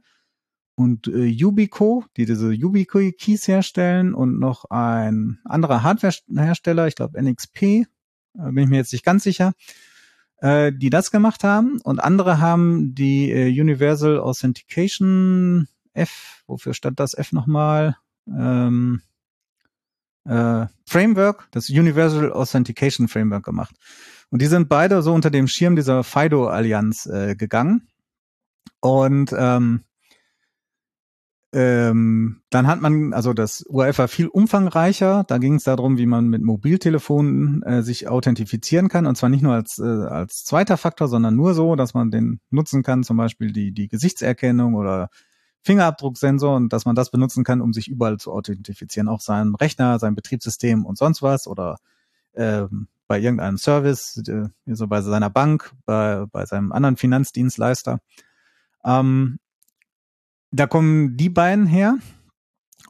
und 0.74 1.06
äh, 1.06 1.44
Ubico, 1.44 2.04
die 2.16 2.24
diese 2.24 2.48
Ubico-Keys 2.48 3.46
herstellen 3.46 4.14
und 4.14 4.38
noch 4.38 4.64
ein 4.70 5.38
anderer 5.44 5.82
Hardware-Hersteller, 5.82 6.86
ich 6.86 6.94
glaube 6.94 7.22
NXP, 7.22 7.62
äh, 7.62 7.84
bin 8.34 8.58
ich 8.58 8.68
mir 8.68 8.76
jetzt 8.76 8.92
nicht 8.92 9.04
ganz 9.04 9.22
sicher, 9.22 9.52
äh, 10.38 10.72
die 10.72 10.90
das 10.90 11.10
gemacht 11.10 11.44
haben. 11.44 11.80
Und 11.82 12.00
andere 12.00 12.40
haben 12.40 12.94
die 12.94 13.30
äh, 13.30 13.48
Universal 13.48 14.18
Authentication 14.18 15.68
F, 15.94 16.42
wofür 16.46 16.74
stand 16.74 16.98
das 17.00 17.14
F 17.14 17.32
nochmal? 17.32 17.96
Ähm, 18.26 19.02
äh, 20.24 20.66
Framework, 20.86 21.48
das 21.50 21.68
Universal 21.68 22.32
Authentication 22.32 23.08
Framework 23.08 23.44
gemacht. 23.44 23.74
Und 24.30 24.40
die 24.40 24.46
sind 24.46 24.68
beide 24.68 25.02
so 25.02 25.12
unter 25.12 25.30
dem 25.30 25.46
Schirm 25.46 25.76
dieser 25.76 26.04
FIDO-Allianz 26.04 27.06
äh, 27.06 27.36
gegangen. 27.36 27.88
Und 28.80 29.34
ähm, 29.36 29.84
ähm, 31.54 32.40
dann 32.48 32.66
hat 32.66 32.80
man, 32.80 33.12
also 33.12 33.34
das 33.34 33.62
URF 33.68 33.98
war 33.98 34.08
viel 34.08 34.28
umfangreicher. 34.28 35.24
Da 35.28 35.36
ging 35.36 35.56
es 35.56 35.64
darum, 35.64 35.98
wie 35.98 36.06
man 36.06 36.28
mit 36.28 36.42
Mobiltelefonen 36.42 37.62
äh, 37.62 37.82
sich 37.82 38.08
authentifizieren 38.08 38.88
kann. 38.88 39.06
Und 39.06 39.16
zwar 39.16 39.28
nicht 39.28 39.42
nur 39.42 39.52
als, 39.52 39.78
äh, 39.78 39.82
als 39.82 40.44
zweiter 40.44 40.78
Faktor, 40.78 41.08
sondern 41.08 41.36
nur 41.36 41.52
so, 41.52 41.76
dass 41.76 41.92
man 41.92 42.10
den 42.10 42.40
nutzen 42.50 42.82
kann, 42.82 43.02
zum 43.02 43.18
Beispiel 43.18 43.52
die, 43.52 43.72
die 43.72 43.88
Gesichtserkennung 43.88 44.74
oder 44.74 45.10
Fingerabdrucksensor 45.62 46.56
und 46.56 46.72
dass 46.72 46.84
man 46.84 46.94
das 46.94 47.10
benutzen 47.10 47.44
kann, 47.44 47.60
um 47.60 47.72
sich 47.72 47.88
überall 47.88 48.18
zu 48.18 48.32
authentifizieren. 48.32 49.08
Auch 49.08 49.20
sein 49.20 49.54
Rechner, 49.54 49.98
sein 49.98 50.14
Betriebssystem 50.14 50.84
und 50.84 50.98
sonst 50.98 51.22
was 51.22 51.46
oder 51.46 51.78
ähm, 52.34 52.88
bei 53.06 53.20
irgendeinem 53.20 53.58
Service, 53.58 54.22
äh, 54.26 54.48
so 54.66 54.86
bei 54.88 55.02
seiner 55.02 55.30
Bank, 55.30 55.72
bei, 55.86 56.24
bei 56.32 56.46
seinem 56.46 56.72
anderen 56.72 56.96
Finanzdienstleister. 56.96 58.00
Ähm, 58.84 59.38
da 60.50 60.66
kommen 60.66 61.16
die 61.16 61.28
beiden 61.28 61.66
her 61.66 61.98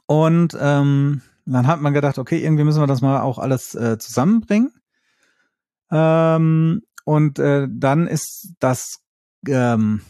und 0.05 0.57
ähm, 0.59 1.21
dann 1.45 1.67
hat 1.67 1.81
man 1.81 1.93
gedacht, 1.93 2.17
okay, 2.17 2.43
irgendwie 2.43 2.63
müssen 2.63 2.81
wir 2.81 2.87
das 2.87 3.01
mal 3.01 3.21
auch 3.21 3.37
alles 3.37 3.75
äh, 3.75 3.97
zusammenbringen. 3.97 4.73
Ähm, 5.91 6.83
und 7.05 7.39
äh, 7.39 7.67
dann 7.69 8.07
ist 8.07 8.53
das 8.59 9.01
ähm, 9.47 10.01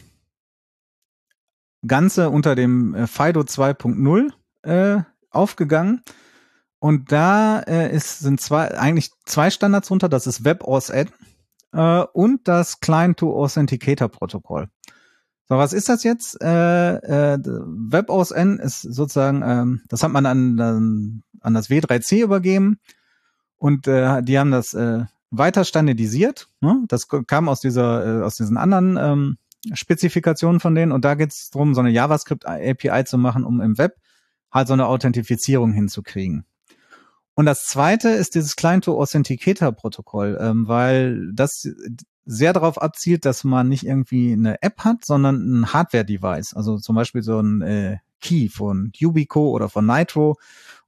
Ganze 1.86 2.30
unter 2.30 2.54
dem 2.54 2.94
äh, 2.94 3.06
FIDO 3.06 3.40
2.0 3.40 4.32
äh, 4.62 5.02
aufgegangen. 5.30 6.02
Und 6.78 7.12
da 7.12 7.60
äh, 7.60 7.94
ist, 7.94 8.20
sind 8.20 8.40
zwei, 8.40 8.76
eigentlich 8.78 9.10
zwei 9.24 9.50
Standards 9.50 9.90
runter. 9.90 10.08
Das 10.08 10.26
ist 10.26 10.44
WebOSN 10.44 11.08
äh, 11.72 12.04
und 12.12 12.46
das 12.46 12.80
Client-to-Authenticator-Protokoll. 12.80 14.68
So, 15.48 15.58
was 15.58 15.72
ist 15.72 15.88
das 15.88 16.04
jetzt? 16.04 16.40
Äh, 16.42 16.96
äh, 16.96 17.38
WebOSN 17.38 18.58
ist 18.58 18.82
sozusagen, 18.82 19.42
ähm, 19.42 19.82
das 19.88 20.02
hat 20.02 20.10
man 20.10 20.26
an, 20.26 20.60
an, 20.60 21.22
an 21.40 21.54
das 21.54 21.68
W3C 21.68 22.22
übergeben 22.22 22.78
und 23.56 23.86
äh, 23.86 24.22
die 24.22 24.38
haben 24.38 24.50
das 24.50 24.72
äh, 24.74 25.04
weiter 25.30 25.64
standardisiert. 25.64 26.48
Ne? 26.60 26.84
Das 26.88 27.08
kam 27.08 27.48
aus 27.48 27.60
dieser, 27.60 28.20
äh, 28.20 28.22
aus 28.22 28.36
diesen 28.36 28.56
anderen 28.56 28.96
ähm, 28.98 29.38
Spezifikationen 29.72 30.60
von 30.60 30.74
denen 30.74 30.92
und 30.92 31.04
da 31.04 31.14
geht 31.14 31.32
es 31.32 31.50
darum, 31.50 31.74
so 31.74 31.80
eine 31.80 31.90
JavaScript-API 31.90 33.04
zu 33.04 33.18
machen, 33.18 33.44
um 33.44 33.60
im 33.60 33.78
Web 33.78 33.96
halt 34.50 34.68
so 34.68 34.74
eine 34.74 34.86
Authentifizierung 34.86 35.72
hinzukriegen. 35.72 36.44
Und 37.34 37.46
das 37.46 37.64
zweite 37.64 38.10
ist 38.10 38.36
dieses 38.36 38.54
Client-to-Authenticator-Protokoll, 38.56 40.38
ähm, 40.40 40.68
weil 40.68 41.32
das 41.32 41.66
sehr 42.24 42.52
darauf 42.52 42.80
abzielt, 42.80 43.24
dass 43.24 43.44
man 43.44 43.68
nicht 43.68 43.84
irgendwie 43.84 44.32
eine 44.32 44.62
App 44.62 44.80
hat, 44.80 45.04
sondern 45.04 45.60
ein 45.60 45.72
Hardware-Device. 45.72 46.54
Also 46.54 46.78
zum 46.78 46.94
Beispiel 46.94 47.22
so 47.22 47.40
ein 47.40 47.62
äh, 47.62 47.98
Key 48.20 48.48
von 48.48 48.92
Ubico 49.02 49.50
oder 49.50 49.68
von 49.68 49.84
Nitro 49.84 50.36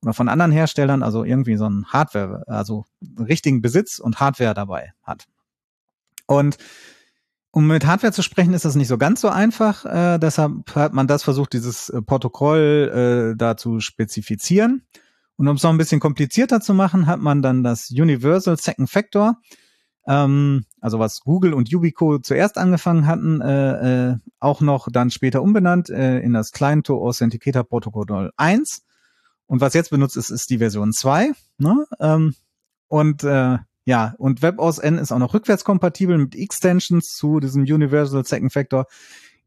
oder 0.02 0.14
von 0.14 0.28
anderen 0.28 0.52
Herstellern, 0.52 1.02
also 1.02 1.24
irgendwie 1.24 1.56
so 1.56 1.68
ein 1.68 1.84
Hardware, 1.86 2.44
also 2.46 2.86
richtigen 3.18 3.60
Besitz 3.60 3.98
und 3.98 4.20
Hardware 4.20 4.54
dabei 4.54 4.92
hat. 5.02 5.26
Und 6.26 6.56
um 7.56 7.68
mit 7.68 7.86
Hardware 7.86 8.12
zu 8.12 8.20
sprechen, 8.20 8.52
ist 8.52 8.66
das 8.66 8.74
nicht 8.74 8.88
so 8.88 8.98
ganz 8.98 9.22
so 9.22 9.30
einfach. 9.30 9.86
Äh, 9.86 10.18
deshalb 10.18 10.74
hat 10.74 10.92
man 10.92 11.06
das 11.06 11.22
versucht, 11.22 11.54
dieses 11.54 11.88
äh, 11.88 12.02
Protokoll 12.02 13.32
äh, 13.32 13.38
da 13.38 13.56
zu 13.56 13.80
spezifizieren. 13.80 14.82
Und 15.36 15.48
um 15.48 15.56
es 15.56 15.62
noch 15.62 15.70
ein 15.70 15.78
bisschen 15.78 15.98
komplizierter 15.98 16.60
zu 16.60 16.74
machen, 16.74 17.06
hat 17.06 17.18
man 17.18 17.40
dann 17.40 17.64
das 17.64 17.90
Universal 17.90 18.58
Second 18.58 18.90
Factor 18.90 19.38
ähm, 20.06 20.66
also 20.82 20.98
was 20.98 21.20
Google 21.20 21.54
und 21.54 21.74
Ubico 21.74 22.18
zuerst 22.18 22.58
angefangen 22.58 23.06
hatten, 23.06 23.40
äh, 23.40 24.10
äh, 24.10 24.16
auch 24.38 24.60
noch 24.60 24.88
dann 24.92 25.10
später 25.10 25.42
umbenannt 25.42 25.88
äh, 25.88 26.20
in 26.20 26.34
das 26.34 26.52
Client 26.52 26.86
to 26.86 27.02
Authenticator 27.02 27.64
Protokoll 27.64 28.32
1. 28.36 28.84
Und 29.46 29.62
was 29.62 29.72
jetzt 29.72 29.90
benutzt 29.90 30.18
ist, 30.18 30.28
ist 30.28 30.50
die 30.50 30.58
Version 30.58 30.92
2. 30.92 31.32
Ne? 31.56 31.86
Ähm, 32.00 32.34
und 32.88 33.24
äh, 33.24 33.58
ja, 33.86 34.14
und 34.18 34.42
WebOSN 34.42 34.98
ist 34.98 35.12
auch 35.12 35.18
noch 35.18 35.32
rückwärtskompatibel 35.32 36.18
mit 36.18 36.34
Extensions 36.34 37.14
zu 37.14 37.40
diesem 37.40 37.62
Universal 37.62 38.24
Second 38.24 38.52
Factor. 38.52 38.86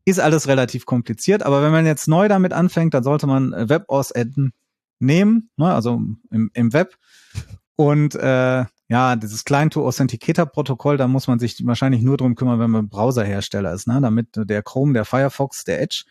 Ist 0.06 0.20
alles 0.20 0.48
relativ 0.48 0.86
kompliziert, 0.86 1.44
aber 1.44 1.62
wenn 1.62 1.72
man 1.72 1.86
jetzt 1.86 2.08
neu 2.08 2.28
damit 2.28 2.54
anfängt, 2.54 2.94
dann 2.96 3.04
sollte 3.04 3.28
man 3.28 3.54
äh, 3.54 3.70
WebOSN 3.70 4.54
nehmen, 5.00 5.52
ne, 5.58 5.74
also 5.74 6.02
im, 6.32 6.50
im 6.54 6.74
Web 6.74 6.96
und 7.76 8.16
äh, 8.16 8.66
ja, 8.90 9.16
dieses 9.16 9.46
Client-to-Authenticator-Protokoll, 9.46 10.98
da 10.98 11.08
muss 11.08 11.28
man 11.28 11.38
sich 11.38 11.66
wahrscheinlich 11.66 12.02
nur 12.02 12.18
drum 12.18 12.36
kümmern, 12.36 12.60
wenn 12.60 12.72
man 12.72 12.90
Browserhersteller 12.90 13.72
ist, 13.72 13.88
ne? 13.88 14.00
damit 14.02 14.30
der 14.34 14.64
Chrome, 14.64 14.94
der 14.94 15.06
Firefox, 15.06 15.64
der 15.64 15.82
Edge 15.82 16.06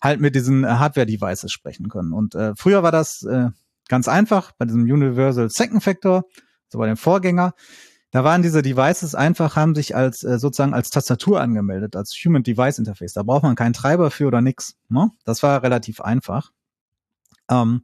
halt 0.00 0.20
mit 0.20 0.34
diesen 0.34 0.64
äh, 0.64 0.68
Hardware-Devices 0.68 1.52
sprechen 1.52 1.88
können. 1.88 2.12
Und 2.12 2.34
äh, 2.34 2.52
früher 2.56 2.82
war 2.82 2.92
das 2.92 3.22
äh, 3.22 3.50
ganz 3.88 4.08
einfach 4.08 4.52
bei 4.58 4.64
diesem 4.64 4.82
Universal 4.82 5.48
Second 5.50 5.82
Factor, 5.82 6.24
so 6.68 6.78
bei 6.78 6.86
dem 6.86 6.96
Vorgänger. 6.96 7.54
Da 8.10 8.24
waren 8.24 8.42
diese 8.42 8.62
Devices 8.62 9.14
einfach, 9.14 9.56
haben 9.56 9.74
sich 9.74 9.94
als 9.94 10.22
äh, 10.22 10.38
sozusagen 10.38 10.74
als 10.74 10.90
Tastatur 10.90 11.40
angemeldet, 11.40 11.96
als 11.96 12.12
Human 12.24 12.42
Device 12.42 12.78
Interface. 12.78 13.12
Da 13.12 13.22
braucht 13.22 13.42
man 13.42 13.56
keinen 13.56 13.72
Treiber 13.72 14.10
für 14.10 14.26
oder 14.26 14.40
nix. 14.40 14.76
Ne? 14.88 15.10
Das 15.24 15.42
war 15.42 15.62
relativ 15.62 16.00
einfach. 16.00 16.50
Ähm, 17.50 17.82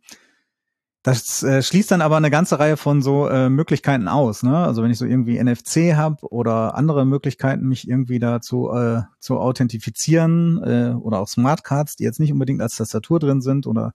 das 1.03 1.43
äh, 1.43 1.63
schließt 1.63 1.91
dann 1.91 2.01
aber 2.01 2.17
eine 2.17 2.31
ganze 2.31 2.61
Reihe 2.61 2.77
von 2.77 3.03
so 3.03 3.27
äh, 3.29 3.49
Möglichkeiten 3.49 4.07
aus. 4.07 4.45
Ne? 4.45 4.57
Also 4.57 4.85
wenn 4.85 4.93
ich 4.93 4.99
so 4.99 5.05
irgendwie 5.05 5.43
NFC 5.43 5.97
habe 5.97 6.25
oder 6.33 6.77
andere 6.77 7.05
Möglichkeiten, 7.05 7.67
mich 7.67 7.89
irgendwie 7.89 8.21
dazu 8.21 8.71
äh, 8.71 9.03
zu 9.19 9.41
authentifizieren 9.41 10.63
äh, 10.63 10.95
oder 10.95 11.19
auch 11.19 11.27
Smartcards, 11.27 11.97
die 11.97 12.05
jetzt 12.05 12.21
nicht 12.21 12.33
unbedingt 12.33 12.63
als 12.63 12.77
Tastatur 12.77 13.19
drin 13.19 13.41
sind 13.41 13.67
oder 13.67 13.95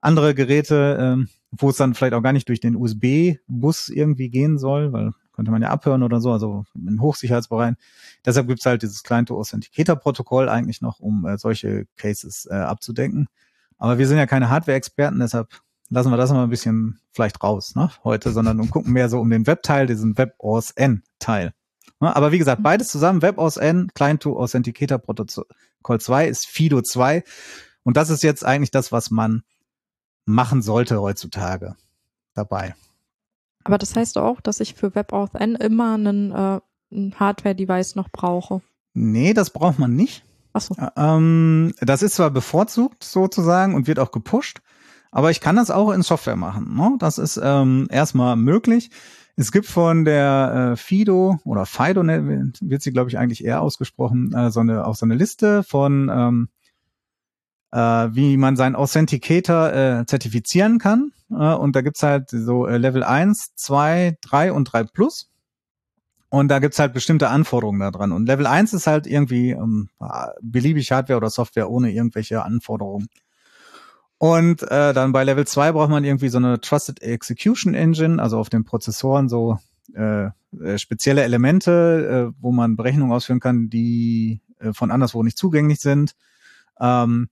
andere 0.00 0.34
Geräte, 0.34 1.18
äh, 1.20 1.26
wo 1.56 1.70
es 1.70 1.76
dann 1.76 1.94
vielleicht 1.94 2.14
auch 2.14 2.22
gar 2.22 2.32
nicht 2.32 2.48
durch 2.48 2.60
den 2.60 2.76
USB-Bus 2.76 3.88
irgendwie 3.88 4.28
gehen 4.28 4.58
soll, 4.58 4.92
weil 4.92 5.12
könnte 5.34 5.50
man 5.50 5.62
ja 5.62 5.70
abhören 5.70 6.02
oder 6.02 6.20
so, 6.20 6.32
also 6.32 6.64
in 6.74 7.00
Hochsicherheitsbereichen. 7.00 7.76
Deshalb 8.24 8.46
gibt's 8.46 8.66
halt 8.66 8.82
dieses 8.82 9.02
Client-to-Authenticator-Protokoll 9.02 10.48
eigentlich 10.48 10.80
noch, 10.80 11.00
um 11.00 11.26
äh, 11.26 11.38
solche 11.38 11.86
Cases 11.96 12.46
äh, 12.48 12.54
abzudenken. 12.54 13.26
Aber 13.76 13.98
wir 13.98 14.06
sind 14.06 14.16
ja 14.16 14.26
keine 14.26 14.48
Hardware-Experten, 14.48 15.18
deshalb 15.18 15.48
lassen 15.90 16.10
wir 16.10 16.16
das 16.16 16.30
mal 16.30 16.44
ein 16.44 16.50
bisschen 16.50 17.00
vielleicht 17.12 17.42
raus 17.42 17.74
ne, 17.74 17.90
heute, 18.04 18.32
sondern 18.32 18.60
und 18.60 18.70
gucken 18.70 18.92
mehr 18.92 19.08
so 19.08 19.20
um 19.20 19.28
den 19.28 19.46
Web-Teil, 19.46 19.86
diesen 19.86 20.16
WebAuthn-Teil. 20.16 21.52
Ne, 22.00 22.16
aber 22.16 22.32
wie 22.32 22.38
gesagt, 22.38 22.62
beides 22.62 22.88
zusammen, 22.88 23.20
WebAuthn, 23.20 23.88
Client-to-Authenticator 23.94 24.98
Protokoll 24.98 26.00
2 26.00 26.28
ist 26.28 26.46
FIDO 26.46 26.80
2. 26.80 27.24
Und 27.82 27.96
das 27.96 28.08
ist 28.10 28.22
jetzt 28.22 28.44
eigentlich 28.44 28.70
das, 28.70 28.92
was 28.92 29.10
man 29.10 29.42
machen 30.24 30.62
sollte 30.62 31.00
heutzutage 31.00 31.76
dabei. 32.34 32.74
Aber 33.64 33.78
das 33.78 33.96
heißt 33.96 34.18
auch, 34.18 34.40
dass 34.40 34.60
ich 34.60 34.74
für 34.74 34.94
WebAuthn 34.94 35.56
immer 35.56 35.94
einen, 35.94 36.32
äh, 36.32 36.60
ein 36.92 37.14
Hardware-Device 37.18 37.96
noch 37.96 38.10
brauche. 38.10 38.60
Nee, 38.92 39.32
das 39.34 39.50
braucht 39.50 39.78
man 39.78 39.96
nicht. 39.96 40.24
Ach 40.52 40.60
so. 40.60 40.76
Ähm, 40.96 41.72
das 41.80 42.02
ist 42.02 42.14
zwar 42.14 42.30
bevorzugt 42.30 43.02
sozusagen 43.02 43.74
und 43.74 43.86
wird 43.86 43.98
auch 43.98 44.12
gepusht, 44.12 44.60
aber 45.10 45.30
ich 45.30 45.40
kann 45.40 45.56
das 45.56 45.70
auch 45.70 45.90
in 45.90 46.02
Software 46.02 46.36
machen. 46.36 46.76
Ne? 46.76 46.96
Das 46.98 47.18
ist 47.18 47.40
ähm, 47.42 47.88
erstmal 47.90 48.36
möglich. 48.36 48.90
Es 49.36 49.50
gibt 49.50 49.66
von 49.66 50.04
der 50.04 50.72
äh, 50.72 50.76
Fido 50.76 51.40
oder 51.44 51.66
Fido 51.66 52.04
ne, 52.04 52.52
wird 52.60 52.82
sie, 52.82 52.92
glaube 52.92 53.10
ich, 53.10 53.18
eigentlich 53.18 53.44
eher 53.44 53.62
ausgesprochen, 53.62 54.32
äh, 54.32 54.50
so 54.50 54.60
eine, 54.60 54.86
auch 54.86 54.94
so 54.94 55.06
eine 55.06 55.16
Liste 55.16 55.64
von 55.64 56.08
ähm, 56.12 56.48
äh, 56.50 56.63
wie 57.76 58.36
man 58.36 58.56
seinen 58.56 58.76
Authenticator 58.76 59.72
äh, 59.72 60.06
zertifizieren 60.06 60.78
kann. 60.78 61.12
Äh, 61.30 61.54
und 61.54 61.74
da 61.74 61.82
gibt's 61.82 62.02
halt 62.02 62.30
so 62.30 62.66
äh, 62.66 62.78
Level 62.78 63.02
1, 63.02 63.54
2, 63.56 64.16
3 64.20 64.52
und 64.52 64.64
3 64.64 64.84
Plus. 64.84 65.30
Und 66.28 66.48
da 66.48 66.58
gibt's 66.58 66.78
halt 66.78 66.92
bestimmte 66.92 67.28
Anforderungen 67.28 67.80
da 67.80 67.90
dran. 67.90 68.12
Und 68.12 68.26
Level 68.26 68.46
1 68.46 68.72
ist 68.72 68.86
halt 68.86 69.06
irgendwie 69.06 69.50
ähm, 69.50 69.88
beliebig 70.42 70.90
Hardware 70.90 71.16
oder 71.16 71.30
Software 71.30 71.70
ohne 71.70 71.92
irgendwelche 71.92 72.42
Anforderungen. 72.42 73.08
Und 74.18 74.62
äh, 74.62 74.92
dann 74.92 75.12
bei 75.12 75.22
Level 75.22 75.46
2 75.46 75.72
braucht 75.72 75.90
man 75.90 76.04
irgendwie 76.04 76.28
so 76.28 76.38
eine 76.38 76.60
Trusted 76.60 77.02
Execution 77.02 77.74
Engine, 77.74 78.20
also 78.20 78.38
auf 78.38 78.48
den 78.48 78.64
Prozessoren 78.64 79.28
so 79.28 79.58
äh, 79.94 80.24
äh, 80.60 80.78
spezielle 80.78 81.22
Elemente, 81.22 82.32
äh, 82.32 82.36
wo 82.40 82.50
man 82.50 82.76
Berechnungen 82.76 83.12
ausführen 83.12 83.40
kann, 83.40 83.68
die 83.68 84.40
äh, 84.58 84.72
von 84.72 84.90
anderswo 84.90 85.22
nicht 85.22 85.38
zugänglich 85.38 85.80
sind. 85.80 86.14
Ähm, 86.80 87.28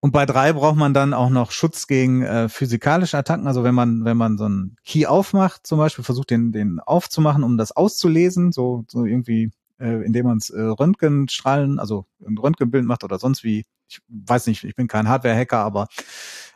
und 0.00 0.12
bei 0.12 0.26
drei 0.26 0.52
braucht 0.52 0.76
man 0.76 0.94
dann 0.94 1.14
auch 1.14 1.30
noch 1.30 1.50
Schutz 1.50 1.86
gegen 1.86 2.22
äh, 2.22 2.48
physikalische 2.48 3.16
Attacken. 3.16 3.46
Also 3.46 3.64
wenn 3.64 3.74
man, 3.74 4.04
wenn 4.04 4.16
man 4.16 4.36
so 4.36 4.44
einen 4.44 4.76
Key 4.84 5.06
aufmacht, 5.06 5.66
zum 5.66 5.78
Beispiel 5.78 6.04
versucht 6.04 6.30
den, 6.30 6.52
den 6.52 6.80
aufzumachen, 6.80 7.42
um 7.42 7.56
das 7.56 7.72
auszulesen, 7.72 8.52
so, 8.52 8.84
so 8.88 9.04
irgendwie, 9.04 9.50
äh, 9.80 10.04
indem 10.04 10.26
man 10.26 10.38
es 10.38 10.50
äh, 10.50 10.60
Röntgenstrahlen, 10.60 11.78
also 11.78 12.06
ein 12.26 12.36
Röntgenbild 12.36 12.84
macht 12.84 13.04
oder 13.04 13.18
sonst 13.18 13.42
wie, 13.42 13.64
ich 13.88 14.00
weiß 14.08 14.46
nicht, 14.48 14.64
ich 14.64 14.76
bin 14.76 14.86
kein 14.86 15.08
Hardware-Hacker, 15.08 15.58
aber 15.58 15.88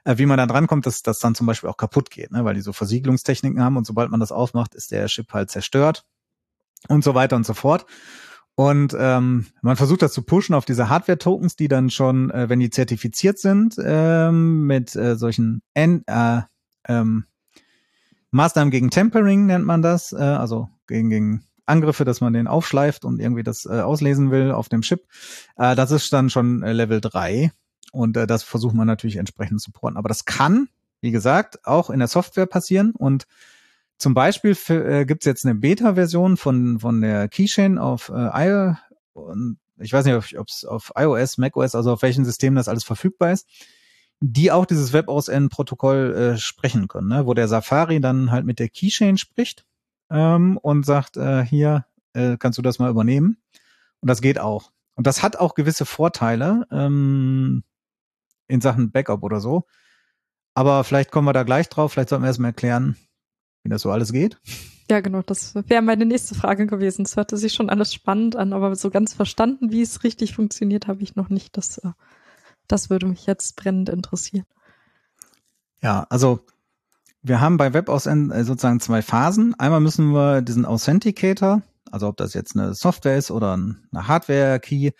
äh, 0.04 0.18
wie 0.18 0.26
man 0.26 0.36
dann 0.36 0.48
drankommt, 0.48 0.84
dass 0.86 1.02
das 1.02 1.18
dann 1.18 1.34
zum 1.34 1.46
Beispiel 1.46 1.70
auch 1.70 1.76
kaputt 1.76 2.10
geht, 2.10 2.30
ne? 2.32 2.44
weil 2.44 2.54
die 2.54 2.60
so 2.60 2.72
Versiegelungstechniken 2.72 3.62
haben 3.62 3.76
und 3.76 3.86
sobald 3.86 4.10
man 4.10 4.20
das 4.20 4.32
aufmacht, 4.32 4.74
ist 4.74 4.90
der 4.90 5.06
Chip 5.06 5.32
halt 5.32 5.50
zerstört 5.50 6.04
und 6.88 7.04
so 7.04 7.14
weiter 7.14 7.36
und 7.36 7.46
so 7.46 7.54
fort. 7.54 7.86
Und 8.60 8.94
ähm, 8.98 9.46
man 9.62 9.76
versucht 9.76 10.02
das 10.02 10.12
zu 10.12 10.20
pushen 10.20 10.54
auf 10.54 10.66
diese 10.66 10.90
Hardware-Tokens, 10.90 11.56
die 11.56 11.66
dann 11.66 11.88
schon, 11.88 12.30
äh, 12.30 12.50
wenn 12.50 12.60
die 12.60 12.68
zertifiziert 12.68 13.38
sind, 13.38 13.76
ähm, 13.82 14.66
mit 14.66 14.94
äh, 14.94 15.16
solchen 15.16 15.62
N 15.72 16.04
äh, 16.06 16.42
ähm, 16.86 17.24
Maßnahmen 18.32 18.70
gegen 18.70 18.90
Tempering 18.90 19.46
nennt 19.46 19.64
man 19.64 19.80
das, 19.80 20.12
äh, 20.12 20.18
also 20.18 20.68
gegen, 20.86 21.08
gegen 21.08 21.44
Angriffe, 21.64 22.04
dass 22.04 22.20
man 22.20 22.34
den 22.34 22.46
aufschleift 22.46 23.06
und 23.06 23.18
irgendwie 23.18 23.44
das 23.44 23.64
äh, 23.64 23.80
auslesen 23.80 24.30
will 24.30 24.50
auf 24.50 24.68
dem 24.68 24.82
Chip. 24.82 25.06
Äh, 25.56 25.74
das 25.74 25.90
ist 25.90 26.12
dann 26.12 26.28
schon 26.28 26.62
äh, 26.62 26.74
Level 26.74 27.00
3 27.00 27.52
und 27.92 28.18
äh, 28.18 28.26
das 28.26 28.42
versucht 28.42 28.74
man 28.74 28.86
natürlich 28.86 29.16
entsprechend 29.16 29.62
zu 29.62 29.70
supporten. 29.70 29.96
Aber 29.96 30.10
das 30.10 30.26
kann, 30.26 30.68
wie 31.00 31.12
gesagt, 31.12 31.64
auch 31.64 31.88
in 31.88 31.98
der 31.98 32.08
Software 32.08 32.44
passieren 32.44 32.90
und 32.90 33.26
zum 34.00 34.14
Beispiel 34.14 34.56
äh, 34.68 35.04
gibt 35.04 35.22
es 35.22 35.26
jetzt 35.26 35.44
eine 35.44 35.54
Beta-Version 35.54 36.38
von, 36.38 36.80
von 36.80 37.02
der 37.02 37.28
Keychain 37.28 37.76
auf 37.76 38.08
äh, 38.08 38.46
iOS. 38.48 38.76
Und 39.12 39.58
ich 39.78 39.92
weiß 39.92 40.06
nicht, 40.06 40.38
ob 40.38 40.48
es 40.48 40.64
auf 40.64 40.92
iOS, 40.96 41.36
macOS, 41.36 41.74
also 41.74 41.92
auf 41.92 42.02
welchen 42.02 42.24
Systemen 42.24 42.56
das 42.56 42.68
alles 42.68 42.82
verfügbar 42.82 43.32
ist, 43.32 43.46
die 44.20 44.52
auch 44.52 44.64
dieses 44.64 44.94
WebAuthn-Protokoll 44.94 46.14
äh, 46.14 46.38
sprechen 46.38 46.88
können, 46.88 47.08
ne? 47.08 47.26
wo 47.26 47.34
der 47.34 47.46
Safari 47.46 48.00
dann 48.00 48.30
halt 48.30 48.46
mit 48.46 48.58
der 48.58 48.70
Keychain 48.70 49.18
spricht 49.18 49.66
ähm, 50.10 50.56
und 50.56 50.86
sagt, 50.86 51.18
äh, 51.18 51.44
hier 51.44 51.84
äh, 52.14 52.38
kannst 52.38 52.56
du 52.56 52.62
das 52.62 52.78
mal 52.78 52.90
übernehmen. 52.90 53.36
Und 54.00 54.08
das 54.08 54.22
geht 54.22 54.38
auch. 54.38 54.72
Und 54.94 55.06
das 55.06 55.22
hat 55.22 55.36
auch 55.36 55.54
gewisse 55.54 55.84
Vorteile 55.84 56.66
ähm, 56.70 57.64
in 58.48 58.62
Sachen 58.62 58.92
Backup 58.92 59.22
oder 59.22 59.40
so. 59.40 59.66
Aber 60.54 60.84
vielleicht 60.84 61.10
kommen 61.10 61.28
wir 61.28 61.34
da 61.34 61.42
gleich 61.42 61.68
drauf. 61.68 61.92
Vielleicht 61.92 62.08
sollten 62.08 62.24
wir 62.24 62.28
erstmal 62.28 62.50
erklären, 62.50 62.96
wie 63.62 63.68
das 63.68 63.82
so 63.82 63.90
alles 63.90 64.12
geht. 64.12 64.38
Ja, 64.90 65.00
genau, 65.00 65.22
das 65.22 65.54
wäre 65.54 65.82
meine 65.82 66.04
nächste 66.04 66.34
Frage 66.34 66.66
gewesen. 66.66 67.02
Es 67.02 67.16
hörte 67.16 67.36
sich 67.36 67.52
schon 67.52 67.70
alles 67.70 67.94
spannend 67.94 68.34
an, 68.36 68.52
aber 68.52 68.74
so 68.74 68.90
ganz 68.90 69.14
verstanden, 69.14 69.70
wie 69.70 69.82
es 69.82 70.02
richtig 70.02 70.34
funktioniert, 70.34 70.88
habe 70.88 71.02
ich 71.02 71.14
noch 71.14 71.28
nicht. 71.28 71.56
Das, 71.56 71.78
äh, 71.78 71.92
das 72.66 72.90
würde 72.90 73.06
mich 73.06 73.26
jetzt 73.26 73.56
brennend 73.56 73.88
interessieren. 73.88 74.46
Ja, 75.80 76.06
also 76.10 76.40
wir 77.22 77.40
haben 77.40 77.56
bei 77.56 77.72
WebAuthn 77.72 78.30
äh, 78.30 78.44
sozusagen 78.44 78.80
zwei 78.80 79.02
Phasen. 79.02 79.54
Einmal 79.58 79.80
müssen 79.80 80.12
wir 80.12 80.42
diesen 80.42 80.64
Authenticator, 80.64 81.62
also 81.90 82.08
ob 82.08 82.16
das 82.16 82.34
jetzt 82.34 82.56
eine 82.56 82.74
Software 82.74 83.16
ist 83.16 83.30
oder 83.30 83.52
eine 83.52 84.08
Hardware-Key, 84.08 84.92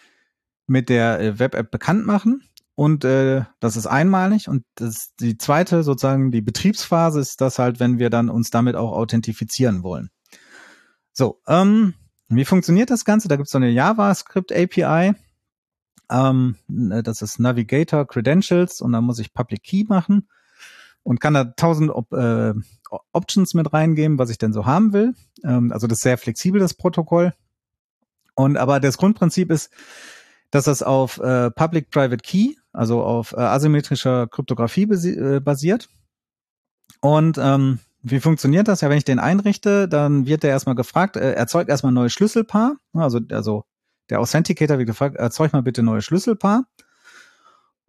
mit 0.66 0.88
der 0.88 1.18
äh, 1.20 1.38
Web-App 1.38 1.70
bekannt 1.70 2.06
machen. 2.06 2.44
Und 2.80 3.04
äh, 3.04 3.44
das 3.58 3.76
ist 3.76 3.86
einmalig. 3.86 4.48
Und 4.48 4.64
das, 4.76 5.10
die 5.20 5.36
zweite, 5.36 5.82
sozusagen 5.82 6.30
die 6.30 6.40
Betriebsphase, 6.40 7.20
ist 7.20 7.42
das 7.42 7.58
halt, 7.58 7.78
wenn 7.78 7.98
wir 7.98 8.08
dann 8.08 8.30
uns 8.30 8.48
damit 8.48 8.74
auch 8.74 8.92
authentifizieren 8.92 9.82
wollen. 9.82 10.08
So, 11.12 11.42
ähm, 11.46 11.92
wie 12.30 12.46
funktioniert 12.46 12.88
das 12.88 13.04
Ganze? 13.04 13.28
Da 13.28 13.36
gibt 13.36 13.48
es 13.48 13.52
so 13.52 13.58
eine 13.58 13.68
JavaScript 13.68 14.50
API. 14.50 15.12
Ähm, 16.10 16.56
ne, 16.68 17.02
das 17.02 17.20
ist 17.20 17.38
Navigator 17.38 18.06
Credentials 18.06 18.80
und 18.80 18.92
da 18.92 19.02
muss 19.02 19.18
ich 19.18 19.34
Public 19.34 19.62
Key 19.62 19.84
machen 19.86 20.30
und 21.02 21.20
kann 21.20 21.34
da 21.34 21.44
tausend 21.44 21.90
Op 21.90 22.10
äh, 22.14 22.54
Options 23.12 23.52
mit 23.52 23.74
reingeben, 23.74 24.18
was 24.18 24.30
ich 24.30 24.38
denn 24.38 24.54
so 24.54 24.64
haben 24.64 24.94
will. 24.94 25.12
Ähm, 25.44 25.70
also 25.70 25.86
das 25.86 25.98
ist 25.98 26.04
sehr 26.04 26.16
flexibel, 26.16 26.58
das 26.58 26.72
Protokoll. 26.72 27.34
Und 28.34 28.56
aber 28.56 28.80
das 28.80 28.96
Grundprinzip 28.96 29.50
ist, 29.50 29.70
dass 30.50 30.64
das 30.64 30.82
auf 30.82 31.18
äh, 31.18 31.50
Public-Private 31.50 32.22
Key 32.22 32.54
also 32.72 33.02
auf 33.02 33.32
äh, 33.32 33.40
asymmetrischer 33.40 34.26
Kryptographie 34.28 34.82
äh, 34.82 35.40
basiert. 35.40 35.88
Und 37.00 37.38
ähm, 37.38 37.78
wie 38.02 38.20
funktioniert 38.20 38.68
das? 38.68 38.80
Ja, 38.80 38.90
wenn 38.90 38.98
ich 38.98 39.04
den 39.04 39.18
einrichte, 39.18 39.88
dann 39.88 40.26
wird 40.26 40.42
der 40.42 40.50
erstmal 40.50 40.74
gefragt, 40.74 41.16
äh, 41.16 41.32
erzeugt 41.32 41.68
erstmal 41.68 41.92
ein 41.92 41.96
neues 41.96 42.12
Schlüsselpaar. 42.12 42.76
Also, 42.94 43.20
also 43.30 43.64
der 44.08 44.20
Authenticator 44.20 44.78
wird 44.78 44.88
gefragt, 44.88 45.16
erzeug 45.16 45.52
mal 45.52 45.62
bitte 45.62 45.82
neue 45.82 46.02
Schlüsselpaar. 46.02 46.64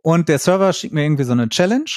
Und 0.04 0.30
der 0.30 0.40
Server 0.40 0.74
schickt 0.74 0.94
mir 0.94 1.04
irgendwie 1.04 1.24
so 1.24 1.32
eine 1.32 1.50
Challenge 1.50 1.90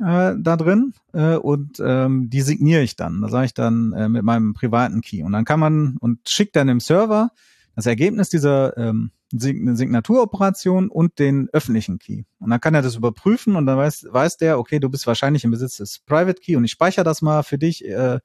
äh, 0.00 0.34
da 0.38 0.56
drin 0.56 0.94
äh, 1.12 1.36
und 1.36 1.80
ähm, 1.84 2.28
die 2.28 2.42
signiere 2.42 2.82
ich 2.82 2.96
dann. 2.96 3.20
Da 3.22 3.28
sage 3.28 3.46
ich 3.46 3.54
dann 3.54 3.92
äh, 3.92 4.08
mit 4.08 4.22
meinem 4.22 4.52
privaten 4.52 5.00
Key. 5.00 5.22
Und 5.22 5.32
dann 5.32 5.44
kann 5.44 5.60
man 5.60 5.96
und 6.00 6.28
schickt 6.28 6.56
dann 6.56 6.66
dem 6.66 6.80
Server 6.80 7.30
das 7.76 7.86
Ergebnis 7.86 8.28
dieser 8.28 8.76
ähm, 8.76 9.12
eine 9.32 9.76
Signaturoperation 9.76 10.88
und 10.88 11.18
den 11.18 11.48
öffentlichen 11.52 11.98
Key. 11.98 12.24
Und 12.38 12.50
dann 12.50 12.60
kann 12.60 12.74
er 12.74 12.82
das 12.82 12.96
überprüfen 12.96 13.56
und 13.56 13.66
dann 13.66 13.78
weiß, 13.78 14.06
weiß 14.10 14.38
der, 14.38 14.58
okay, 14.58 14.80
du 14.80 14.88
bist 14.88 15.06
wahrscheinlich 15.06 15.44
im 15.44 15.50
Besitz 15.50 15.76
des 15.76 16.00
Private 16.00 16.40
Key 16.40 16.56
und 16.56 16.64
ich 16.64 16.72
speichere 16.72 17.04
das 17.04 17.22
mal 17.22 17.42
für 17.42 17.58
dich 17.58 17.84
äh, 17.84 18.18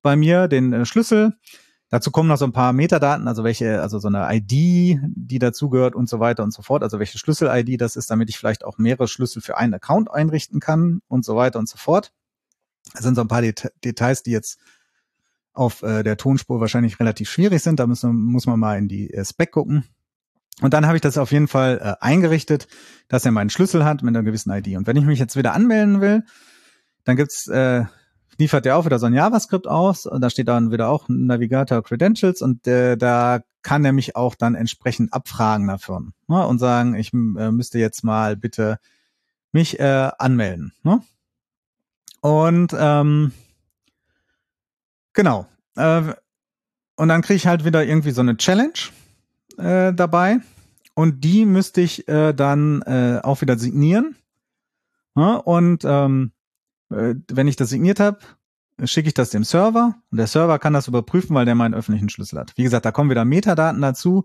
bei 0.00 0.16
mir, 0.16 0.48
den 0.48 0.72
äh, 0.72 0.86
Schlüssel. 0.86 1.34
Dazu 1.90 2.10
kommen 2.10 2.30
noch 2.30 2.38
so 2.38 2.46
ein 2.46 2.52
paar 2.52 2.72
Metadaten, 2.72 3.28
also 3.28 3.44
welche, 3.44 3.82
also 3.82 3.98
so 3.98 4.08
eine 4.08 4.26
ID, 4.34 4.98
die 5.02 5.38
dazugehört 5.38 5.94
und 5.94 6.08
so 6.08 6.20
weiter 6.20 6.42
und 6.42 6.52
so 6.52 6.62
fort. 6.62 6.82
Also 6.82 6.98
welche 6.98 7.18
Schlüssel-ID 7.18 7.78
das 7.78 7.96
ist, 7.96 8.10
damit 8.10 8.30
ich 8.30 8.38
vielleicht 8.38 8.64
auch 8.64 8.78
mehrere 8.78 9.08
Schlüssel 9.08 9.42
für 9.42 9.58
einen 9.58 9.74
Account 9.74 10.10
einrichten 10.10 10.58
kann 10.58 11.02
und 11.08 11.26
so 11.26 11.36
weiter 11.36 11.58
und 11.58 11.68
so 11.68 11.76
fort. 11.76 12.14
Das 12.94 13.02
sind 13.02 13.14
so 13.14 13.20
ein 13.20 13.28
paar 13.28 13.42
Det 13.42 13.70
Details, 13.84 14.22
die 14.22 14.30
jetzt 14.30 14.58
auf 15.52 15.82
äh, 15.82 16.02
der 16.02 16.16
Tonspur 16.16 16.60
wahrscheinlich 16.60 16.98
relativ 16.98 17.28
schwierig 17.28 17.62
sind. 17.62 17.78
Da 17.78 17.86
müssen, 17.86 18.14
muss 18.14 18.46
man 18.46 18.58
mal 18.58 18.78
in 18.78 18.88
die 18.88 19.12
äh, 19.12 19.22
Spec 19.26 19.52
gucken. 19.52 19.84
Und 20.60 20.74
dann 20.74 20.86
habe 20.86 20.96
ich 20.96 21.00
das 21.00 21.18
auf 21.18 21.32
jeden 21.32 21.48
Fall 21.48 21.80
äh, 21.82 22.04
eingerichtet, 22.04 22.68
dass 23.08 23.24
er 23.24 23.32
meinen 23.32 23.50
Schlüssel 23.50 23.84
hat 23.84 24.02
mit 24.02 24.14
einer 24.14 24.24
gewissen 24.24 24.52
ID. 24.52 24.76
Und 24.76 24.86
wenn 24.86 24.96
ich 24.96 25.04
mich 25.04 25.18
jetzt 25.18 25.36
wieder 25.36 25.54
anmelden 25.54 26.00
will, 26.00 26.24
dann 27.04 27.16
gibt's 27.16 27.48
äh, 27.48 27.84
liefert 28.38 28.66
er 28.66 28.76
auch 28.76 28.84
wieder 28.84 28.98
so 28.98 29.06
ein 29.06 29.14
JavaScript 29.14 29.66
aus 29.66 30.06
und 30.06 30.20
da 30.20 30.30
steht 30.30 30.48
dann 30.48 30.72
wieder 30.72 30.88
auch 30.88 31.08
Navigator 31.08 31.82
Credentials 31.82 32.42
und 32.42 32.66
äh, 32.66 32.96
da 32.96 33.40
kann 33.62 33.84
er 33.84 33.92
mich 33.92 34.16
auch 34.16 34.34
dann 34.34 34.54
entsprechend 34.54 35.12
abfragen 35.12 35.68
davon 35.68 36.12
ne, 36.26 36.46
und 36.46 36.58
sagen, 36.58 36.94
ich 36.94 37.12
äh, 37.12 37.50
müsste 37.50 37.78
jetzt 37.78 38.02
mal 38.02 38.36
bitte 38.36 38.78
mich 39.52 39.78
äh, 39.78 40.10
anmelden. 40.18 40.72
Ne? 40.82 41.02
Und 42.20 42.74
ähm, 42.76 43.32
genau, 45.12 45.46
äh, 45.76 46.02
und 46.96 47.08
dann 47.08 47.22
kriege 47.22 47.36
ich 47.36 47.46
halt 47.46 47.64
wieder 47.64 47.84
irgendwie 47.84 48.10
so 48.10 48.20
eine 48.20 48.36
Challenge 48.36 48.78
äh, 49.58 49.92
dabei. 49.92 50.40
Und 50.94 51.24
die 51.24 51.46
müsste 51.46 51.80
ich 51.80 52.06
äh, 52.08 52.32
dann 52.32 52.82
äh, 52.82 53.20
auch 53.22 53.40
wieder 53.40 53.58
signieren. 53.58 54.16
Ja, 55.16 55.36
und 55.36 55.84
ähm, 55.84 56.32
äh, 56.90 57.14
wenn 57.30 57.48
ich 57.48 57.56
das 57.56 57.70
signiert 57.70 58.00
habe, 58.00 58.18
schicke 58.84 59.08
ich 59.08 59.14
das 59.14 59.30
dem 59.30 59.44
Server 59.44 59.94
und 60.10 60.18
der 60.18 60.26
Server 60.26 60.58
kann 60.58 60.72
das 60.72 60.88
überprüfen, 60.88 61.34
weil 61.34 61.44
der 61.44 61.54
meinen 61.54 61.74
öffentlichen 61.74 62.08
Schlüssel 62.08 62.38
hat. 62.38 62.52
Wie 62.56 62.62
gesagt, 62.62 62.84
da 62.84 62.90
kommen 62.90 63.10
wieder 63.10 63.24
Metadaten 63.24 63.80
dazu. 63.80 64.24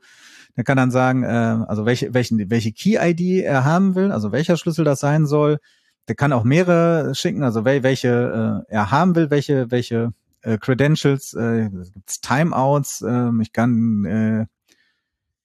Der 0.55 0.63
kann 0.63 0.77
dann 0.77 0.91
sagen, 0.91 1.23
äh, 1.23 1.27
also 1.67 1.85
welche, 1.85 2.13
welchen, 2.13 2.49
welche 2.49 2.71
Key-ID 2.71 3.43
er 3.43 3.63
haben 3.63 3.95
will, 3.95 4.11
also 4.11 4.31
welcher 4.31 4.57
Schlüssel 4.57 4.85
das 4.85 4.99
sein 4.99 5.25
soll. 5.25 5.59
Der 6.07 6.15
kann 6.15 6.33
auch 6.33 6.43
mehrere 6.43 7.13
schicken, 7.15 7.43
also 7.43 7.65
wel, 7.65 7.83
welche 7.83 8.65
äh, 8.69 8.73
er 8.73 8.91
haben 8.91 9.15
will, 9.15 9.29
welche, 9.29 9.69
welche 9.71 10.13
äh, 10.41 10.57
Credentials, 10.57 11.33
äh, 11.33 11.69
gibt's 11.69 12.21
Timeouts, 12.21 13.01
äh, 13.01 13.29
ich 13.41 13.51
kann 13.51 14.05
äh, 14.05 14.45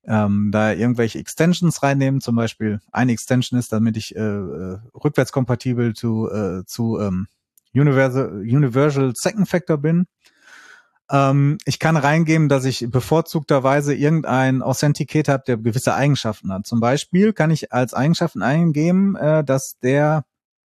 ähm, 0.06 0.50
da 0.52 0.72
irgendwelche 0.72 1.18
Extensions 1.18 1.82
reinnehmen. 1.82 2.20
Zum 2.20 2.36
Beispiel 2.36 2.80
eine 2.90 3.12
Extension 3.12 3.58
ist, 3.58 3.72
damit 3.72 3.96
ich 3.96 4.16
äh, 4.16 4.20
äh, 4.20 4.78
rückwärtskompatibel 4.94 5.94
zu, 5.94 6.30
äh, 6.30 6.64
zu 6.66 6.98
ähm, 6.98 7.28
Universal, 7.74 8.40
Universal 8.40 9.12
Second 9.14 9.48
Factor 9.48 9.78
bin. 9.78 10.06
Ähm, 11.10 11.58
ich 11.64 11.78
kann 11.78 11.96
reingeben, 11.96 12.48
dass 12.48 12.64
ich 12.64 12.86
bevorzugterweise 12.90 13.94
irgendein 13.94 14.62
Authenticator 14.62 15.34
habe, 15.34 15.44
der 15.46 15.56
gewisse 15.56 15.94
Eigenschaften 15.94 16.52
hat. 16.52 16.66
Zum 16.66 16.80
Beispiel 16.80 17.32
kann 17.32 17.50
ich 17.50 17.72
als 17.72 17.94
Eigenschaften 17.94 18.42
eingeben, 18.42 19.16
äh, 19.16 19.44
dass 19.44 19.78
der 19.78 20.24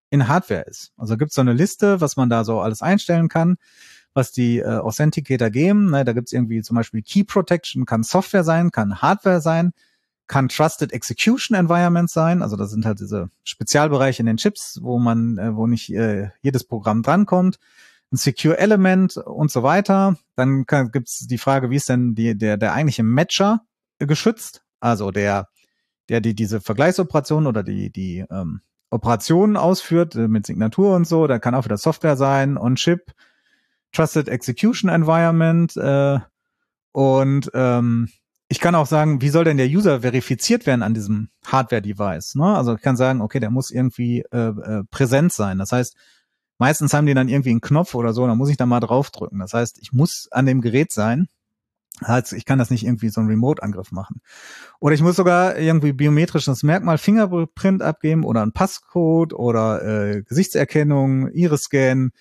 in 0.10 0.28
Hardware 0.28 0.62
ist. 0.62 0.94
Also 0.98 1.18
gibt 1.18 1.30
es 1.30 1.36
so 1.36 1.42
eine 1.42 1.54
Liste, 1.54 2.02
was 2.02 2.16
man 2.16 2.30
da 2.30 2.44
so 2.44 2.62
alles 2.62 2.82
einstellen 2.82 3.28
kann 3.28 3.58
was 4.18 4.34
die 4.34 4.60
äh, 4.60 4.66
Authenticator 4.66 5.50
geben. 5.50 5.92
Ne, 5.92 6.04
da 6.04 6.12
gibt's 6.12 6.34
irgendwie 6.34 6.62
zum 6.62 6.76
Beispiel 6.76 7.02
Key 7.02 7.24
Protection, 7.24 7.86
kann 7.86 8.04
Software 8.04 8.44
sein, 8.44 8.72
kann 8.72 9.02
Hardware 9.02 9.40
sein, 9.40 9.72
kann 10.28 10.50
Trusted 10.50 10.92
Execution 10.92 11.56
Environment 11.56 12.10
sein. 12.10 12.42
Also 12.42 12.58
das 12.58 12.72
sind 12.72 12.86
halt 12.86 13.00
diese 13.00 13.30
Spezialbereiche 13.46 14.22
in 14.22 14.26
den 14.26 14.38
Chips, 14.38 14.80
wo 14.82 15.00
man, 15.00 15.38
äh, 15.38 15.56
wo 15.56 15.68
nicht 15.68 15.94
äh, 15.94 16.32
jedes 16.42 16.66
Programm 16.66 17.04
drankommt. 17.04 17.60
Ein 18.12 18.18
Secure 18.18 18.58
Element 18.58 19.18
und 19.18 19.52
so 19.52 19.64
weiter. 19.64 20.18
Dann 20.36 20.66
kann, 20.66 20.92
gibt's 20.92 21.28
die 21.28 21.38
Frage, 21.38 21.70
wie 21.70 21.76
ist 21.76 21.88
denn 21.88 22.16
die, 22.16 22.38
der, 22.38 22.58
der 22.58 22.74
eigentliche 22.74 23.04
Matcher 23.04 23.62
geschützt? 24.00 24.64
Also 24.80 25.12
der, 25.12 25.48
der 26.10 26.22
die 26.22 26.34
diese 26.34 26.60
Vergleichsoperation 26.60 27.48
oder 27.48 27.64
die, 27.64 27.92
die 27.92 28.26
ähm, 28.30 28.62
Operationen 28.90 29.58
ausführt 29.58 30.16
äh, 30.16 30.28
mit 30.28 30.46
Signatur 30.46 30.96
und 30.96 31.06
so. 31.06 31.28
Da 31.28 31.40
kann 31.40 31.56
auch 31.56 31.66
wieder 31.66 31.78
Software 31.78 32.18
sein, 32.18 32.58
On-Chip. 32.58 33.14
Trusted 33.92 34.28
Execution 34.28 34.90
Environment 34.90 35.76
äh, 35.78 36.20
und 36.92 37.52
ähm, 37.54 38.10
ich 38.50 38.60
kann 38.60 38.76
auch 38.76 38.88
sagen, 38.88 39.22
wie 39.22 39.30
soll 39.30 39.44
denn 39.44 39.58
der 39.58 39.68
User 39.68 40.02
verifiziert 40.02 40.66
werden 40.66 40.84
an 40.84 40.94
diesem 40.94 41.30
Hardware-Device? 41.46 42.36
Ne? 42.36 42.56
Also 42.56 42.76
ich 42.76 42.82
kann 42.82 42.96
sagen, 42.96 43.22
okay, 43.22 43.40
der 43.40 43.52
muss 43.52 43.72
irgendwie 43.72 44.24
äh, 44.32 44.48
äh, 44.48 44.84
präsent 44.90 45.34
sein. 45.34 45.58
Das 45.58 45.72
heißt, 45.72 45.96
meistens 46.58 46.94
haben 46.94 47.06
die 47.06 47.14
dann 47.14 47.28
irgendwie 47.28 47.50
einen 47.50 47.62
Knopf 47.62 47.94
oder 47.94 48.14
so, 48.14 48.26
da 48.26 48.36
muss 48.36 48.50
ich 48.50 48.58
da 48.58 48.66
mal 48.66 48.80
draufdrücken. 48.80 49.40
Das 49.40 49.54
heißt, 49.54 49.80
ich 49.82 49.92
muss 49.92 50.30
an 50.32 50.46
dem 50.46 50.62
Gerät 50.62 50.94
sein. 50.94 51.28
Also 52.02 52.36
ich 52.36 52.46
kann 52.46 52.60
das 52.60 52.70
nicht 52.70 52.86
irgendwie 52.86 53.10
so 53.10 53.20
einen 53.20 53.30
Remote-Angriff 53.30 53.92
machen. 53.92 54.22
Oder 54.80 54.94
ich 54.94 55.02
muss 55.02 55.16
sogar 55.16 55.58
irgendwie 55.58 55.94
biometrisches 55.94 56.64
Merkmal, 56.64 57.00
Fingerprint 57.00 57.82
abgeben 57.82 58.24
oder 58.24 58.44
ein 58.44 58.54
Passcode 58.54 59.34
oder 59.34 59.84
äh, 59.84 60.22
Gesichtserkennung, 60.22 61.30
Iris-Scan, 61.32 62.12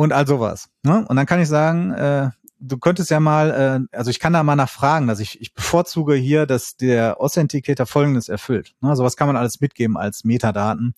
und 0.00 0.14
all 0.14 0.26
sowas. 0.26 0.70
Ne? 0.82 1.04
Und 1.06 1.16
dann 1.16 1.26
kann 1.26 1.42
ich 1.42 1.48
sagen, 1.48 1.92
äh, 1.92 2.30
du 2.58 2.78
könntest 2.78 3.10
ja 3.10 3.20
mal, 3.20 3.50
äh, 3.92 3.94
also 3.94 4.10
ich 4.10 4.18
kann 4.18 4.32
da 4.32 4.42
mal 4.42 4.56
nachfragen, 4.56 5.06
dass 5.06 5.20
ich, 5.20 5.42
ich 5.42 5.52
bevorzuge 5.52 6.14
hier, 6.14 6.46
dass 6.46 6.78
der 6.78 7.20
Authenticator 7.20 7.84
Folgendes 7.84 8.30
erfüllt. 8.30 8.74
Ne? 8.80 8.94
was 8.96 9.18
kann 9.18 9.26
man 9.26 9.36
alles 9.36 9.60
mitgeben 9.60 9.98
als 9.98 10.24
Metadaten 10.24 10.94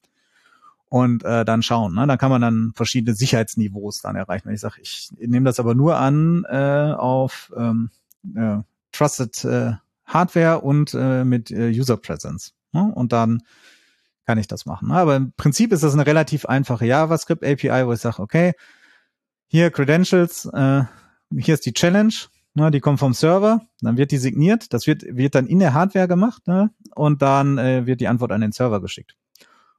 und 0.89 1.25
äh, 1.25 1.45
dann 1.45 1.65
schauen. 1.65 1.97
Ne? 1.97 2.07
Dann 2.07 2.17
kann 2.17 2.31
man 2.31 2.43
dann 2.43 2.73
verschiedene 2.77 3.17
Sicherheitsniveaus 3.17 4.03
dann 4.03 4.15
erreichen. 4.15 4.47
Wenn 4.47 4.55
ich 4.55 4.61
sage, 4.61 4.81
ich 4.81 5.11
nehme 5.19 5.47
das 5.47 5.59
aber 5.59 5.75
nur 5.75 5.97
an 5.97 6.45
äh, 6.49 6.95
auf 6.97 7.53
ähm, 7.57 7.91
äh, 8.37 8.59
Trusted 8.93 9.45
äh, 9.45 9.73
Hardware 10.05 10.61
und 10.61 10.95
äh, 10.95 11.25
mit 11.25 11.51
äh, 11.51 11.71
User 11.71 11.97
Presence. 11.97 12.55
Ne? 12.71 12.93
Und 12.95 13.13
dann 13.13 13.43
kann 14.27 14.39
ich 14.39 14.47
das 14.47 14.65
machen. 14.65 14.93
Aber 14.93 15.17
im 15.17 15.33
Prinzip 15.33 15.73
ist 15.73 15.83
das 15.83 15.93
eine 15.93 16.07
relativ 16.07 16.47
einfache 16.47 16.87
JavaScript 16.87 17.45
API, 17.45 17.85
wo 17.85 17.93
ich 17.93 18.01
sage, 18.01 18.23
okay, 18.23 18.53
hier 19.53 19.71
Credentials, 19.71 20.47
äh, 20.47 20.85
hier 21.39 21.53
ist 21.53 21.67
die 21.67 21.75
Challenge, 21.75 22.15
ne, 22.55 22.71
die 22.71 22.81
kommt 22.81 22.99
vom 22.99 23.13
Server, 23.13 23.61
dann 23.83 23.99
wird 23.99 24.11
die 24.11 24.17
signiert, 24.17 24.73
das 24.73 24.87
wird, 24.87 25.03
wird 25.07 25.35
dann 25.35 25.47
in 25.47 25.59
der 25.59 25.75
Hardware 25.75 26.09
gemacht 26.09 26.47
ne, 26.47 26.71
und 26.95 27.21
dann 27.21 27.59
äh, 27.59 27.85
wird 27.85 28.01
die 28.01 28.09
Antwort 28.09 28.33
an 28.33 28.41
den 28.41 28.53
Server 28.53 28.81
geschickt. 28.81 29.15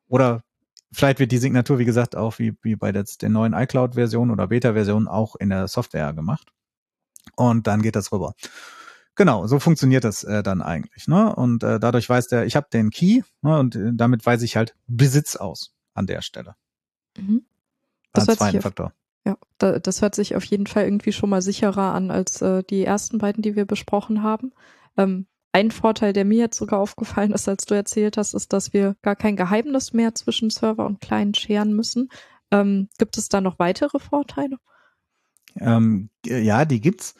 Oder 0.07 0.43
vielleicht 0.91 1.17
wird 1.17 1.31
die 1.31 1.39
Signatur, 1.39 1.79
wie 1.79 1.85
gesagt, 1.85 2.15
auch 2.15 2.37
wie, 2.37 2.55
wie 2.61 2.75
bei 2.75 2.91
der, 2.91 3.03
der 3.19 3.29
neuen 3.29 3.53
iCloud-Version 3.53 4.29
oder 4.29 4.45
Beta-Version 4.45 5.07
auch 5.07 5.35
in 5.37 5.49
der 5.49 5.67
Software 5.67 6.13
gemacht. 6.13 6.53
Und 7.35 7.65
dann 7.65 7.81
geht 7.81 7.95
das 7.95 8.11
rüber. 8.11 8.35
Genau, 9.15 9.47
so 9.47 9.57
funktioniert 9.57 10.03
das 10.03 10.23
äh, 10.23 10.43
dann 10.43 10.61
eigentlich. 10.61 11.07
Ne? 11.07 11.35
Und 11.35 11.63
äh, 11.63 11.79
dadurch 11.79 12.07
weiß 12.07 12.27
der, 12.27 12.45
ich 12.45 12.55
habe 12.55 12.67
den 12.71 12.91
Key 12.91 13.23
ne, 13.41 13.57
und 13.57 13.75
äh, 13.75 13.89
damit 13.91 14.23
weise 14.23 14.45
ich 14.45 14.55
halt 14.55 14.75
Besitz 14.85 15.35
aus 15.35 15.73
an 15.95 16.05
der 16.05 16.21
Stelle. 16.21 16.53
Mhm. 17.17 17.43
Das 18.11 18.29
als 18.29 18.37
zweiten 18.37 18.61
Faktor. 18.61 18.93
Ja, 19.25 19.37
da, 19.57 19.79
das 19.79 20.01
hört 20.01 20.15
sich 20.15 20.35
auf 20.35 20.43
jeden 20.43 20.67
Fall 20.67 20.83
irgendwie 20.83 21.13
schon 21.13 21.29
mal 21.29 21.41
sicherer 21.41 21.93
an 21.93 22.11
als 22.11 22.41
äh, 22.41 22.63
die 22.63 22.83
ersten 22.83 23.17
beiden, 23.19 23.41
die 23.41 23.55
wir 23.55 23.65
besprochen 23.65 24.21
haben. 24.21 24.51
Ähm, 24.97 25.27
ein 25.53 25.71
Vorteil, 25.71 26.13
der 26.13 26.25
mir 26.25 26.39
jetzt 26.39 26.57
sogar 26.57 26.79
aufgefallen 26.79 27.31
ist, 27.31 27.47
als 27.47 27.65
du 27.65 27.75
erzählt 27.75 28.17
hast, 28.17 28.33
ist, 28.33 28.51
dass 28.53 28.73
wir 28.73 28.95
gar 29.01 29.15
kein 29.15 29.35
Geheimnis 29.35 29.93
mehr 29.93 30.15
zwischen 30.15 30.49
Server 30.49 30.85
und 30.85 30.99
Client 30.99 31.37
scheren 31.37 31.73
müssen. 31.73 32.09
Ähm, 32.51 32.89
gibt 32.97 33.17
es 33.17 33.29
da 33.29 33.39
noch 33.39 33.59
weitere 33.59 33.99
Vorteile? 33.99 34.57
Ähm, 35.59 36.09
ja, 36.25 36.65
die 36.65 36.81
gibt's. 36.81 37.13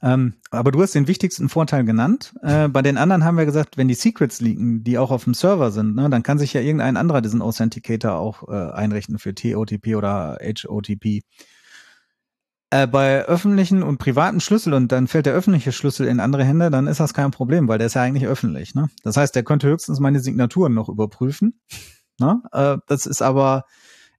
Ähm, 0.00 0.34
aber 0.50 0.70
du 0.70 0.80
hast 0.80 0.94
den 0.94 1.08
wichtigsten 1.08 1.48
Vorteil 1.48 1.84
genannt. 1.84 2.34
Äh, 2.42 2.68
bei 2.68 2.82
den 2.82 2.96
anderen 2.96 3.24
haben 3.24 3.36
wir 3.36 3.46
gesagt, 3.46 3.76
wenn 3.76 3.88
die 3.88 3.94
Secrets 3.94 4.40
liegen, 4.40 4.84
die 4.84 4.98
auch 4.98 5.10
auf 5.10 5.24
dem 5.24 5.34
Server 5.34 5.70
sind, 5.70 5.96
ne, 5.96 6.08
dann 6.08 6.22
kann 6.22 6.38
sich 6.38 6.52
ja 6.52 6.60
irgendein 6.60 6.96
anderer 6.96 7.20
diesen 7.20 7.42
Authenticator 7.42 8.12
auch 8.12 8.48
äh, 8.48 8.72
einrichten 8.72 9.18
für 9.18 9.34
TOTP 9.34 9.96
oder 9.96 10.38
HOTP. 10.40 11.22
Äh, 12.70 12.86
bei 12.86 13.24
öffentlichen 13.24 13.82
und 13.82 13.96
privaten 13.96 14.40
Schlüssel 14.40 14.74
und 14.74 14.92
dann 14.92 15.08
fällt 15.08 15.26
der 15.26 15.32
öffentliche 15.32 15.72
Schlüssel 15.72 16.06
in 16.06 16.20
andere 16.20 16.44
Hände, 16.44 16.70
dann 16.70 16.86
ist 16.86 17.00
das 17.00 17.14
kein 17.14 17.30
Problem, 17.30 17.66
weil 17.66 17.78
der 17.78 17.86
ist 17.86 17.94
ja 17.94 18.02
eigentlich 18.02 18.26
öffentlich. 18.26 18.74
Ne? 18.74 18.90
Das 19.04 19.16
heißt, 19.16 19.34
der 19.34 19.42
könnte 19.42 19.68
höchstens 19.68 20.00
meine 20.00 20.20
Signaturen 20.20 20.74
noch 20.74 20.88
überprüfen. 20.88 21.60
Ne? 22.20 22.42
Äh, 22.50 22.78
das 22.88 23.06
ist 23.06 23.22
aber 23.22 23.64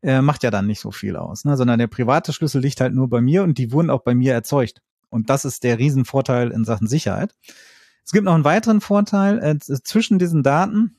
äh, 0.02 0.22
macht 0.22 0.44
ja 0.44 0.52
dann 0.52 0.68
nicht 0.68 0.80
so 0.80 0.90
viel 0.90 1.18
aus, 1.18 1.44
ne? 1.44 1.58
sondern 1.58 1.80
der 1.80 1.88
private 1.88 2.32
Schlüssel 2.32 2.62
liegt 2.62 2.80
halt 2.80 2.94
nur 2.94 3.10
bei 3.10 3.20
mir 3.20 3.44
und 3.44 3.58
die 3.58 3.74
wurden 3.74 3.90
auch 3.90 4.04
bei 4.04 4.16
mir 4.16 4.32
erzeugt. 4.32 4.82
Und 5.10 5.30
das 5.30 5.46
ist 5.46 5.64
der 5.64 5.80
Riesenvorteil 5.80 6.52
in 6.52 6.66
Sachen 6.66 6.88
Sicherheit. 6.88 7.36
Es 8.06 8.12
gibt 8.12 8.26
noch 8.26 8.34
einen 8.34 8.44
weiteren 8.44 8.82
Vorteil 8.82 9.40
äh, 9.40 9.60
zwischen 9.60 10.20
diesen 10.20 10.44
Daten. 10.44 10.98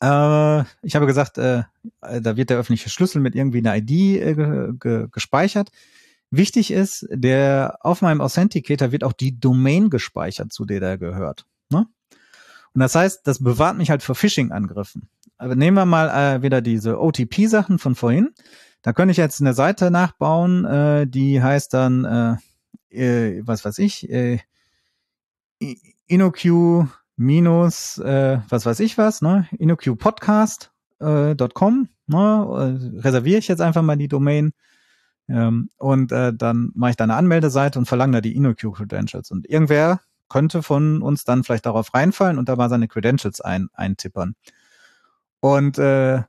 Äh, 0.00 0.60
ich 0.82 0.96
habe 0.96 1.06
gesagt, 1.06 1.38
äh, 1.38 1.64
da 2.00 2.36
wird 2.36 2.50
der 2.50 2.58
öffentliche 2.58 2.90
Schlüssel 2.90 3.20
mit 3.20 3.34
irgendwie 3.34 3.58
einer 3.58 3.76
ID 3.76 3.90
äh, 3.90 4.34
ge 4.34 4.72
ge 4.78 5.08
gespeichert. 5.10 5.70
Wichtig 6.30 6.70
ist, 6.70 7.06
der 7.10 7.78
auf 7.80 8.02
meinem 8.02 8.20
Authenticator 8.20 8.92
wird 8.92 9.04
auch 9.04 9.12
die 9.12 9.38
Domain 9.38 9.90
gespeichert, 9.90 10.52
zu 10.52 10.64
der 10.64 10.80
der 10.80 10.96
gehört. 10.96 11.44
Ne? 11.70 11.86
Und 12.72 12.80
das 12.80 12.94
heißt, 12.94 13.26
das 13.26 13.42
bewahrt 13.42 13.76
mich 13.76 13.90
halt 13.90 14.02
vor 14.02 14.14
Phishing-Angriffen. 14.14 15.08
Aber 15.38 15.56
nehmen 15.56 15.76
wir 15.76 15.86
mal 15.86 16.08
äh, 16.08 16.42
wieder 16.42 16.60
diese 16.60 17.00
OTP-Sachen 17.00 17.78
von 17.78 17.96
vorhin. 17.96 18.30
Da 18.82 18.92
könnte 18.92 19.10
ich 19.12 19.18
jetzt 19.18 19.40
eine 19.40 19.54
Seite 19.54 19.90
nachbauen, 19.90 20.64
äh, 20.64 21.06
die 21.06 21.42
heißt 21.42 21.74
dann 21.74 22.04
äh, 22.04 22.36
äh, 22.90 23.42
was 23.44 23.64
weiß 23.64 23.78
ich, 23.78 24.08
äh, 24.10 24.38
InnoQ 26.06 26.88
minus, 27.16 27.98
äh, 27.98 28.38
was 28.48 28.66
weiß 28.66 28.80
ich 28.80 28.98
was, 28.98 29.22
ne, 29.22 29.48
InnoQpodcast.com, 29.58 30.68
äh, 31.00 31.34
ne, 32.06 32.90
äh, 32.96 33.00
reserviere 33.00 33.38
ich 33.38 33.48
jetzt 33.48 33.60
einfach 33.60 33.82
mal 33.82 33.96
die 33.96 34.08
Domain 34.08 34.52
ähm, 35.28 35.70
und 35.76 36.12
äh, 36.12 36.32
dann 36.34 36.72
mache 36.74 36.90
ich 36.90 36.96
da 36.96 37.04
eine 37.04 37.16
Anmeldeseite 37.16 37.78
und 37.78 37.86
verlange 37.86 38.14
da 38.14 38.20
die 38.20 38.34
InnoQ 38.36 38.74
Credentials 38.74 39.30
und 39.30 39.48
irgendwer 39.48 40.00
könnte 40.28 40.62
von 40.62 41.02
uns 41.02 41.24
dann 41.24 41.44
vielleicht 41.44 41.66
darauf 41.66 41.92
reinfallen 41.92 42.38
und 42.38 42.48
da 42.48 42.56
mal 42.56 42.70
seine 42.70 42.88
Credentials 42.88 43.40
ein, 43.40 43.68
eintippern. 43.74 44.34
Und 45.40 45.78
äh, 45.78 46.22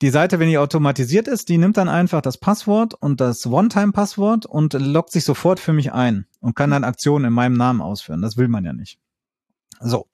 die 0.00 0.10
Seite, 0.10 0.38
wenn 0.38 0.48
die 0.48 0.58
automatisiert 0.58 1.26
ist, 1.26 1.48
die 1.48 1.58
nimmt 1.58 1.76
dann 1.76 1.88
einfach 1.88 2.20
das 2.20 2.38
Passwort 2.38 2.94
und 2.94 3.20
das 3.20 3.46
One-Time-Passwort 3.46 4.46
und 4.46 4.74
loggt 4.74 5.10
sich 5.10 5.24
sofort 5.24 5.58
für 5.58 5.72
mich 5.72 5.92
ein 5.92 6.26
und 6.40 6.54
kann 6.54 6.70
dann 6.70 6.84
Aktionen 6.84 7.26
in 7.26 7.32
meinem 7.32 7.54
Namen 7.54 7.80
ausführen. 7.80 8.22
Das 8.22 8.36
will 8.36 8.48
man 8.48 8.64
ja 8.64 8.72
nicht. 8.72 9.00
So. 9.80 10.06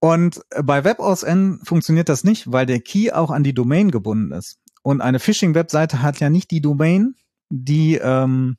Und 0.00 0.40
bei 0.62 0.84
WebAuthn 0.84 1.60
funktioniert 1.64 2.08
das 2.08 2.24
nicht, 2.24 2.50
weil 2.50 2.66
der 2.66 2.80
Key 2.80 3.10
auch 3.12 3.30
an 3.30 3.44
die 3.44 3.54
Domain 3.54 3.90
gebunden 3.90 4.32
ist. 4.32 4.58
Und 4.82 5.00
eine 5.00 5.18
Phishing-Webseite 5.18 6.02
hat 6.02 6.20
ja 6.20 6.30
nicht 6.30 6.50
die 6.50 6.60
Domain, 6.60 7.14
die, 7.50 7.96
ähm, 7.96 8.56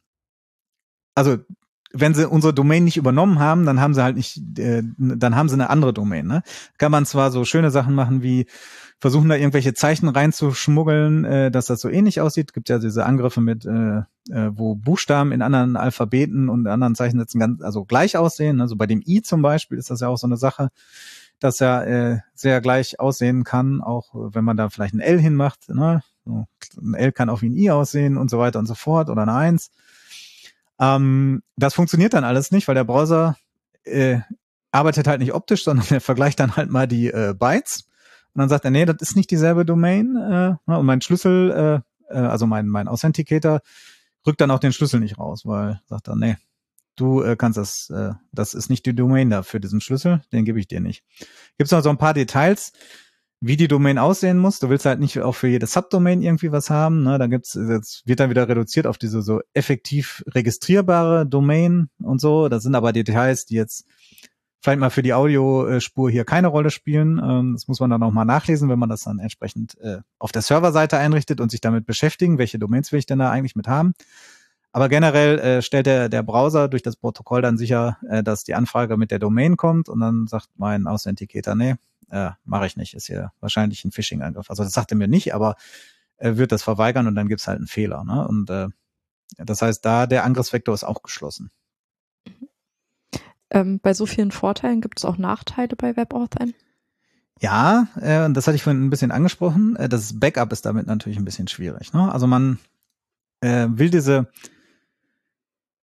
also 1.15 1.37
wenn 1.91 2.13
sie 2.13 2.27
unsere 2.27 2.53
Domain 2.53 2.83
nicht 2.83 2.97
übernommen 2.97 3.39
haben, 3.39 3.65
dann 3.65 3.81
haben 3.81 3.93
sie 3.93 4.03
halt 4.03 4.15
nicht, 4.15 4.59
äh, 4.59 4.83
dann 4.97 5.35
haben 5.35 5.49
sie 5.49 5.55
eine 5.55 5.69
andere 5.69 5.93
Domain. 5.93 6.27
Ne? 6.27 6.43
Kann 6.77 6.91
man 6.91 7.05
zwar 7.05 7.31
so 7.31 7.45
schöne 7.45 7.71
Sachen 7.71 7.95
machen 7.95 8.21
wie 8.21 8.45
versuchen 8.99 9.29
da 9.29 9.35
irgendwelche 9.35 9.73
Zeichen 9.73 10.09
reinzuschmuggeln, 10.09 11.23
äh, 11.25 11.51
dass 11.51 11.67
das 11.67 11.81
so 11.81 11.89
ähnlich 11.89 12.21
aussieht. 12.21 12.53
Gibt 12.53 12.69
ja 12.69 12.79
diese 12.79 13.05
Angriffe 13.05 13.41
mit, 13.41 13.65
äh, 13.65 13.99
äh, 14.29 14.51
wo 14.51 14.75
Buchstaben 14.75 15.31
in 15.31 15.41
anderen 15.41 15.77
Alphabeten 15.77 16.49
und 16.49 16.67
anderen 16.67 16.95
Zeichensätzen 16.95 17.39
ganz, 17.39 17.61
also 17.61 17.85
gleich 17.85 18.17
aussehen. 18.17 18.61
Also 18.61 18.75
bei 18.75 18.85
dem 18.85 19.01
I 19.05 19.21
zum 19.21 19.41
Beispiel 19.41 19.77
ist 19.77 19.89
das 19.89 20.01
ja 20.01 20.09
auch 20.09 20.17
so 20.17 20.27
eine 20.27 20.37
Sache, 20.37 20.69
dass 21.39 21.61
er 21.61 21.87
äh, 21.87 22.19
sehr 22.33 22.59
gleich 22.59 22.99
aussehen 22.99 23.45
kann, 23.45 23.81
auch 23.81 24.09
wenn 24.13 24.43
man 24.43 24.57
da 24.57 24.69
vielleicht 24.69 24.93
ein 24.93 24.99
L 24.99 25.19
hinmacht. 25.19 25.69
Ne? 25.69 26.03
So, 26.25 26.45
ein 26.77 26.93
L 26.93 27.13
kann 27.13 27.29
auch 27.29 27.41
wie 27.41 27.49
ein 27.49 27.55
I 27.55 27.71
aussehen 27.71 28.17
und 28.17 28.29
so 28.29 28.37
weiter 28.37 28.59
und 28.59 28.65
so 28.65 28.75
fort 28.75 29.09
oder 29.09 29.21
eine 29.21 29.33
Eins. 29.33 29.71
Ähm, 30.80 31.43
das 31.55 31.73
funktioniert 31.73 32.13
dann 32.13 32.23
alles 32.23 32.51
nicht, 32.51 32.67
weil 32.67 32.75
der 32.75 32.84
Browser 32.84 33.38
äh, 33.84 34.19
arbeitet 34.71 35.07
halt 35.07 35.19
nicht 35.19 35.34
optisch, 35.34 35.63
sondern 35.63 35.86
er 35.89 36.01
vergleicht 36.01 36.39
dann 36.39 36.55
halt 36.55 36.69
mal 36.69 36.88
die 36.88 37.07
äh, 37.07 37.34
Bytes 37.38 37.89
und 38.34 38.39
dann 38.39 38.49
sagt 38.49 38.65
er, 38.65 38.71
nee, 38.71 38.86
das 38.86 38.97
ist 38.99 39.15
nicht 39.15 39.32
dieselbe 39.32 39.65
Domain. 39.65 40.15
Äh, 40.15 40.55
ne, 40.65 40.80
und 40.80 40.86
mein 40.86 41.01
Schlüssel, 41.01 41.84
äh, 42.09 42.13
äh, 42.13 42.19
also 42.19 42.45
mein, 42.45 42.67
mein 42.67 42.88
Authenticator, 42.88 43.61
rückt 44.25 44.41
dann 44.41 44.51
auch 44.51 44.59
den 44.59 44.73
Schlüssel 44.73 44.99
nicht 44.99 45.17
raus, 45.17 45.45
weil 45.45 45.82
sagt 45.88 46.07
er, 46.07 46.15
nee, 46.15 46.38
du 46.95 47.21
äh, 47.21 47.36
kannst 47.36 47.57
das, 47.57 47.89
äh, 47.89 48.13
das 48.32 48.53
ist 48.53 48.69
nicht 48.69 48.86
die 48.86 48.95
Domain 48.95 49.30
da 49.30 49.43
für 49.43 49.59
diesen 49.59 49.82
Schlüssel, 49.82 50.21
den 50.32 50.45
gebe 50.45 50.59
ich 50.59 50.67
dir 50.67 50.80
nicht. 50.80 51.03
Gibt 51.57 51.71
noch 51.71 51.82
so 51.82 51.89
ein 51.89 51.97
paar 51.97 52.13
Details, 52.13 52.71
wie 53.41 53.55
die 53.55 53.67
Domain 53.67 53.97
aussehen 53.97 54.37
muss. 54.37 54.59
Du 54.59 54.69
willst 54.69 54.85
halt 54.85 54.99
nicht 54.99 55.19
auch 55.19 55.35
für 55.35 55.47
jede 55.47 55.65
Subdomain 55.65 56.21
irgendwie 56.21 56.51
was 56.51 56.69
haben. 56.69 57.03
Ne? 57.03 57.17
Da 57.17 57.27
gibt's, 57.27 57.53
das 57.53 58.01
wird 58.05 58.19
dann 58.19 58.29
wieder 58.29 58.47
reduziert 58.49 58.85
auf 58.85 58.97
diese 58.97 59.21
so 59.21 59.41
effektiv 59.53 60.23
registrierbare 60.27 61.25
Domain 61.25 61.89
und 62.01 62.19
so. 62.19 62.49
Das 62.49 62.63
sind 62.63 62.75
aber 62.75 62.91
Details, 62.91 63.45
die 63.45 63.55
jetzt 63.55 63.85
vielleicht 64.61 64.79
mal 64.79 64.89
für 64.89 65.03
die 65.03 65.13
Audiospur 65.13 66.11
hier 66.11 66.25
keine 66.25 66.47
Rolle 66.47 66.69
spielen. 66.69 67.21
Ähm, 67.23 67.53
das 67.53 67.67
muss 67.67 67.79
man 67.79 67.89
dann 67.89 68.03
auch 68.03 68.11
mal 68.11 68.25
nachlesen, 68.25 68.67
wenn 68.69 68.79
man 68.79 68.89
das 68.89 69.03
dann 69.03 69.19
entsprechend 69.19 69.77
äh, 69.79 69.99
auf 70.17 70.33
der 70.33 70.41
Serverseite 70.41 70.97
einrichtet 70.97 71.39
und 71.39 71.49
sich 71.49 71.61
damit 71.61 71.85
beschäftigen, 71.85 72.37
welche 72.37 72.59
Domains 72.59 72.91
will 72.91 72.99
ich 72.99 73.05
denn 73.05 73.19
da 73.19 73.31
eigentlich 73.31 73.55
mit 73.55 73.67
haben. 73.67 73.93
Aber 74.71 74.89
generell 74.89 75.39
äh, 75.39 75.61
stellt 75.61 75.85
der, 75.85 76.09
der 76.09 76.23
Browser 76.23 76.67
durch 76.67 76.83
das 76.83 76.95
Protokoll 76.95 77.41
dann 77.41 77.57
sicher, 77.57 77.97
äh, 78.09 78.21
dass 78.21 78.43
die 78.43 78.53
Anfrage 78.53 78.97
mit 78.97 79.11
der 79.11 79.19
Domain 79.19 79.55
kommt 79.55 79.87
und 79.87 80.01
dann 80.01 80.27
sagt 80.27 80.49
mein 80.57 80.87
Authenticator, 80.87 81.55
nee, 81.55 81.75
äh, 82.12 82.32
mache 82.43 82.66
ich 82.66 82.78
nicht, 82.78 82.93
ist 82.93 83.07
hier 83.07 83.32
wahrscheinlich 83.39 83.84
ein 83.86 83.91
Phishing-Angriff. 83.91 84.49
Also 84.49 84.64
das 84.64 84.74
sagt 84.74 84.91
er 84.91 84.97
mir 84.97 85.07
nicht, 85.07 85.34
aber 85.34 85.55
er 86.18 86.38
wird 86.38 86.51
das 86.51 86.64
verweigern 86.64 87.07
und 87.07 87.16
dann 87.16 87.28
gibt's 87.28 87.47
halt 87.47 87.57
einen 87.57 87.68
Fehler. 87.68 88.03
Ne? 88.03 88.28
Und 88.28 88.49
äh, 88.49 88.68
das 89.38 89.62
heißt, 89.62 89.84
da 89.86 90.07
der 90.07 90.24
Angriffsvektor 90.24 90.74
ist 90.74 90.84
auch 90.84 91.01
geschlossen. 91.01 91.51
Ähm, 93.51 93.80
bei 93.80 93.93
so 93.93 94.05
vielen 94.05 94.32
Vorteilen 94.32 94.82
gibt 94.82 94.99
es 94.99 95.05
auch 95.05 95.18
Nachteile 95.18 95.76
bei 95.76 95.95
WebAuthn? 95.95 96.53
Ja, 97.39 97.88
äh, 97.99 98.32
das 98.32 98.47
hatte 98.47 98.55
ich 98.55 98.64
vorhin 98.64 98.86
ein 98.86 98.89
bisschen 98.89 99.12
angesprochen. 99.12 99.76
Äh, 99.76 99.89
das 99.89 100.20
Backup 100.20 100.51
ist 100.51 100.66
damit 100.66 100.88
natürlich 100.88 101.18
ein 101.18 101.26
bisschen 101.26 101.47
schwierig. 101.47 101.93
Ne? 101.93 102.12
Also 102.12 102.28
man 102.28 102.60
äh, 103.41 103.68
will 103.70 103.89
diese 103.89 104.28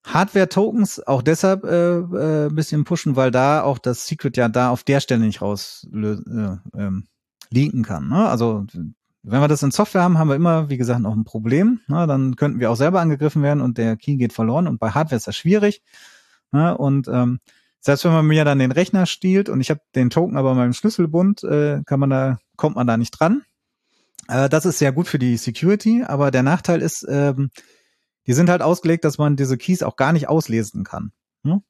Hardware-Tokens 0.07 1.07
auch 1.07 1.21
deshalb 1.21 1.65
äh, 1.65 1.99
äh, 1.99 2.47
ein 2.47 2.55
bisschen 2.55 2.85
pushen, 2.85 3.17
weil 3.17 3.31
da 3.31 3.63
auch 3.63 3.79
das 3.79 4.07
Secret 4.07 4.37
ja 4.37 4.49
da 4.49 4.71
auf 4.71 4.85
der 4.85 5.01
Stelle 5.01 5.25
nicht 5.25 5.43
raus 5.43 5.87
äh, 5.93 6.17
ähm, 6.75 7.07
linken 7.51 7.83
kann. 7.83 8.09
Ne? 8.09 8.29
Also 8.29 8.65
wenn 9.23 9.41
wir 9.41 9.49
das 9.49 9.65
in 9.65 9.73
Software 9.73 10.03
haben, 10.03 10.19
haben 10.19 10.29
wir 10.29 10.37
immer, 10.37 10.71
wie 10.71 10.77
gesagt, 10.77 11.01
noch 11.01 11.15
ein 11.15 11.25
Problem. 11.25 11.81
Ne? 11.89 12.07
Dann 12.07 12.37
könnten 12.37 12.61
wir 12.61 12.71
auch 12.71 12.77
selber 12.77 13.01
angegriffen 13.01 13.43
werden 13.43 13.61
und 13.61 13.79
der 13.79 13.97
Key 13.97 14.17
geht 14.17 14.33
verloren. 14.33 14.69
Und 14.69 14.79
bei 14.79 14.91
Hardware 14.91 15.17
ist 15.17 15.27
das 15.27 15.37
schwierig. 15.37 15.83
Ne? 16.53 16.79
Und 16.79 17.09
ähm, 17.09 17.41
selbst 17.81 18.05
wenn 18.05 18.13
man 18.13 18.27
mir 18.27 18.45
dann 18.45 18.61
den 18.61 18.73
Rechner 18.73 19.07
stiehlt 19.07 19.49
und 19.49 19.61
ich 19.61 19.71
habe 19.71 19.81
den 19.97 20.11
Token 20.11 20.37
aber 20.37 20.53
in 20.53 20.57
meinem 20.57 20.73
Schlüsselbund, 20.73 21.43
äh, 21.43 21.83
kann 21.85 21.99
man 21.99 22.11
da, 22.11 22.39
kommt 22.57 22.77
man 22.77 22.87
da 22.87 22.97
nicht 22.97 23.11
dran. 23.11 23.43
Äh, 24.29 24.49
das 24.49 24.67
ist 24.67 24.79
sehr 24.79 24.93
gut 24.93 25.09
für 25.09 25.19
die 25.19 25.37
Security, 25.37 26.05
aber 26.07 26.31
der 26.31 26.45
Nachteil 26.45 26.81
ist, 26.81 27.05
ähm, 27.09 27.51
die 28.27 28.33
sind 28.33 28.51
halt 28.51 28.63
ausgelegt, 28.63 29.05
dass 29.05 29.19
man 29.19 29.37
diese 29.37 29.57
Keys 29.57 29.83
auch 29.83 29.97
gar 29.97 30.13
nicht 30.13 30.29
auslesen 30.29 30.85
kann. 30.85 31.13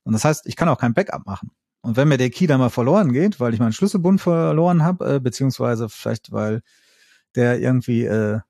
Und 0.05 0.13
das 0.13 0.25
heißt, 0.25 0.47
ich 0.47 0.57
kann 0.57 0.69
auch 0.69 0.79
kein 0.79 0.95
Backup 0.95 1.27
machen. 1.27 1.51
Und 1.83 1.97
wenn 1.97 2.09
mir 2.09 2.17
der 2.17 2.31
Key 2.31 2.47
dann 2.47 2.59
mal 2.59 2.71
verloren 2.71 3.13
geht, 3.13 3.39
weil 3.39 3.55
ich 3.55 3.61
meinen 3.61 3.73
Schlüsselbund 3.73 4.21
verloren 4.21 4.83
habe, 4.83 5.17
äh, 5.17 5.21
beziehungsweise 5.21 5.89
vielleicht 5.89 6.33
weil 6.33 6.63
der 7.37 7.61
irgendwie 7.61 8.05
äh, 8.05 8.41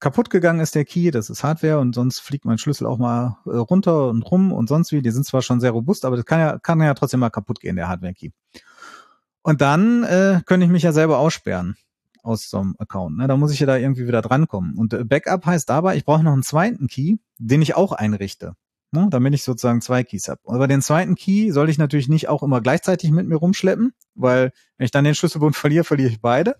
kaputt 0.00 0.30
gegangen 0.30 0.60
ist, 0.60 0.74
der 0.74 0.84
Key, 0.84 1.10
das 1.10 1.30
ist 1.30 1.44
Hardware 1.44 1.78
und 1.78 1.94
sonst 1.94 2.20
fliegt 2.20 2.46
mein 2.46 2.58
Schlüssel 2.58 2.86
auch 2.86 2.98
mal 2.98 3.38
äh, 3.46 3.50
runter 3.50 4.08
und 4.08 4.22
rum 4.22 4.52
und 4.52 4.68
sonst 4.68 4.90
wie. 4.90 5.02
Die 5.02 5.10
sind 5.10 5.24
zwar 5.24 5.42
schon 5.42 5.60
sehr 5.60 5.70
robust, 5.70 6.04
aber 6.04 6.16
das 6.16 6.24
kann 6.24 6.40
ja, 6.40 6.58
kann 6.58 6.80
ja 6.80 6.94
trotzdem 6.94 7.20
mal 7.20 7.30
kaputt 7.30 7.60
gehen, 7.60 7.76
der 7.76 7.88
Hardware-Key. 7.88 8.30
Und 9.42 9.60
dann 9.60 10.02
äh, 10.04 10.40
könnte 10.46 10.66
ich 10.66 10.72
mich 10.72 10.82
ja 10.82 10.92
selber 10.92 11.18
aussperren 11.18 11.76
aus 12.24 12.48
so 12.48 12.58
einem 12.58 12.74
Account. 12.78 13.18
Ne? 13.18 13.28
Da 13.28 13.36
muss 13.36 13.52
ich 13.52 13.60
ja 13.60 13.66
da 13.66 13.76
irgendwie 13.76 14.06
wieder 14.06 14.22
drankommen. 14.22 14.74
Und 14.76 14.92
äh, 14.92 15.04
Backup 15.04 15.46
heißt 15.46 15.68
dabei, 15.68 15.96
ich 15.96 16.04
brauche 16.04 16.22
noch 16.22 16.32
einen 16.32 16.42
zweiten 16.42 16.86
Key, 16.88 17.16
den 17.38 17.62
ich 17.62 17.76
auch 17.76 17.92
einrichte. 17.92 18.54
Ne? 18.92 19.08
Damit 19.10 19.34
ich 19.34 19.44
sozusagen 19.44 19.80
zwei 19.80 20.04
Keys 20.04 20.28
habe. 20.28 20.40
Aber 20.46 20.66
den 20.66 20.82
zweiten 20.82 21.14
Key 21.14 21.50
soll 21.50 21.68
ich 21.68 21.78
natürlich 21.78 22.08
nicht 22.08 22.28
auch 22.28 22.42
immer 22.42 22.60
gleichzeitig 22.60 23.10
mit 23.10 23.26
mir 23.26 23.36
rumschleppen, 23.36 23.92
weil 24.14 24.52
wenn 24.76 24.84
ich 24.84 24.90
dann 24.90 25.04
den 25.04 25.14
Schlüsselbund 25.14 25.56
verliere, 25.56 25.84
verliere 25.84 26.10
ich 26.10 26.20
beide 26.20 26.56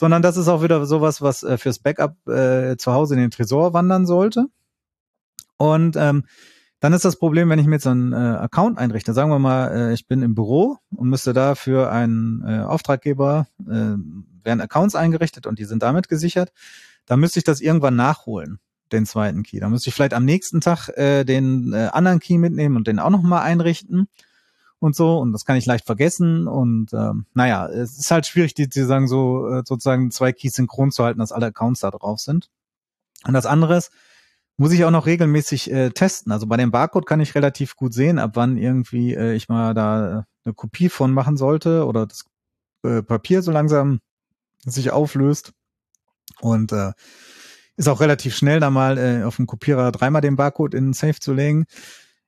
sondern 0.00 0.22
das 0.22 0.38
ist 0.38 0.48
auch 0.48 0.62
wieder 0.62 0.86
sowas, 0.86 1.20
was 1.20 1.42
äh, 1.42 1.58
fürs 1.58 1.78
Backup 1.78 2.26
äh, 2.26 2.78
zu 2.78 2.94
Hause 2.94 3.14
in 3.14 3.20
den 3.20 3.30
Tresor 3.30 3.74
wandern 3.74 4.06
sollte. 4.06 4.46
Und 5.58 5.94
ähm, 5.96 6.24
dann 6.80 6.94
ist 6.94 7.04
das 7.04 7.16
Problem, 7.16 7.50
wenn 7.50 7.58
ich 7.58 7.66
mir 7.66 7.74
jetzt 7.74 7.86
einen 7.86 8.14
äh, 8.14 8.16
Account 8.16 8.78
einrichte, 8.78 9.12
sagen 9.12 9.30
wir 9.30 9.38
mal, 9.38 9.68
äh, 9.68 9.92
ich 9.92 10.08
bin 10.08 10.22
im 10.22 10.34
Büro 10.34 10.78
und 10.96 11.10
müsste 11.10 11.34
da 11.34 11.54
für 11.54 11.92
einen 11.92 12.42
äh, 12.46 12.60
Auftraggeber, 12.60 13.46
äh, 13.70 13.96
werden 14.44 14.60
Accounts 14.60 14.94
eingerichtet 14.94 15.46
und 15.46 15.58
die 15.58 15.64
sind 15.64 15.82
damit 15.82 16.08
gesichert, 16.08 16.52
dann 17.06 17.20
müsste 17.20 17.38
ich 17.38 17.44
das 17.44 17.60
irgendwann 17.60 17.96
nachholen, 17.96 18.58
den 18.92 19.06
zweiten 19.06 19.42
Key. 19.42 19.60
Dann 19.60 19.70
müsste 19.70 19.88
ich 19.88 19.94
vielleicht 19.94 20.14
am 20.14 20.24
nächsten 20.24 20.60
Tag 20.60 20.88
äh, 20.96 21.24
den 21.24 21.72
äh, 21.72 21.88
anderen 21.92 22.20
Key 22.20 22.38
mitnehmen 22.38 22.76
und 22.76 22.86
den 22.86 22.98
auch 22.98 23.10
nochmal 23.10 23.42
einrichten 23.42 24.08
und 24.78 24.96
so 24.96 25.18
und 25.18 25.32
das 25.32 25.44
kann 25.44 25.56
ich 25.56 25.66
leicht 25.66 25.84
vergessen 25.86 26.48
und 26.48 26.92
ähm, 26.92 27.26
naja, 27.34 27.68
es 27.68 27.98
ist 27.98 28.10
halt 28.10 28.26
schwierig, 28.26 28.54
die, 28.54 28.68
die 28.68 28.82
sagen 28.82 29.08
so 29.08 29.46
äh, 29.48 29.62
sozusagen 29.64 30.10
zwei 30.10 30.32
Keys 30.32 30.54
synchron 30.54 30.90
zu 30.90 31.04
halten, 31.04 31.20
dass 31.20 31.32
alle 31.32 31.46
Accounts 31.46 31.80
da 31.80 31.90
drauf 31.90 32.20
sind. 32.20 32.48
Und 33.26 33.34
das 33.34 33.44
andere 33.44 33.76
ist, 33.76 33.92
muss 34.56 34.72
ich 34.72 34.84
auch 34.84 34.90
noch 34.90 35.06
regelmäßig 35.06 35.70
äh, 35.70 35.90
testen. 35.90 36.32
Also 36.32 36.46
bei 36.46 36.56
dem 36.56 36.70
Barcode 36.70 37.06
kann 37.06 37.20
ich 37.20 37.34
relativ 37.34 37.76
gut 37.76 37.94
sehen, 37.94 38.18
ab 38.18 38.32
wann 38.34 38.56
irgendwie 38.56 39.14
äh, 39.14 39.34
ich 39.34 39.48
mal 39.48 39.74
da 39.74 40.26
eine 40.44 40.54
Kopie 40.54 40.88
von 40.88 41.12
machen 41.12 41.36
sollte 41.36 41.86
oder 41.86 42.06
das 42.06 42.24
äh, 42.82 43.02
Papier 43.02 43.42
so 43.42 43.52
langsam 43.52 44.00
sich 44.64 44.90
auflöst. 44.90 45.52
Und 46.40 46.72
äh, 46.72 46.92
ist 47.76 47.88
auch 47.88 48.00
relativ 48.00 48.36
schnell, 48.36 48.60
da 48.60 48.70
mal 48.70 48.98
äh, 48.98 49.24
auf 49.24 49.36
dem 49.36 49.46
Kopierer 49.46 49.92
dreimal 49.92 50.20
den 50.20 50.36
Barcode 50.36 50.74
in 50.74 50.92
Safe 50.92 51.18
zu 51.18 51.32
legen 51.32 51.66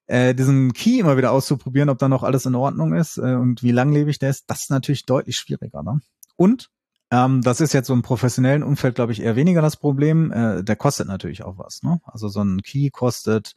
äh, 0.06 0.34
diesen 0.34 0.72
Key 0.72 0.98
immer 0.98 1.16
wieder 1.16 1.32
auszuprobieren, 1.32 1.88
ob 1.88 1.98
da 1.98 2.08
noch 2.08 2.22
alles 2.22 2.46
in 2.46 2.54
Ordnung 2.54 2.94
ist 2.94 3.18
äh, 3.18 3.34
und 3.34 3.62
wie 3.62 3.70
langlebig 3.70 4.18
der 4.18 4.30
ist, 4.30 4.44
das 4.50 4.62
ist 4.62 4.70
natürlich 4.70 5.06
deutlich 5.06 5.36
schwieriger. 5.36 5.82
Ne? 5.82 6.00
Und 6.36 6.68
ähm, 7.10 7.42
das 7.42 7.60
ist 7.60 7.72
jetzt 7.72 7.86
so 7.86 7.94
im 7.94 8.02
professionellen 8.02 8.62
Umfeld, 8.62 8.94
glaube 8.94 9.12
ich, 9.12 9.22
eher 9.22 9.36
weniger 9.36 9.62
das 9.62 9.76
Problem. 9.76 10.30
Äh, 10.32 10.64
der 10.64 10.76
kostet 10.76 11.08
natürlich 11.08 11.44
auch 11.44 11.58
was. 11.58 11.82
Ne? 11.82 12.00
Also 12.04 12.28
so 12.28 12.42
ein 12.42 12.62
Key 12.62 12.90
kostet, 12.90 13.54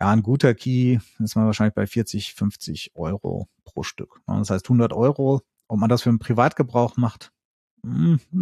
ja, 0.00 0.08
ein 0.10 0.22
guter 0.22 0.54
Key 0.54 0.98
ist 1.18 1.36
man 1.36 1.46
wahrscheinlich 1.46 1.74
bei 1.74 1.86
40, 1.86 2.34
50 2.34 2.92
Euro 2.94 3.48
pro 3.64 3.82
Stück. 3.82 4.20
Ne? 4.26 4.38
Das 4.38 4.50
heißt 4.50 4.66
100 4.66 4.92
Euro. 4.92 5.42
Ob 5.68 5.78
man 5.78 5.88
das 5.88 6.02
für 6.02 6.10
einen 6.10 6.18
Privatgebrauch 6.18 6.96
macht, 6.96 7.30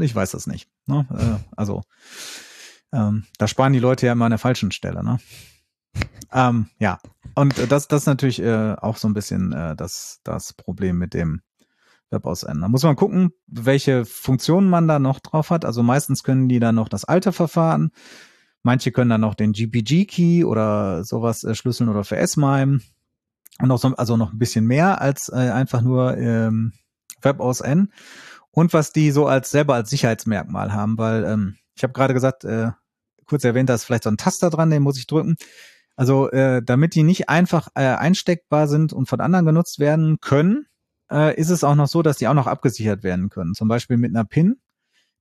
ich 0.00 0.14
weiß 0.14 0.32
das 0.32 0.46
nicht. 0.46 0.68
Ne? 0.86 1.06
Äh, 1.10 1.54
also 1.56 1.82
ähm, 2.92 3.24
da 3.38 3.48
sparen 3.48 3.72
die 3.72 3.78
Leute 3.78 4.06
ja 4.06 4.12
immer 4.12 4.26
an 4.26 4.32
der 4.32 4.38
falschen 4.38 4.72
Stelle. 4.72 5.04
Ne? 5.04 5.18
Ähm, 6.32 6.66
ja, 6.78 6.98
und 7.34 7.58
das, 7.70 7.88
das 7.88 8.02
ist 8.02 8.06
natürlich 8.06 8.40
äh, 8.40 8.74
auch 8.74 8.96
so 8.96 9.08
ein 9.08 9.14
bisschen 9.14 9.52
äh, 9.52 9.76
das, 9.76 10.20
das 10.24 10.52
Problem 10.52 10.98
mit 10.98 11.14
dem 11.14 11.42
WebAuthn. 12.10 12.60
Da 12.60 12.68
muss 12.68 12.82
man 12.82 12.96
gucken, 12.96 13.32
welche 13.46 14.04
Funktionen 14.04 14.68
man 14.68 14.88
da 14.88 14.98
noch 14.98 15.20
drauf 15.20 15.50
hat. 15.50 15.64
Also 15.64 15.82
meistens 15.82 16.22
können 16.22 16.48
die 16.48 16.60
dann 16.60 16.74
noch 16.74 16.88
das 16.88 17.04
alte 17.04 17.32
Verfahren. 17.32 17.90
Manche 18.62 18.92
können 18.92 19.10
dann 19.10 19.22
noch 19.22 19.34
den 19.34 19.52
GPG-Key 19.52 20.44
oder 20.44 21.04
sowas 21.04 21.44
äh, 21.44 21.54
schlüsseln 21.54 21.88
oder 21.88 22.04
für 22.04 22.16
S-MIME. 22.16 22.80
Und 23.60 23.68
noch 23.68 23.78
so, 23.78 23.94
also 23.96 24.16
noch 24.16 24.32
ein 24.32 24.38
bisschen 24.38 24.66
mehr 24.66 25.00
als 25.00 25.28
äh, 25.28 25.50
einfach 25.50 25.82
nur 25.82 26.16
ähm, 26.16 26.72
WebAuthn. 27.22 27.92
Und 28.52 28.72
was 28.72 28.92
die 28.92 29.10
so 29.10 29.26
als 29.26 29.50
selber 29.50 29.74
als 29.74 29.90
Sicherheitsmerkmal 29.90 30.72
haben, 30.72 30.98
weil 30.98 31.24
ähm, 31.24 31.56
ich 31.76 31.82
habe 31.82 31.92
gerade 31.92 32.14
gesagt, 32.14 32.44
äh, 32.44 32.70
kurz 33.26 33.44
erwähnt, 33.44 33.68
da 33.68 33.74
ist 33.74 33.84
vielleicht 33.84 34.04
so 34.04 34.10
ein 34.10 34.16
Taster 34.16 34.50
dran, 34.50 34.70
den 34.70 34.82
muss 34.82 34.98
ich 34.98 35.06
drücken. 35.06 35.36
Also 35.96 36.30
äh, 36.30 36.62
damit 36.64 36.94
die 36.94 37.02
nicht 37.02 37.28
einfach 37.28 37.68
äh, 37.74 37.84
einsteckbar 37.84 38.68
sind 38.68 38.92
und 38.92 39.08
von 39.08 39.20
anderen 39.20 39.46
genutzt 39.46 39.78
werden 39.78 40.20
können, 40.20 40.66
äh, 41.10 41.34
ist 41.38 41.50
es 41.50 41.64
auch 41.64 41.74
noch 41.74 41.88
so, 41.88 42.02
dass 42.02 42.16
die 42.16 42.28
auch 42.28 42.34
noch 42.34 42.46
abgesichert 42.46 43.02
werden 43.02 43.28
können. 43.28 43.54
Zum 43.54 43.68
Beispiel 43.68 43.98
mit 43.98 44.10
einer 44.10 44.24
PIN, 44.24 44.60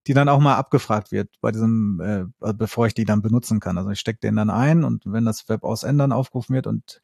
die 0.08 0.14
dann 0.14 0.30
auch 0.30 0.40
mal 0.40 0.56
abgefragt 0.56 1.12
wird 1.12 1.30
bei 1.42 1.52
diesem, 1.52 2.00
äh, 2.42 2.54
bevor 2.54 2.88
ich 2.88 2.94
die 2.94 3.06
dann 3.06 3.22
benutzen 3.22 3.60
kann. 3.60 3.78
Also 3.78 3.90
ich 3.90 4.00
stecke 4.00 4.20
den 4.20 4.36
dann 4.36 4.50
ein 4.50 4.84
und 4.84 5.04
wenn 5.06 5.26
das 5.26 5.50
Web 5.50 5.64
aus 5.64 5.84
ändern 5.84 6.12
aufgerufen 6.12 6.56
wird 6.56 6.68
und 6.68 7.02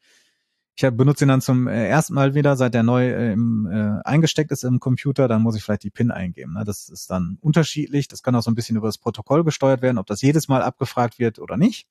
ich 0.76 0.90
benutze 0.90 1.24
ihn 1.24 1.28
dann 1.28 1.40
zum 1.40 1.68
äh, 1.68 1.88
ersten 1.88 2.12
Mal 2.12 2.34
wieder, 2.34 2.54
seit 2.54 2.74
der 2.74 2.82
neu 2.82 3.08
äh, 3.08 3.32
im, 3.32 3.66
äh, 3.66 4.02
eingesteckt 4.04 4.52
ist 4.52 4.62
im 4.62 4.78
Computer, 4.78 5.26
dann 5.26 5.40
muss 5.40 5.56
ich 5.56 5.64
vielleicht 5.64 5.84
die 5.84 5.90
PIN 5.90 6.10
eingeben. 6.10 6.52
Ne? 6.52 6.64
Das 6.64 6.90
ist 6.90 7.10
dann 7.10 7.38
unterschiedlich. 7.40 8.08
Das 8.08 8.22
kann 8.22 8.34
auch 8.34 8.42
so 8.42 8.50
ein 8.50 8.54
bisschen 8.54 8.76
über 8.76 8.88
das 8.88 8.98
Protokoll 8.98 9.42
gesteuert 9.42 9.80
werden, 9.80 9.96
ob 9.96 10.06
das 10.06 10.20
jedes 10.20 10.48
Mal 10.48 10.62
abgefragt 10.62 11.18
wird 11.18 11.38
oder 11.38 11.56
nicht. 11.56 11.88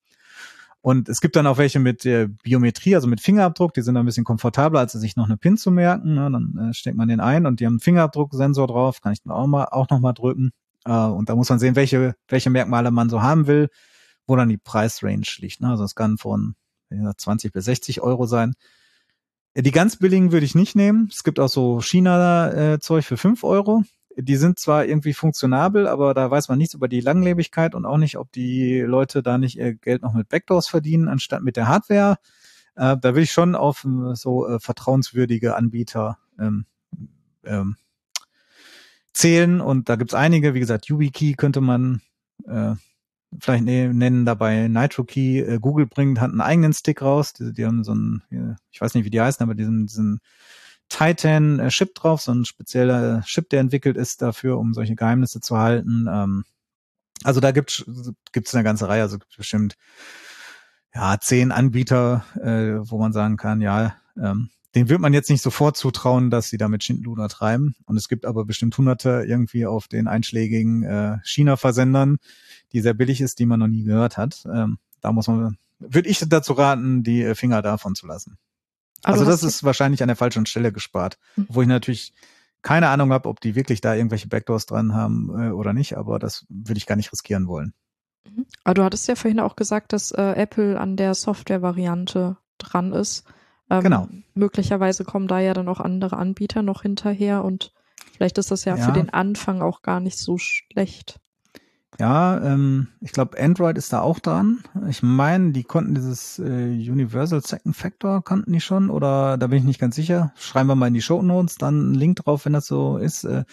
Und 0.81 1.09
es 1.09 1.19
gibt 1.19 1.35
dann 1.35 1.47
auch 1.47 1.57
welche 1.57 1.79
mit 1.79 2.05
äh, 2.05 2.27
Biometrie, 2.43 2.93
also 2.93 3.07
mit 3.07 3.21
Fingerabdruck, 3.21 3.73
die 3.73 3.81
sind 3.81 3.97
ein 3.97 4.05
bisschen 4.05 4.23
komfortabler, 4.23 4.81
als 4.81 4.91
sich 4.91 5.15
noch 5.15 5.25
eine 5.25 5.35
PIN 5.35 5.57
zu 5.57 5.71
merken. 5.71 6.13
Ne? 6.13 6.29
Dann 6.31 6.69
äh, 6.69 6.73
steckt 6.75 6.95
man 6.95 7.07
den 7.07 7.19
ein 7.19 7.47
und 7.47 7.59
die 7.59 7.65
haben 7.65 7.73
einen 7.73 7.79
Fingerabdrucksensor 7.79 8.67
drauf, 8.67 9.01
kann 9.01 9.13
ich 9.13 9.23
dann 9.23 9.33
auch 9.33 9.47
mal 9.47 9.65
auch 9.65 9.89
noch 9.89 9.99
mal 9.99 10.13
drücken. 10.13 10.51
Äh, 10.85 10.91
und 10.91 11.27
da 11.29 11.35
muss 11.35 11.49
man 11.49 11.57
sehen, 11.57 11.75
welche, 11.75 12.15
welche 12.27 12.51
Merkmale 12.51 12.91
man 12.91 13.09
so 13.09 13.23
haben 13.23 13.47
will, 13.47 13.69
wo 14.27 14.35
dann 14.35 14.47
die 14.47 14.59
Preisrange 14.59 15.25
liegt. 15.39 15.59
Ne? 15.61 15.69
Also 15.69 15.83
es 15.85 15.95
kann 15.95 16.19
von 16.19 16.53
20 17.17 17.51
bis 17.53 17.65
60 17.65 18.01
Euro 18.01 18.25
sein. 18.25 18.55
Die 19.57 19.71
ganz 19.71 19.95
billigen 19.97 20.31
würde 20.31 20.45
ich 20.45 20.55
nicht 20.55 20.75
nehmen. 20.75 21.09
Es 21.11 21.23
gibt 21.23 21.39
auch 21.39 21.47
so 21.47 21.81
China-Zeug 21.81 23.05
für 23.05 23.15
5 23.15 23.43
Euro. 23.43 23.83
Die 24.17 24.35
sind 24.35 24.59
zwar 24.59 24.85
irgendwie 24.85 25.13
funktionabel, 25.13 25.87
aber 25.87 26.13
da 26.13 26.29
weiß 26.29 26.49
man 26.49 26.57
nichts 26.57 26.73
über 26.73 26.87
die 26.87 27.01
Langlebigkeit 27.01 27.75
und 27.75 27.85
auch 27.85 27.97
nicht, 27.97 28.17
ob 28.17 28.31
die 28.31 28.79
Leute 28.81 29.23
da 29.23 29.37
nicht 29.37 29.57
ihr 29.57 29.75
Geld 29.75 30.01
noch 30.01 30.13
mit 30.13 30.29
Backdoors 30.29 30.67
verdienen, 30.67 31.07
anstatt 31.07 31.41
mit 31.41 31.57
der 31.57 31.67
Hardware. 31.67 32.17
Äh, 32.75 32.97
da 32.97 33.15
will 33.15 33.23
ich 33.23 33.31
schon 33.31 33.55
auf 33.55 33.85
äh, 33.85 34.15
so 34.15 34.47
äh, 34.47 34.59
vertrauenswürdige 34.59 35.55
Anbieter 35.55 36.17
ähm, 36.39 36.65
ähm, 37.43 37.75
zählen. 39.13 39.61
Und 39.61 39.89
da 39.89 39.95
gibt's 39.95 40.13
einige, 40.13 40.53
wie 40.53 40.59
gesagt, 40.59 40.87
YubiKey 40.87 41.33
könnte 41.33 41.61
man 41.61 42.01
äh, 42.45 42.75
vielleicht 43.39 43.65
ne, 43.65 43.93
nennen 43.93 44.25
dabei 44.25 44.67
NitroKey. 44.67 45.39
Äh, 45.39 45.59
Google 45.59 45.85
bringt, 45.85 46.19
hat 46.19 46.31
einen 46.31 46.41
eigenen 46.41 46.73
Stick 46.73 47.01
raus. 47.01 47.33
Die, 47.33 47.53
die 47.53 47.65
haben 47.65 47.83
so 47.83 47.91
einen, 47.91 48.23
ich 48.71 48.81
weiß 48.81 48.93
nicht, 48.93 49.05
wie 49.05 49.09
die 49.09 49.21
heißen, 49.21 49.43
aber 49.43 49.55
diesen, 49.55 49.87
diesen 49.87 50.19
Titan 50.89 51.59
äh, 51.59 51.69
drauf, 51.93 52.21
so 52.21 52.31
ein 52.31 52.45
spezieller 52.45 53.21
Chip, 53.25 53.49
der 53.49 53.59
entwickelt 53.59 53.97
ist 53.97 54.21
dafür, 54.21 54.57
um 54.59 54.73
solche 54.73 54.95
Geheimnisse 54.95 55.41
zu 55.41 55.57
halten. 55.57 56.07
Ähm, 56.09 56.45
also 57.23 57.39
da 57.39 57.51
gibt's 57.51 57.85
gibt's 58.31 58.53
eine 58.53 58.63
ganze 58.63 58.87
Reihe, 58.87 59.01
also 59.01 59.17
bestimmt 59.37 59.75
ja 60.93 61.19
zehn 61.19 61.51
Anbieter, 61.51 62.25
äh, 62.35 62.89
wo 62.89 62.97
man 62.99 63.13
sagen 63.13 63.37
kann, 63.37 63.61
ja, 63.61 63.95
ähm, 64.17 64.49
den 64.75 64.89
wird 64.89 64.99
man 64.99 65.13
jetzt 65.13 65.29
nicht 65.29 65.41
sofort 65.41 65.77
zutrauen, 65.77 66.29
dass 66.29 66.49
sie 66.49 66.57
damit 66.57 66.83
Schindluder 66.83 67.29
treiben. 67.29 67.75
Und 67.85 67.95
es 67.95 68.09
gibt 68.09 68.25
aber 68.25 68.43
bestimmt 68.43 68.77
hunderte 68.77 69.23
irgendwie 69.25 69.65
auf 69.65 69.87
den 69.87 70.07
einschlägigen 70.07 70.83
äh, 70.83 71.17
China-Versendern, 71.23 72.17
die 72.75 72.81
sehr 72.81 72.93
billig 72.93 73.21
ist, 73.21 73.39
die 73.39 73.45
man 73.45 73.59
noch 73.59 73.67
nie 73.67 73.83
gehört 73.83 74.17
hat. 74.17 74.43
Ähm, 74.53 74.77
da 75.01 75.11
muss 75.11 75.27
man, 75.27 75.57
würde 75.79 76.09
ich 76.09 76.23
dazu 76.27 76.53
raten, 76.53 77.03
die 77.03 77.23
äh, 77.23 77.35
Finger 77.35 77.61
davon 77.61 77.95
zu 77.95 78.05
lassen. 78.05 78.37
Also, 79.03 79.21
also 79.21 79.31
das 79.31 79.43
ist 79.43 79.63
wahrscheinlich 79.63 80.01
an 80.01 80.07
der 80.07 80.17
falschen 80.17 80.45
Stelle 80.45 80.71
gespart, 80.71 81.17
mhm. 81.35 81.47
wo 81.49 81.61
ich 81.61 81.67
natürlich 81.67 82.13
keine 82.61 82.89
Ahnung 82.89 83.13
habe, 83.13 83.29
ob 83.29 83.39
die 83.39 83.55
wirklich 83.55 83.79
da 83.79 83.93
irgendwelche 83.93 84.27
Backdoors 84.27 84.65
dran 84.65 84.93
haben 84.93 85.29
äh, 85.39 85.51
oder 85.51 85.71
nicht, 85.71 85.97
aber 85.97 86.19
das 86.19 86.45
würde 86.49 86.77
ich 86.77 86.85
gar 86.85 86.95
nicht 86.95 87.11
riskieren 87.11 87.47
wollen. 87.47 87.73
Mhm. 88.27 88.45
Aber 88.63 88.73
du 88.73 88.83
hattest 88.83 89.07
ja 89.07 89.15
vorhin 89.15 89.39
auch 89.39 89.55
gesagt, 89.55 89.93
dass 89.93 90.11
äh, 90.11 90.33
Apple 90.33 90.79
an 90.79 90.97
der 90.97 91.13
Software-Variante 91.13 92.37
dran 92.57 92.91
ist. 92.91 93.23
Ähm, 93.69 93.83
genau. 93.83 94.09
Möglicherweise 94.33 95.05
kommen 95.05 95.27
da 95.27 95.39
ja 95.39 95.53
dann 95.53 95.69
auch 95.69 95.79
andere 95.79 96.17
Anbieter 96.17 96.61
noch 96.61 96.81
hinterher 96.81 97.43
und 97.43 97.71
vielleicht 98.17 98.37
ist 98.37 98.51
das 98.51 98.65
ja, 98.65 98.75
ja. 98.75 98.85
für 98.85 98.91
den 98.91 99.11
Anfang 99.11 99.61
auch 99.61 99.81
gar 99.81 99.99
nicht 99.99 100.17
so 100.17 100.37
schlecht. 100.37 101.19
Ja, 101.99 102.41
ähm, 102.43 102.87
ich 102.99 103.13
glaube, 103.13 103.39
Android 103.39 103.77
ist 103.77 103.93
da 103.93 104.01
auch 104.01 104.19
dran. 104.19 104.63
Ich 104.89 105.01
meine, 105.01 105.51
die 105.51 105.63
konnten 105.63 105.95
dieses 105.95 106.39
äh, 106.39 106.43
Universal 106.43 107.41
Second 107.41 107.75
Factor, 107.75 108.23
kannten 108.23 108.51
die 108.51 108.59
schon, 108.59 108.89
oder 108.89 109.37
da 109.37 109.47
bin 109.47 109.59
ich 109.59 109.63
nicht 109.63 109.79
ganz 109.79 109.95
sicher. 109.95 110.33
Schreiben 110.35 110.67
wir 110.67 110.75
mal 110.75 110.87
in 110.87 110.93
die 110.93 111.01
Show 111.01 111.21
Notes, 111.21 111.55
dann 111.55 111.79
einen 111.79 111.95
Link 111.95 112.17
drauf, 112.17 112.45
wenn 112.45 112.53
das 112.53 112.67
so 112.67 112.97
ist, 112.97 113.23
äh, 113.23 113.45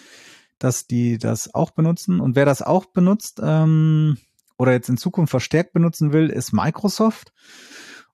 dass 0.59 0.87
die 0.87 1.17
das 1.17 1.53
auch 1.53 1.71
benutzen. 1.71 2.19
Und 2.19 2.35
wer 2.35 2.45
das 2.45 2.61
auch 2.61 2.85
benutzt 2.85 3.39
ähm, 3.41 4.17
oder 4.57 4.73
jetzt 4.73 4.89
in 4.89 4.97
Zukunft 4.97 5.31
verstärkt 5.31 5.73
benutzen 5.73 6.11
will, 6.11 6.29
ist 6.29 6.51
Microsoft. 6.51 7.31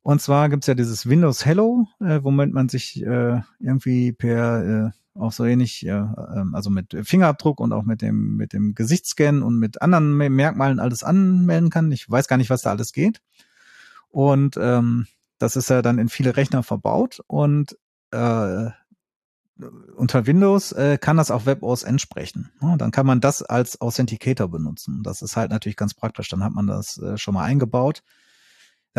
Und 0.01 0.21
zwar 0.21 0.49
gibt's 0.49 0.67
ja 0.67 0.75
dieses 0.75 1.09
Windows 1.09 1.45
Hello, 1.45 1.87
äh, 1.99 2.19
womit 2.23 2.53
man 2.53 2.69
sich 2.69 3.03
äh, 3.03 3.41
irgendwie 3.59 4.11
per 4.11 4.87
äh, 4.87 4.91
auch 5.15 5.31
so 5.31 5.45
ähnlich, 5.45 5.85
äh, 5.85 6.03
also 6.53 6.69
mit 6.69 6.95
Fingerabdruck 7.03 7.59
und 7.59 7.73
auch 7.73 7.83
mit 7.83 8.01
dem 8.01 8.35
mit 8.35 8.53
dem 8.53 8.75
Gesichtsscan 8.75 9.43
und 9.43 9.57
mit 9.57 9.81
anderen 9.81 10.15
Merkmalen 10.15 10.79
alles 10.79 11.03
anmelden 11.03 11.69
kann. 11.69 11.91
Ich 11.91 12.09
weiß 12.09 12.27
gar 12.27 12.37
nicht, 12.37 12.49
was 12.49 12.61
da 12.61 12.71
alles 12.71 12.93
geht. 12.93 13.21
Und 14.09 14.57
ähm, 14.57 15.07
das 15.37 15.55
ist 15.55 15.69
ja 15.69 15.81
dann 15.81 15.99
in 15.99 16.09
viele 16.09 16.35
Rechner 16.35 16.63
verbaut 16.63 17.21
und 17.27 17.77
äh, 18.11 18.69
unter 19.95 20.25
Windows 20.25 20.71
äh, 20.71 20.97
kann 20.97 21.17
das 21.17 21.31
auch 21.31 21.45
WebOS 21.45 21.83
entsprechen. 21.83 22.51
Ja, 22.61 22.77
dann 22.77 22.91
kann 22.91 23.05
man 23.05 23.19
das 23.19 23.41
als 23.41 23.81
Authenticator 23.81 24.49
benutzen. 24.49 25.03
Das 25.03 25.21
ist 25.21 25.35
halt 25.35 25.51
natürlich 25.51 25.75
ganz 25.75 25.93
praktisch. 25.93 26.29
Dann 26.29 26.43
hat 26.43 26.53
man 26.53 26.67
das 26.67 26.97
äh, 26.97 27.17
schon 27.17 27.33
mal 27.33 27.43
eingebaut. 27.43 28.03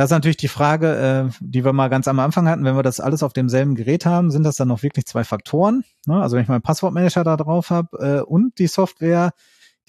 Da 0.01 0.05
ist 0.05 0.13
natürlich 0.13 0.39
die 0.39 0.49
Frage, 0.49 1.29
äh, 1.29 1.31
die 1.41 1.63
wir 1.63 1.75
mal 1.75 1.89
ganz 1.89 2.09
am 2.09 2.21
Anfang 2.21 2.49
hatten, 2.49 2.65
wenn 2.65 2.75
wir 2.75 2.83
das 2.83 3.01
alles 3.01 3.23
auf 3.23 3.35
demselben 3.35 3.75
Gerät 3.75 4.07
haben, 4.07 4.31
sind 4.31 4.45
das 4.45 4.57
dann 4.57 4.69
noch 4.69 4.83
wirklich 4.83 5.05
zwei 5.05 5.25
Faktoren? 5.25 5.85
Ne? 6.07 6.23
Also 6.23 6.37
wenn 6.37 6.43
ich 6.43 6.49
meinen 6.49 6.63
Passwortmanager 6.63 7.23
da 7.23 7.37
drauf 7.37 7.69
habe 7.69 7.99
äh, 7.99 8.23
und 8.23 8.59
die 8.59 8.67
Software, 8.67 9.33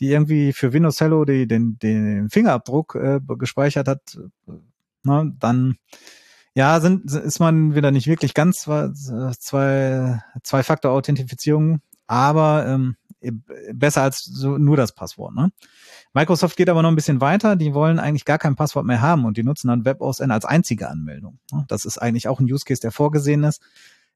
die 0.01 0.12
irgendwie 0.12 0.51
für 0.51 0.74
Windows 0.74 0.99
Hello 0.99 1.24
die, 1.24 1.47
den, 1.47 1.80
den 1.80 2.30
Fingerabdruck 2.30 2.95
äh, 2.95 3.22
gespeichert 3.38 3.88
hat, 3.88 4.18
äh, 4.49 4.51
ne? 5.03 5.34
dann 5.39 5.78
ja, 6.55 6.82
sind, 6.82 7.09
ist 7.09 7.39
man 7.39 7.74
wieder 7.76 7.91
nicht 7.91 8.07
wirklich 8.07 8.34
ganz 8.34 8.64
zwei, 8.64 8.89
zwei 10.43 10.64
Faktor-Authentifizierung, 10.64 11.80
aber 12.07 12.66
ähm, 12.68 12.97
besser 13.72 14.01
als 14.01 14.26
so 14.26 14.57
nur 14.57 14.76
das 14.76 14.93
Passwort. 14.93 15.36
Ne? 15.36 15.53
Microsoft 16.14 16.57
geht 16.57 16.70
aber 16.70 16.82
noch 16.82 16.89
ein 16.89 16.95
bisschen 16.95 17.22
weiter. 17.22 17.55
Die 17.55 17.74
wollen 17.74 17.99
eigentlich 17.99 18.26
gar 18.26 18.38
kein 18.38 18.55
Passwort 18.55 18.86
mehr 18.86 19.01
haben 19.01 19.26
und 19.26 19.38
die 19.38 19.43
nutzen 19.43 19.70
dann 19.70 19.86
WebOSN 19.86 20.32
als 20.32 20.45
einzige 20.45 20.89
Anmeldung. 20.89 21.39
Das 21.68 21.86
ist 21.86 21.97
eigentlich 21.97 22.28
auch 22.28 22.39
ein 22.39 22.51
Use 22.51 22.66
Case, 22.66 22.82
der 22.82 22.91
vorgesehen 22.91 23.43
ist, 23.43 23.62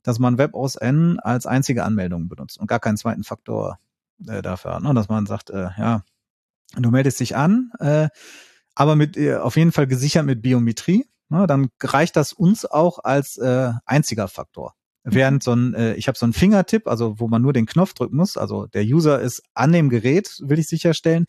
dass 0.04 0.20
man 0.20 0.38
WebOSN 0.38 1.20
als 1.20 1.46
einzige 1.46 1.84
Anmeldung 1.84 2.28
benutzt 2.28 2.60
und 2.60 2.68
gar 2.68 2.80
keinen 2.80 2.98
zweiten 2.98 3.24
Faktor 3.24 3.80
äh, 4.28 4.42
dafür 4.42 4.76
hat. 4.76 4.84
Ne? 4.84 4.94
Dass 4.94 5.10
man 5.10 5.26
sagt, 5.26 5.50
äh, 5.50 5.70
ja, 5.78 6.04
du 6.76 6.92
meldest 6.92 7.20
dich 7.20 7.36
an, 7.36 7.72
äh, 7.80 8.10
aber 8.76 8.96
mit 8.96 9.16
äh, 9.16 9.36
auf 9.38 9.56
jeden 9.56 9.72
Fall 9.72 9.88
gesichert 9.88 10.26
mit 10.26 10.42
Biometrie. 10.42 11.08
Ne? 11.30 11.48
Dann 11.48 11.70
reicht 11.82 12.18
das 12.18 12.34
uns 12.34 12.66
auch 12.66 13.00
als 13.04 13.38
äh, 13.38 13.72
einziger 13.86 14.28
Faktor. 14.28 14.76
Während 15.04 15.44
so 15.44 15.54
ein, 15.54 15.74
äh, 15.76 15.94
ich 15.94 16.08
habe 16.08 16.18
so 16.18 16.26
einen 16.26 16.34
Fingertipp, 16.34 16.88
also 16.88 17.20
wo 17.20 17.28
man 17.28 17.42
nur 17.42 17.54
den 17.54 17.68
Knopf 17.68 17.94
drücken 17.94 18.18
muss, 18.18 18.38
also 18.38 18.66
der 18.66 18.84
User 18.84 19.22
ist 19.22 19.44
an 19.54 19.72
dem 19.72 19.90
Gerät, 19.90 20.42
will 20.44 20.60
ich 20.60 20.68
sicherstellen. 20.68 21.26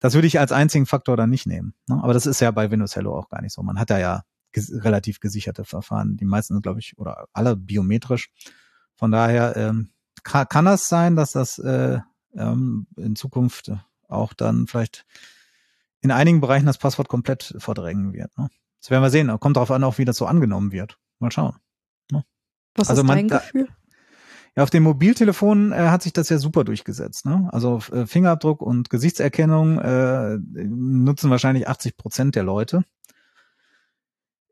Das 0.00 0.14
würde 0.14 0.26
ich 0.26 0.38
als 0.38 0.52
einzigen 0.52 0.86
Faktor 0.86 1.16
dann 1.16 1.30
nicht 1.30 1.46
nehmen. 1.46 1.74
Ne? 1.88 2.00
Aber 2.02 2.12
das 2.12 2.26
ist 2.26 2.40
ja 2.40 2.50
bei 2.50 2.70
Windows 2.70 2.96
Hello 2.96 3.16
auch 3.16 3.28
gar 3.28 3.40
nicht 3.40 3.52
so. 3.52 3.62
Man 3.62 3.78
hat 3.78 3.90
da 3.90 3.98
ja 3.98 4.22
ges 4.52 4.70
relativ 4.84 5.20
gesicherte 5.20 5.64
Verfahren. 5.64 6.16
Die 6.16 6.24
meisten, 6.24 6.60
glaube 6.60 6.80
ich, 6.80 6.98
oder 6.98 7.26
alle 7.32 7.56
biometrisch. 7.56 8.30
Von 8.96 9.10
daher 9.10 9.56
ähm, 9.56 9.90
kann, 10.22 10.48
kann 10.48 10.64
das 10.64 10.88
sein, 10.88 11.16
dass 11.16 11.32
das 11.32 11.58
äh, 11.58 11.98
ähm, 12.34 12.86
in 12.96 13.16
Zukunft 13.16 13.72
auch 14.08 14.34
dann 14.34 14.66
vielleicht 14.66 15.06
in 16.00 16.10
einigen 16.10 16.40
Bereichen 16.40 16.66
das 16.66 16.78
Passwort 16.78 17.08
komplett 17.08 17.54
verdrängen 17.58 18.12
wird. 18.12 18.36
Ne? 18.36 18.48
Das 18.80 18.90
werden 18.90 19.02
wir 19.02 19.10
sehen. 19.10 19.38
Kommt 19.40 19.56
darauf 19.56 19.70
an, 19.70 19.82
auch 19.84 19.98
wie 19.98 20.04
das 20.04 20.18
so 20.18 20.26
angenommen 20.26 20.70
wird. 20.70 20.98
Mal 21.18 21.30
schauen. 21.30 21.56
Was 22.76 22.90
also 22.90 23.02
ist 23.02 23.08
dein 23.08 23.26
man, 23.26 23.38
Gefühl? 23.38 23.68
Ja, 24.56 24.62
auf 24.62 24.70
dem 24.70 24.84
Mobiltelefon 24.84 25.72
äh, 25.72 25.88
hat 25.88 26.02
sich 26.02 26.12
das 26.12 26.28
ja 26.28 26.38
super 26.38 26.62
durchgesetzt. 26.62 27.26
Ne? 27.26 27.48
Also 27.52 27.80
äh, 27.92 28.06
Fingerabdruck 28.06 28.62
und 28.62 28.88
Gesichtserkennung 28.88 29.80
äh, 29.80 30.38
nutzen 30.38 31.30
wahrscheinlich 31.30 31.68
80 31.68 31.96
Prozent 31.96 32.36
der 32.36 32.44
Leute. 32.44 32.84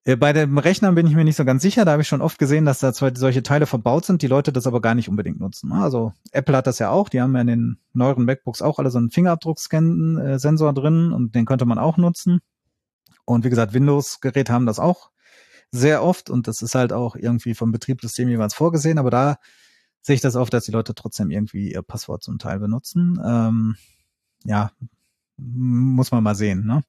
Äh, 0.05 0.17
bei 0.17 0.33
dem 0.33 0.59
Rechner 0.59 0.91
bin 0.93 1.07
ich 1.07 1.15
mir 1.15 1.25
nicht 1.25 1.37
so 1.37 1.45
ganz 1.45 1.63
sicher. 1.63 1.85
Da 1.85 1.93
habe 1.93 2.03
ich 2.03 2.09
schon 2.09 2.21
oft 2.21 2.39
gesehen, 2.39 2.65
dass 2.65 2.81
da 2.81 2.93
zwar 2.93 3.15
solche 3.15 3.45
Teile 3.45 3.67
verbaut 3.67 4.05
sind, 4.05 4.23
die 4.23 4.27
Leute 4.27 4.53
das 4.53 4.67
aber 4.67 4.81
gar 4.81 4.97
nicht 4.97 5.09
unbedingt 5.09 5.39
nutzen. 5.39 5.69
Ne? 5.71 5.77
Also 5.77 6.13
Apple 6.33 6.57
hat 6.57 6.67
das 6.67 6.81
ja 6.81 6.91
auch. 6.91 7.09
Die 7.09 7.21
haben 7.21 7.35
ja 7.35 7.43
in 7.43 7.47
den 7.47 7.79
neueren 7.93 8.25
MacBooks 8.25 8.63
auch 8.63 8.81
alle 8.81 8.91
so 8.91 8.99
einen 8.99 9.11
Fingerabdruckscan-Sensor 9.11 10.71
äh, 10.71 10.75
drin 10.75 11.13
und 11.13 11.35
den 11.37 11.47
könnte 11.47 11.65
man 11.65 11.79
auch 11.79 11.97
nutzen. 11.97 12.41
Und 13.25 13.45
wie 13.45 13.51
gesagt, 13.51 13.73
Windows-Geräte 13.73 14.53
haben 14.53 14.67
das 14.67 14.81
auch 14.81 15.11
sehr 15.71 16.03
oft 16.03 16.29
und 16.29 16.49
das 16.49 16.61
ist 16.61 16.75
halt 16.75 16.93
auch 16.93 17.15
irgendwie 17.15 17.55
vom 17.55 17.71
Betriebssystem 17.71 18.29
jeweils 18.29 18.53
vorgesehen, 18.53 18.99
aber 18.99 19.11
da 19.11 19.37
sehe 20.03 20.15
ich 20.15 20.21
das 20.21 20.37
oft, 20.37 20.53
dass 20.53 20.65
die 20.65 20.73
Leute 20.73 20.95
trotzdem 20.95 21.31
irgendwie 21.31 21.73
ihr 21.73 21.83
Passwort 21.83 22.23
zum 22.23 22.39
Teil 22.39 22.59
benutzen. 22.59 23.19
Ähm, 23.25 23.77
ja, 24.45 24.73
muss 25.37 26.11
man 26.11 26.23
mal 26.23 26.35
sehen. 26.35 26.67
Ne? 26.67 26.83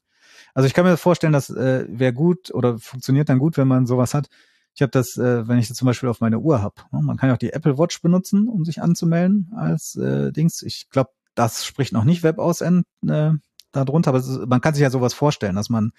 Also 0.54 0.68
ich 0.68 0.74
kann 0.74 0.86
mir 0.86 0.98
vorstellen, 0.98 1.34
das 1.34 1.50
äh, 1.50 1.86
wäre 1.88 2.14
gut 2.14 2.54
oder 2.54 2.80
funktioniert 2.80 3.30
dann 3.30 3.40
gut, 3.40 3.58
wenn 3.58 3.68
man 3.68 3.86
sowas 3.86 4.14
hat. 4.14 4.28
Ich 4.76 4.82
habe 4.82 4.92
das, 4.92 5.18
äh, 5.18 5.48
wenn 5.48 5.60
ich 5.60 5.68
das 5.68 5.78
zum 5.78 5.86
Beispiel 5.86 6.10
auf 6.10 6.20
meine 6.20 6.40
Uhr 6.40 6.62
habe. 6.62 6.76
Ne? 6.92 7.02
Man 7.02 7.18
kann 7.18 7.30
ja 7.30 7.36
auch 7.36 7.40
die 7.40 7.54
Apple 7.54 7.78
Watch 7.78 8.02
benutzen, 8.02 8.48
um 8.48 8.66
sich 8.66 8.82
anzumelden 8.82 9.52
als 9.56 9.96
äh, 9.96 10.32
Dings. 10.32 10.64
Ich 10.64 10.90
glaube, 10.90 11.12
das 11.36 11.66
spricht 11.66 11.94
noch 11.94 12.04
nicht 12.04 12.24
WebAuSN 12.24 12.84
äh, 13.08 13.32
darunter, 13.72 14.10
aber 14.10 14.20
ist, 14.20 14.48
man 14.48 14.62
kann 14.62 14.74
sich 14.74 14.82
ja 14.82 14.90
sowas 14.90 15.14
vorstellen, 15.14 15.56
dass 15.56 15.70
man 15.70 15.92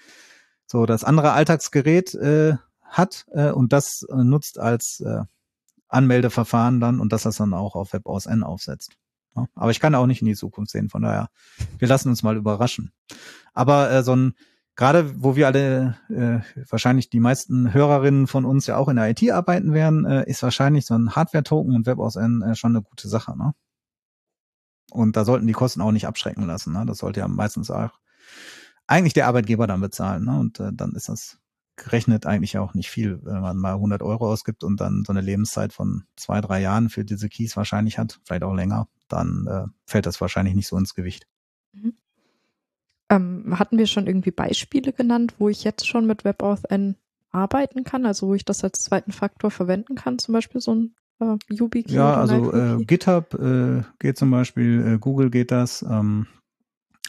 so 0.67 0.85
das 0.85 1.03
andere 1.03 1.31
Alltagsgerät 1.31 2.13
äh, 2.15 2.55
hat 2.81 3.25
äh, 3.31 3.51
und 3.51 3.73
das 3.73 4.05
äh, 4.09 4.23
nutzt 4.23 4.59
als 4.59 4.99
äh, 5.01 5.23
Anmeldeverfahren 5.87 6.79
dann 6.79 6.99
und 6.99 7.13
dass 7.13 7.23
das 7.23 7.37
dann 7.37 7.53
auch 7.53 7.75
auf 7.75 7.93
WebOSN 7.93 8.43
aufsetzt. 8.43 8.97
Ja, 9.35 9.47
aber 9.55 9.71
ich 9.71 9.79
kann 9.79 9.95
auch 9.95 10.05
nicht 10.05 10.21
in 10.21 10.27
die 10.27 10.35
Zukunft 10.35 10.71
sehen, 10.71 10.89
von 10.89 11.01
daher, 11.01 11.29
wir 11.77 11.87
lassen 11.87 12.09
uns 12.09 12.23
mal 12.23 12.37
überraschen. 12.37 12.91
Aber 13.53 13.91
äh, 13.91 14.03
so 14.03 14.15
ein, 14.15 14.33
gerade 14.75 15.21
wo 15.21 15.35
wir 15.35 15.47
alle, 15.47 15.97
äh, 16.09 16.39
wahrscheinlich 16.69 17.09
die 17.09 17.19
meisten 17.19 17.73
Hörerinnen 17.73 18.27
von 18.27 18.45
uns 18.45 18.65
ja 18.67 18.77
auch 18.77 18.87
in 18.87 18.95
der 18.95 19.09
IT 19.09 19.29
arbeiten 19.29 19.73
werden, 19.73 20.05
äh, 20.05 20.29
ist 20.29 20.43
wahrscheinlich 20.43 20.85
so 20.85 20.95
ein 20.95 21.15
Hardware-Token 21.15 21.75
und 21.75 21.85
WebOSN 21.85 22.41
äh, 22.41 22.55
schon 22.55 22.75
eine 22.75 22.81
gute 22.81 23.09
Sache. 23.09 23.37
Ne? 23.37 23.53
Und 24.91 25.17
da 25.17 25.25
sollten 25.25 25.47
die 25.47 25.53
Kosten 25.53 25.81
auch 25.81 25.91
nicht 25.91 26.07
abschrecken 26.07 26.45
lassen. 26.45 26.73
Ne? 26.73 26.85
Das 26.85 26.99
sollte 26.99 27.19
ja 27.19 27.27
meistens 27.27 27.69
auch 27.71 27.91
eigentlich 28.87 29.13
der 29.13 29.27
Arbeitgeber 29.27 29.67
dann 29.67 29.81
bezahlen. 29.81 30.25
Ne? 30.25 30.39
Und 30.39 30.59
äh, 30.59 30.71
dann 30.73 30.93
ist 30.93 31.09
das 31.09 31.39
gerechnet 31.75 32.25
eigentlich 32.25 32.57
auch 32.57 32.73
nicht 32.73 32.89
viel, 32.89 33.19
wenn 33.23 33.41
man 33.41 33.57
mal 33.57 33.73
100 33.73 34.01
Euro 34.01 34.29
ausgibt 34.31 34.63
und 34.63 34.79
dann 34.79 35.03
so 35.05 35.11
eine 35.11 35.21
Lebenszeit 35.21 35.73
von 35.73 36.03
zwei, 36.15 36.41
drei 36.41 36.61
Jahren 36.61 36.89
für 36.89 37.03
diese 37.03 37.29
Keys 37.29 37.57
wahrscheinlich 37.57 37.97
hat, 37.97 38.19
vielleicht 38.23 38.43
auch 38.43 38.53
länger, 38.53 38.87
dann 39.07 39.47
äh, 39.47 39.67
fällt 39.85 40.05
das 40.05 40.21
wahrscheinlich 40.21 40.55
nicht 40.55 40.67
so 40.67 40.77
ins 40.77 40.95
Gewicht. 40.95 41.27
Mhm. 41.73 41.93
Ähm, 43.09 43.59
hatten 43.59 43.77
wir 43.77 43.87
schon 43.87 44.07
irgendwie 44.07 44.31
Beispiele 44.31 44.93
genannt, 44.93 45.35
wo 45.37 45.49
ich 45.49 45.63
jetzt 45.63 45.85
schon 45.87 46.07
mit 46.07 46.25
WebAuthn 46.25 46.95
arbeiten 47.31 47.83
kann, 47.83 48.05
also 48.05 48.27
wo 48.27 48.33
ich 48.33 48.45
das 48.45 48.63
als 48.63 48.83
zweiten 48.83 49.11
Faktor 49.11 49.51
verwenden 49.51 49.95
kann, 49.95 50.17
zum 50.17 50.33
Beispiel 50.33 50.61
so 50.61 50.73
ein 50.73 50.95
äh, 51.19 51.35
YubiKey? 51.49 51.93
Ja, 51.93 52.15
also 52.15 52.53
äh, 52.53 52.83
GitHub 52.83 53.33
äh, 53.35 53.83
geht 53.99 54.17
zum 54.17 54.31
Beispiel, 54.31 54.93
äh, 54.93 54.97
Google 54.97 55.29
geht 55.29 55.51
das. 55.51 55.83
Ähm, 55.83 56.27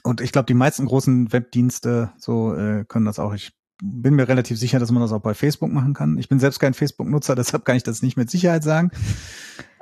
und 0.02 0.20
ich 0.20 0.32
glaube, 0.32 0.46
die 0.46 0.54
meisten 0.54 0.86
großen 0.86 1.32
Webdienste 1.32 2.12
so 2.18 2.54
äh, 2.54 2.84
können 2.86 3.06
das 3.06 3.18
auch. 3.18 3.34
Ich 3.34 3.52
bin 3.82 4.14
mir 4.14 4.28
relativ 4.28 4.58
sicher, 4.58 4.78
dass 4.78 4.90
man 4.90 5.02
das 5.02 5.12
auch 5.12 5.20
bei 5.20 5.34
Facebook 5.34 5.70
machen 5.70 5.94
kann. 5.94 6.18
Ich 6.18 6.28
bin 6.28 6.38
selbst 6.38 6.58
kein 6.58 6.74
Facebook-Nutzer, 6.74 7.34
deshalb 7.36 7.64
kann 7.64 7.76
ich 7.76 7.82
das 7.82 8.02
nicht 8.02 8.16
mit 8.16 8.30
Sicherheit 8.30 8.62
sagen. 8.62 8.90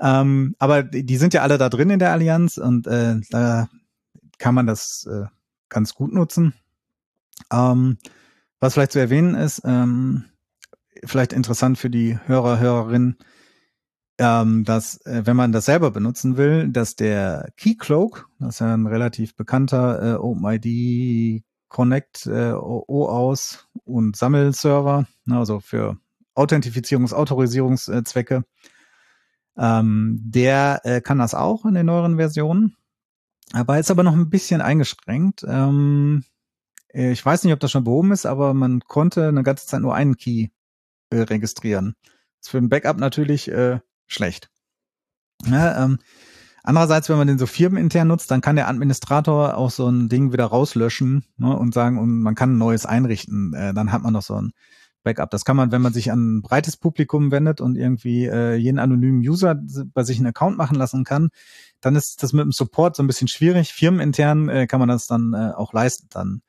Ähm, 0.01 0.55
aber 0.59 0.83
die 0.83 1.17
sind 1.17 1.35
ja 1.35 1.43
alle 1.43 1.59
da 1.59 1.69
drin 1.69 1.91
in 1.91 1.99
der 1.99 2.13
Allianz 2.13 2.57
und 2.57 2.87
äh, 2.87 3.17
da 3.31 3.69
kann 4.39 4.55
man 4.55 4.67
das 4.67 5.09
äh, 5.11 5.27
ganz 5.69 5.95
gut 5.95 6.13
nutzen. 6.13 6.55
Ähm, 7.53 7.99
was 8.61 8.75
vielleicht 8.75 8.93
zu 8.93 8.99
erwähnen 8.99 9.35
ist, 9.35 9.63
ähm, 9.65 10.25
vielleicht 11.05 11.33
interessant 11.33 11.79
für 11.79 11.91
die 11.91 12.19
Hörer, 12.27 12.59
Hörerinnen, 12.59 13.19
ähm, 14.19 14.65
dass, 14.65 15.05
äh, 15.07 15.23
wenn 15.25 15.37
man 15.37 15.53
das 15.53 15.67
selber 15.67 15.91
benutzen 15.91 16.37
will, 16.37 16.69
dass 16.69 16.97
der 16.97 17.51
Keycloak, 17.57 18.29
das 18.39 18.57
ist 18.57 18.61
ja 18.61 18.75
ein 18.75 18.87
relativ 18.87 19.35
bekannter 19.35 20.15
äh, 20.15 20.17
OpenID 20.17 21.45
Connect 21.75 22.27
äh, 22.27 22.53
OAuth 22.53 23.67
und 23.83 24.15
Sammelserver, 24.15 25.09
ne, 25.25 25.39
also 25.39 25.59
für 25.59 25.99
Authentifizierungs-, 26.37 27.13
Autorisierungszwecke. 27.13 28.45
Ähm, 29.57 30.21
der 30.23 30.83
äh, 30.85 31.01
kann 31.01 31.19
das 31.19 31.35
auch 31.35 31.65
in 31.65 31.75
den 31.75 31.87
neueren 31.87 32.17
Versionen, 32.17 32.77
aber 33.53 33.81
ist 33.81 33.91
aber 33.91 34.05
noch 34.05 34.13
ein 34.13 34.31
bisschen 34.31 34.61
eingeschränkt. 34.61 35.45
Ähm, 35.49 36.23
ich 36.91 37.27
weiß 37.27 37.43
nicht, 37.43 37.53
ob 37.53 37.59
das 37.59 37.73
schon 37.73 37.83
behoben 37.83 38.13
ist, 38.13 38.25
aber 38.25 38.55
man 38.55 38.79
konnte 38.79 39.27
eine 39.27 39.43
ganze 39.43 39.67
Zeit 39.67 39.81
nur 39.81 39.97
einen 39.97 40.17
Key 40.17 40.51
äh, 41.11 41.23
registrieren. 41.23 41.97
Ist 42.41 42.51
für 42.51 42.59
ein 42.59 42.69
Backup 42.69 42.99
natürlich 42.99 43.51
äh, 43.51 43.81
schlecht. 44.07 44.49
Ja, 45.45 45.85
ähm, 45.85 45.99
Andererseits, 46.67 47.11
wenn 47.11 47.19
man 47.19 47.27
den 47.27 47.39
so 47.39 47.45
firmenintern 47.45 48.09
nutzt, 48.09 48.31
dann 48.31 48.41
kann 48.41 48.57
der 48.57 48.69
Administrator 48.69 49.59
auch 49.59 49.71
so 49.71 49.87
ein 49.87 50.09
Ding 50.09 50.33
wieder 50.33 50.47
rauslöschen 50.47 51.27
ne, 51.37 51.55
und 51.55 51.75
sagen, 51.75 51.99
und 51.99 52.23
man 52.23 52.35
kann 52.35 52.55
ein 52.55 52.59
neues 52.59 52.87
einrichten. 52.87 53.53
Äh, 53.53 53.75
dann 53.75 53.93
hat 53.93 54.03
man 54.03 54.15
noch 54.15 54.23
so 54.23 54.41
ein 54.41 54.53
Backup. 55.03 55.31
Das 55.31 55.45
kann 55.45 55.59
man, 55.59 55.73
wenn 55.73 55.83
man 55.83 55.93
sich 55.93 56.11
an 56.11 56.39
ein 56.39 56.43
breites 56.43 56.79
Publikum 56.79 57.31
wendet 57.31 57.61
und 57.61 57.77
irgendwie 57.77 58.25
äh, 58.25 58.55
jeden 58.55 58.79
anonymen 58.79 59.21
User 59.21 59.61
bei 59.93 60.05
sich 60.05 60.17
einen 60.17 60.29
Account 60.29 60.57
machen 60.57 60.79
lassen 60.79 61.05
kann, 61.05 61.29
dann 61.83 61.97
ist 61.97 62.23
das 62.23 62.33
mit 62.33 62.45
dem 62.45 62.53
Support 62.53 62.97
so 62.97 63.03
ein 63.03 63.07
bisschen 63.09 63.29
schwierig. 63.29 63.75
Firmenintern 63.75 64.49
äh, 64.49 64.67
kann 64.67 64.81
man 64.81 64.89
das 64.89 65.07
dann 65.07 65.35
äh, 65.35 65.53
auch 65.55 65.75
leisten. 65.75 66.09
Dann 66.11 66.41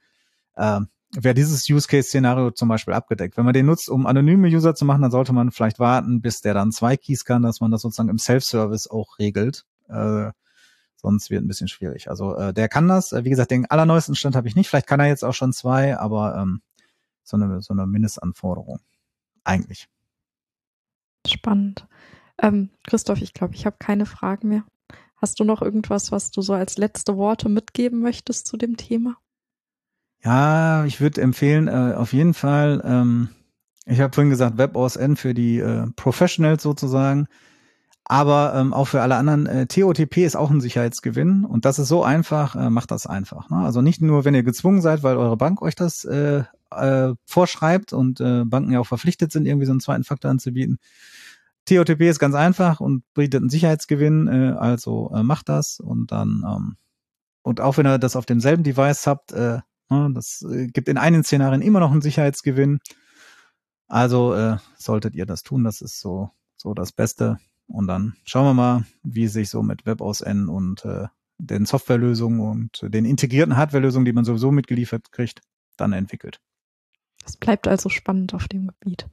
äh, 0.56 0.80
wäre 1.12 1.36
dieses 1.36 1.70
Use-Case-Szenario 1.70 2.52
zum 2.52 2.70
Beispiel 2.70 2.94
abgedeckt. 2.94 3.36
Wenn 3.36 3.44
man 3.44 3.54
den 3.54 3.66
nutzt, 3.66 3.90
um 3.90 4.08
anonyme 4.08 4.48
User 4.48 4.76
zu 4.76 4.86
machen, 4.86 5.02
dann 5.02 5.12
sollte 5.12 5.34
man 5.34 5.52
vielleicht 5.52 5.80
warten, 5.80 6.22
bis 6.22 6.40
der 6.40 6.54
dann 6.54 6.72
zwei 6.72 6.96
Keys 6.96 7.26
kann, 7.26 7.44
dass 7.44 7.60
man 7.60 7.72
das 7.72 7.82
sozusagen 7.82 8.08
im 8.08 8.18
Self-Service 8.18 8.90
auch 8.90 9.20
regelt. 9.20 9.66
Äh, 9.90 10.32
sonst 10.96 11.30
wird 11.30 11.44
ein 11.44 11.48
bisschen 11.48 11.68
schwierig. 11.68 12.10
Also 12.10 12.36
äh, 12.36 12.54
der 12.54 12.70
kann 12.70 12.88
das. 12.88 13.12
Äh, 13.12 13.24
wie 13.26 13.30
gesagt, 13.30 13.52
den 13.52 13.70
allerneuesten 13.70 14.16
Stand 14.16 14.36
habe 14.36 14.48
ich 14.48 14.56
nicht. 14.56 14.70
Vielleicht 14.70 14.88
kann 14.88 15.00
er 15.00 15.08
jetzt 15.08 15.24
auch 15.24 15.34
schon 15.34 15.54
zwei, 15.54 15.98
aber 15.98 16.36
ähm, 16.36 16.62
so 17.24 17.38
eine 17.38 17.62
so 17.62 17.74
eine 17.74 17.88
Mindestanforderung 17.88 18.80
eigentlich. 19.44 19.88
Spannend. 21.28 21.88
Ähm, 22.42 22.70
Christoph, 22.86 23.22
ich 23.22 23.34
glaube, 23.34 23.56
ich 23.56 23.66
habe 23.66 23.78
keine 23.80 24.06
Fragen 24.06 24.50
mehr. 24.50 24.64
Hast 25.18 25.40
du 25.40 25.44
noch 25.44 25.62
irgendwas, 25.62 26.12
was 26.12 26.32
du 26.32 26.42
so 26.42 26.54
als 26.54 26.78
letzte 26.78 27.18
Worte 27.18 27.50
mitgeben 27.50 28.02
möchtest 28.02 28.48
zu 28.48 28.58
dem 28.58 28.78
Thema? 28.78 29.18
Ja, 30.24 30.86
ich 30.86 31.00
würde 31.02 31.22
empfehlen, 31.22 31.68
äh, 31.68 31.94
auf 31.96 32.14
jeden 32.14 32.34
Fall, 32.34 32.82
ähm, 32.84 33.30
ich 33.86 34.00
habe 34.02 34.14
vorhin 34.14 34.32
gesagt, 34.32 34.58
WebOSN 34.58 35.16
für 35.16 35.34
die 35.34 35.60
äh, 35.60 35.88
Professionals 35.96 36.64
sozusagen. 36.64 37.28
Aber 38.08 38.54
ähm, 38.56 38.72
auch 38.72 38.86
für 38.86 39.02
alle 39.02 39.16
anderen, 39.16 39.48
äh, 39.48 39.66
TOTP 39.66 40.18
ist 40.18 40.36
auch 40.36 40.52
ein 40.52 40.62
Sicherheitsgewinn 40.62 41.44
und 41.44 41.66
das 41.66 41.80
ist 41.80 41.88
so 41.88 42.04
einfach, 42.04 42.56
äh, 42.56 42.70
macht 42.70 42.92
das 42.92 43.08
einfach. 43.08 43.50
Ne? 43.50 43.58
Also 43.58 43.82
nicht 43.82 44.00
nur, 44.00 44.26
wenn 44.26 44.36
ihr 44.36 44.44
gezwungen 44.44 44.82
seid, 44.82 45.02
weil 45.02 45.18
eure 45.18 45.38
Bank 45.38 45.64
euch 45.64 45.74
das 45.74 46.06
äh, 46.06 46.44
äh, 46.70 47.14
vorschreibt 47.26 47.94
und 47.94 48.20
äh, 48.22 48.44
Banken 48.46 48.72
ja 48.72 48.80
auch 48.80 48.86
verpflichtet 48.86 49.32
sind, 49.32 49.48
irgendwie 49.48 49.66
so 49.66 49.72
einen 49.72 49.80
zweiten 49.80 50.04
Faktor 50.04 50.30
anzubieten. 50.30 50.78
TOTP 51.66 52.02
ist 52.02 52.20
ganz 52.20 52.36
einfach 52.36 52.80
und 52.80 53.04
bietet 53.16 53.42
einen 53.42 53.50
Sicherheitsgewinn, 53.50 54.28
äh, 54.28 54.56
also 54.56 55.12
äh, 55.16 55.24
macht 55.24 55.50
das 55.50 55.80
und 55.80 56.12
dann 56.12 56.44
ähm, 56.46 56.78
und 57.42 57.60
auch 57.60 57.78
wenn 57.78 57.88
ihr 57.88 57.98
das 57.98 58.16
auf 58.16 58.28
demselben 58.28 58.64
Device 58.64 59.08
habt, 59.08 59.32
äh, 59.32 59.60
ne, 59.90 60.12
das 60.14 60.46
äh, 60.48 60.68
gibt 60.68 60.90
in 60.90 61.00
einigen 61.00 61.24
Szenarien 61.24 61.64
immer 61.64 61.80
noch 61.80 61.92
einen 61.92 62.02
Sicherheitsgewinn. 62.02 62.80
Also 63.88 64.36
äh, 64.36 64.58
solltet 64.78 65.16
ihr 65.16 65.26
das 65.26 65.42
tun, 65.42 65.64
das 65.64 65.82
ist 65.82 66.00
so 66.00 66.30
so 66.56 66.76
das 66.76 66.92
Beste. 66.92 67.40
Und 67.68 67.88
dann 67.88 68.16
schauen 68.24 68.46
wir 68.46 68.54
mal, 68.54 68.86
wie 69.04 69.28
sich 69.28 69.50
so 69.50 69.64
mit 69.64 69.86
WebOSN 69.86 70.50
und 70.50 70.86
äh, 70.86 71.08
den 71.38 71.66
Softwarelösungen 71.66 72.40
und 72.40 72.94
den 72.94 73.06
integrierten 73.06 73.58
Hardwarelösungen, 73.58 74.06
die 74.06 74.14
man 74.14 74.26
sowieso 74.26 74.52
mitgeliefert 74.52 75.12
kriegt, 75.12 75.42
dann 75.78 75.94
entwickelt. 75.94 76.40
Es 77.26 77.38
bleibt 77.38 77.68
also 77.68 77.90
spannend 77.90 78.34
auf 78.34 78.48
dem 78.48 78.68
Gebiet. 78.68 79.08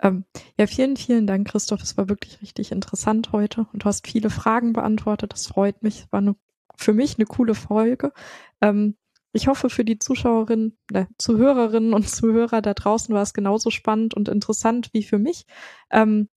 Ähm, 0.00 0.24
ja, 0.56 0.66
vielen, 0.66 0.96
vielen 0.96 1.26
Dank, 1.26 1.48
Christoph. 1.48 1.82
Es 1.82 1.96
war 1.96 2.08
wirklich 2.08 2.40
richtig 2.40 2.70
interessant 2.70 3.32
heute 3.32 3.66
und 3.72 3.82
du 3.82 3.86
hast 3.86 4.06
viele 4.06 4.30
Fragen 4.30 4.72
beantwortet. 4.72 5.32
Das 5.32 5.48
freut 5.48 5.82
mich. 5.82 6.00
Es 6.00 6.12
war 6.12 6.20
eine, 6.20 6.36
für 6.76 6.92
mich 6.92 7.18
eine 7.18 7.26
coole 7.26 7.54
Folge. 7.54 8.12
Ähm, 8.60 8.96
ich 9.32 9.48
hoffe, 9.48 9.68
für 9.70 9.84
die 9.84 9.98
Zuschauerinnen, 9.98 10.78
äh, 10.92 11.06
Zuhörerinnen 11.18 11.92
und 11.92 12.08
Zuhörer 12.08 12.62
da 12.62 12.74
draußen 12.74 13.14
war 13.14 13.22
es 13.22 13.34
genauso 13.34 13.70
spannend 13.70 14.14
und 14.14 14.28
interessant 14.28 14.90
wie 14.92 15.02
für 15.02 15.18
mich. 15.18 15.44
Ähm, 15.90 16.28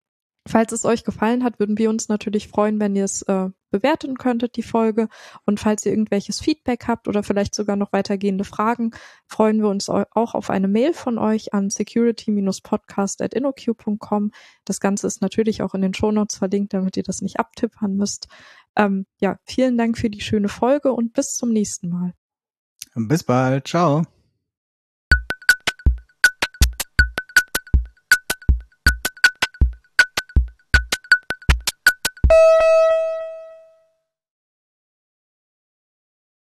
Falls 0.48 0.72
es 0.72 0.86
euch 0.86 1.04
gefallen 1.04 1.44
hat, 1.44 1.60
würden 1.60 1.78
wir 1.78 1.92
uns 1.92 2.10
natürlich 2.10 2.48
freuen, 2.48 2.80
wenn 2.80 2.96
ihr 2.96 3.04
es 3.04 3.22
äh, 3.24 3.50
bewerten 3.70 4.18
könntet, 4.18 4.56
die 4.56 4.64
Folge. 4.64 5.08
Und 5.46 5.60
falls 5.60 5.86
ihr 5.86 5.92
irgendwelches 5.92 6.40
Feedback 6.40 6.88
habt 6.88 7.08
oder 7.08 7.22
vielleicht 7.22 7.54
sogar 7.54 7.76
noch 7.76 7.94
weitergehende 7.94 8.44
Fragen, 8.44 8.90
freuen 9.28 9.62
wir 9.62 9.70
uns 9.70 9.88
auch 9.88 10.34
auf 10.34 10.50
eine 10.50 10.68
Mail 10.68 10.94
von 10.94 11.20
euch 11.20 11.54
an 11.54 11.70
security-podcast.innoq.com. 11.70 14.32
Das 14.66 14.80
Ganze 14.80 15.06
ist 15.06 15.22
natürlich 15.22 15.62
auch 15.62 15.76
in 15.76 15.82
den 15.82 15.94
Shownotes 15.94 16.38
verlinkt, 16.38 16.74
damit 16.74 16.98
ihr 16.98 17.04
das 17.04 17.22
nicht 17.22 17.40
abtippern 17.40 17.96
müsst. 17.96 18.28
Ähm, 18.76 19.06
ja, 19.20 19.38
vielen 19.46 19.78
Dank 19.78 19.98
für 19.98 20.10
die 20.10 20.22
schöne 20.22 20.50
Folge 20.50 20.94
und 20.94 21.14
bis 21.14 21.36
zum 21.36 21.52
nächsten 21.52 21.90
Mal. 21.90 22.14
Bis 22.96 23.24
bald. 23.24 23.68
Ciao. 23.68 24.04